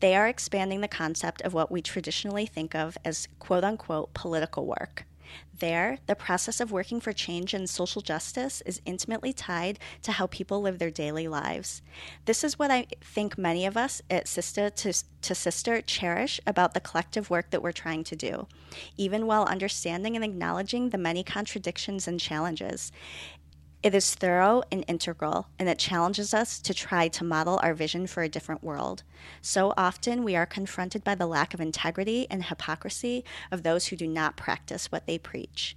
They 0.00 0.14
are 0.14 0.28
expanding 0.28 0.80
the 0.80 0.88
concept 0.88 1.42
of 1.42 1.52
what 1.52 1.72
we 1.72 1.82
traditionally 1.82 2.46
think 2.46 2.74
of 2.74 2.96
as 3.04 3.28
quote 3.40 3.64
unquote 3.64 4.14
political 4.14 4.66
work. 4.66 5.06
There, 5.58 5.98
the 6.06 6.14
process 6.14 6.60
of 6.60 6.72
working 6.72 7.00
for 7.00 7.12
change 7.12 7.54
and 7.54 7.68
social 7.70 8.02
justice 8.02 8.62
is 8.66 8.80
intimately 8.84 9.32
tied 9.32 9.78
to 10.02 10.12
how 10.12 10.26
people 10.26 10.60
live 10.60 10.78
their 10.78 10.90
daily 10.90 11.28
lives. 11.28 11.80
This 12.24 12.42
is 12.42 12.58
what 12.58 12.70
I 12.70 12.86
think 13.00 13.38
many 13.38 13.64
of 13.66 13.76
us 13.76 14.02
at 14.10 14.28
Sister 14.28 14.70
to, 14.70 14.92
to 15.22 15.34
Sister 15.34 15.80
cherish 15.80 16.40
about 16.46 16.74
the 16.74 16.80
collective 16.80 17.30
work 17.30 17.50
that 17.50 17.62
we're 17.62 17.72
trying 17.72 18.04
to 18.04 18.16
do, 18.16 18.46
even 18.96 19.26
while 19.26 19.44
understanding 19.44 20.16
and 20.16 20.24
acknowledging 20.24 20.90
the 20.90 20.98
many 20.98 21.22
contradictions 21.22 22.08
and 22.08 22.18
challenges. 22.18 22.90
It 23.84 23.94
is 23.94 24.14
thorough 24.14 24.62
and 24.72 24.82
integral, 24.88 25.48
and 25.58 25.68
it 25.68 25.78
challenges 25.78 26.32
us 26.32 26.58
to 26.60 26.72
try 26.72 27.08
to 27.08 27.22
model 27.22 27.60
our 27.62 27.74
vision 27.74 28.06
for 28.06 28.22
a 28.22 28.30
different 28.30 28.64
world. 28.64 29.02
So 29.42 29.74
often 29.76 30.24
we 30.24 30.34
are 30.36 30.46
confronted 30.46 31.04
by 31.04 31.16
the 31.16 31.26
lack 31.26 31.52
of 31.52 31.60
integrity 31.60 32.26
and 32.30 32.44
hypocrisy 32.44 33.26
of 33.52 33.62
those 33.62 33.88
who 33.88 33.96
do 33.96 34.06
not 34.06 34.38
practice 34.38 34.90
what 34.90 35.06
they 35.06 35.18
preach. 35.18 35.76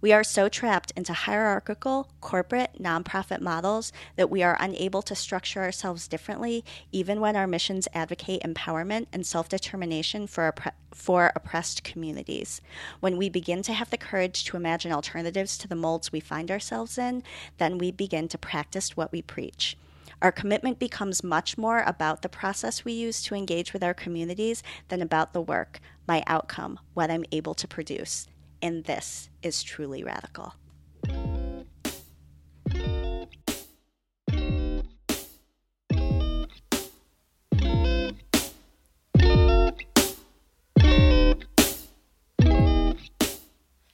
We 0.00 0.12
are 0.12 0.24
so 0.24 0.48
trapped 0.48 0.92
into 0.96 1.12
hierarchical, 1.12 2.08
corporate, 2.20 2.82
nonprofit 2.82 3.40
models 3.40 3.92
that 4.16 4.30
we 4.30 4.42
are 4.42 4.56
unable 4.60 5.02
to 5.02 5.14
structure 5.14 5.62
ourselves 5.62 6.08
differently, 6.08 6.64
even 6.90 7.20
when 7.20 7.36
our 7.36 7.46
missions 7.46 7.88
advocate 7.94 8.42
empowerment 8.42 9.06
and 9.12 9.26
self 9.26 9.48
determination 9.48 10.26
for, 10.26 10.52
oppre- 10.52 10.72
for 10.92 11.32
oppressed 11.34 11.84
communities. 11.84 12.60
When 13.00 13.16
we 13.16 13.28
begin 13.28 13.62
to 13.62 13.72
have 13.72 13.90
the 13.90 13.96
courage 13.96 14.44
to 14.44 14.56
imagine 14.56 14.92
alternatives 14.92 15.56
to 15.58 15.68
the 15.68 15.76
molds 15.76 16.12
we 16.12 16.20
find 16.20 16.50
ourselves 16.50 16.98
in, 16.98 17.22
then 17.58 17.78
we 17.78 17.90
begin 17.90 18.28
to 18.28 18.38
practice 18.38 18.96
what 18.96 19.12
we 19.12 19.22
preach. 19.22 19.76
Our 20.20 20.32
commitment 20.32 20.78
becomes 20.78 21.24
much 21.24 21.58
more 21.58 21.82
about 21.84 22.22
the 22.22 22.28
process 22.28 22.84
we 22.84 22.92
use 22.92 23.22
to 23.24 23.34
engage 23.34 23.72
with 23.72 23.82
our 23.82 23.94
communities 23.94 24.62
than 24.88 25.02
about 25.02 25.32
the 25.32 25.40
work, 25.40 25.80
my 26.06 26.22
outcome, 26.28 26.78
what 26.94 27.10
I'm 27.10 27.24
able 27.32 27.54
to 27.54 27.66
produce 27.66 28.28
and 28.62 28.84
this 28.84 29.28
is 29.42 29.62
truly 29.62 30.04
radical. 30.04 30.54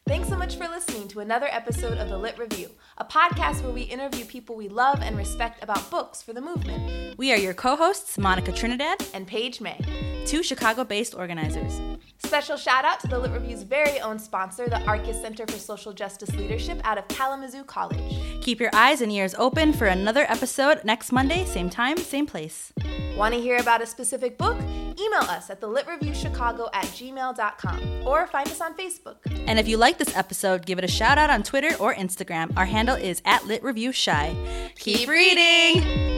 Thanks 0.07 0.29
so 0.29 0.37
much 0.37 0.57
for 0.57 0.69
listening 0.69 1.09
to 1.09 1.21
another 1.21 1.49
episode 1.51 1.99
of 1.99 2.09
The 2.09 2.17
Lit 2.19 2.39
Review, 2.39 2.71
a 2.97 3.05
podcast 3.05 3.63
where 3.63 3.73
we 3.73 3.83
interview 3.83 4.25
people 4.25 4.57
we 4.57 4.69
love 4.69 5.01
and 5.03 5.17
respect 5.17 5.63
about 5.63 5.91
books 5.91 6.23
for 6.23 6.33
the 6.33 6.41
movement. 6.41 7.17
We 7.19 7.33
are 7.33 7.37
your 7.37 7.55
co 7.55 7.77
hosts, 7.77 8.17
Monica 8.17 8.53
Trinidad 8.53 9.05
and 9.13 9.27
Page 9.27 9.61
May, 9.61 9.79
two 10.29 10.43
Chicago 10.43 10.85
based 10.85 11.15
organizers. 11.15 11.81
Special 12.19 12.57
shout 12.57 12.85
out 12.85 13.01
to 13.01 13.07
the 13.07 13.19
Lit 13.19 13.31
Review's 13.33 13.63
very 13.63 13.99
own 14.01 14.19
sponsor, 14.19 14.69
the 14.69 14.81
Arcus 14.83 15.21
Center 15.21 15.47
for 15.47 15.59
Social 15.59 15.93
Justice 15.93 16.35
Leadership 16.35 16.81
out 16.85 16.99
of 16.99 17.09
Kalamazoo 17.09 17.65
College. 17.65 18.43
Keep 18.43 18.61
your 18.61 18.71
eyes 18.75 19.01
and 19.01 19.11
ears 19.11 19.35
open 19.39 19.73
for 19.73 19.87
another 19.87 20.27
episode 20.29 20.85
next 20.85 21.13
Monday, 21.13 21.47
same 21.47 21.71
time, 21.71 21.97
same 21.97 22.27
place. 22.27 22.73
Want 23.17 23.35
to 23.35 23.41
hear 23.41 23.57
about 23.57 23.83
a 23.83 23.87
specific 23.87 24.37
book? 24.37 24.57
Email 24.61 25.23
us 25.23 25.49
at 25.49 25.61
thelitreviewchicago 25.61 26.69
at 26.75 26.85
gmail.com 26.87 28.07
or 28.07 28.27
find 28.27 28.49
us 28.49 28.61
on 28.61 28.75
Facebook. 28.75 29.17
And 29.47 29.59
if 29.59 29.67
you 29.67 29.77
like 29.77 29.99
this 29.99 30.15
episode, 30.15 30.67
give 30.67 30.79
it 30.79 30.85
a 30.85 30.89
shout 30.89 31.19
out 31.19 31.31
on 31.31 31.43
Twitter 31.43 31.75
or 31.81 31.95
Instagram. 31.95 32.57
Our 32.57 32.67
handle 32.67 32.97
is 32.97 33.23
at 33.25 33.43
LitReviewChi. 33.43 34.75
Keep 34.77 35.09
reading! 35.09 36.18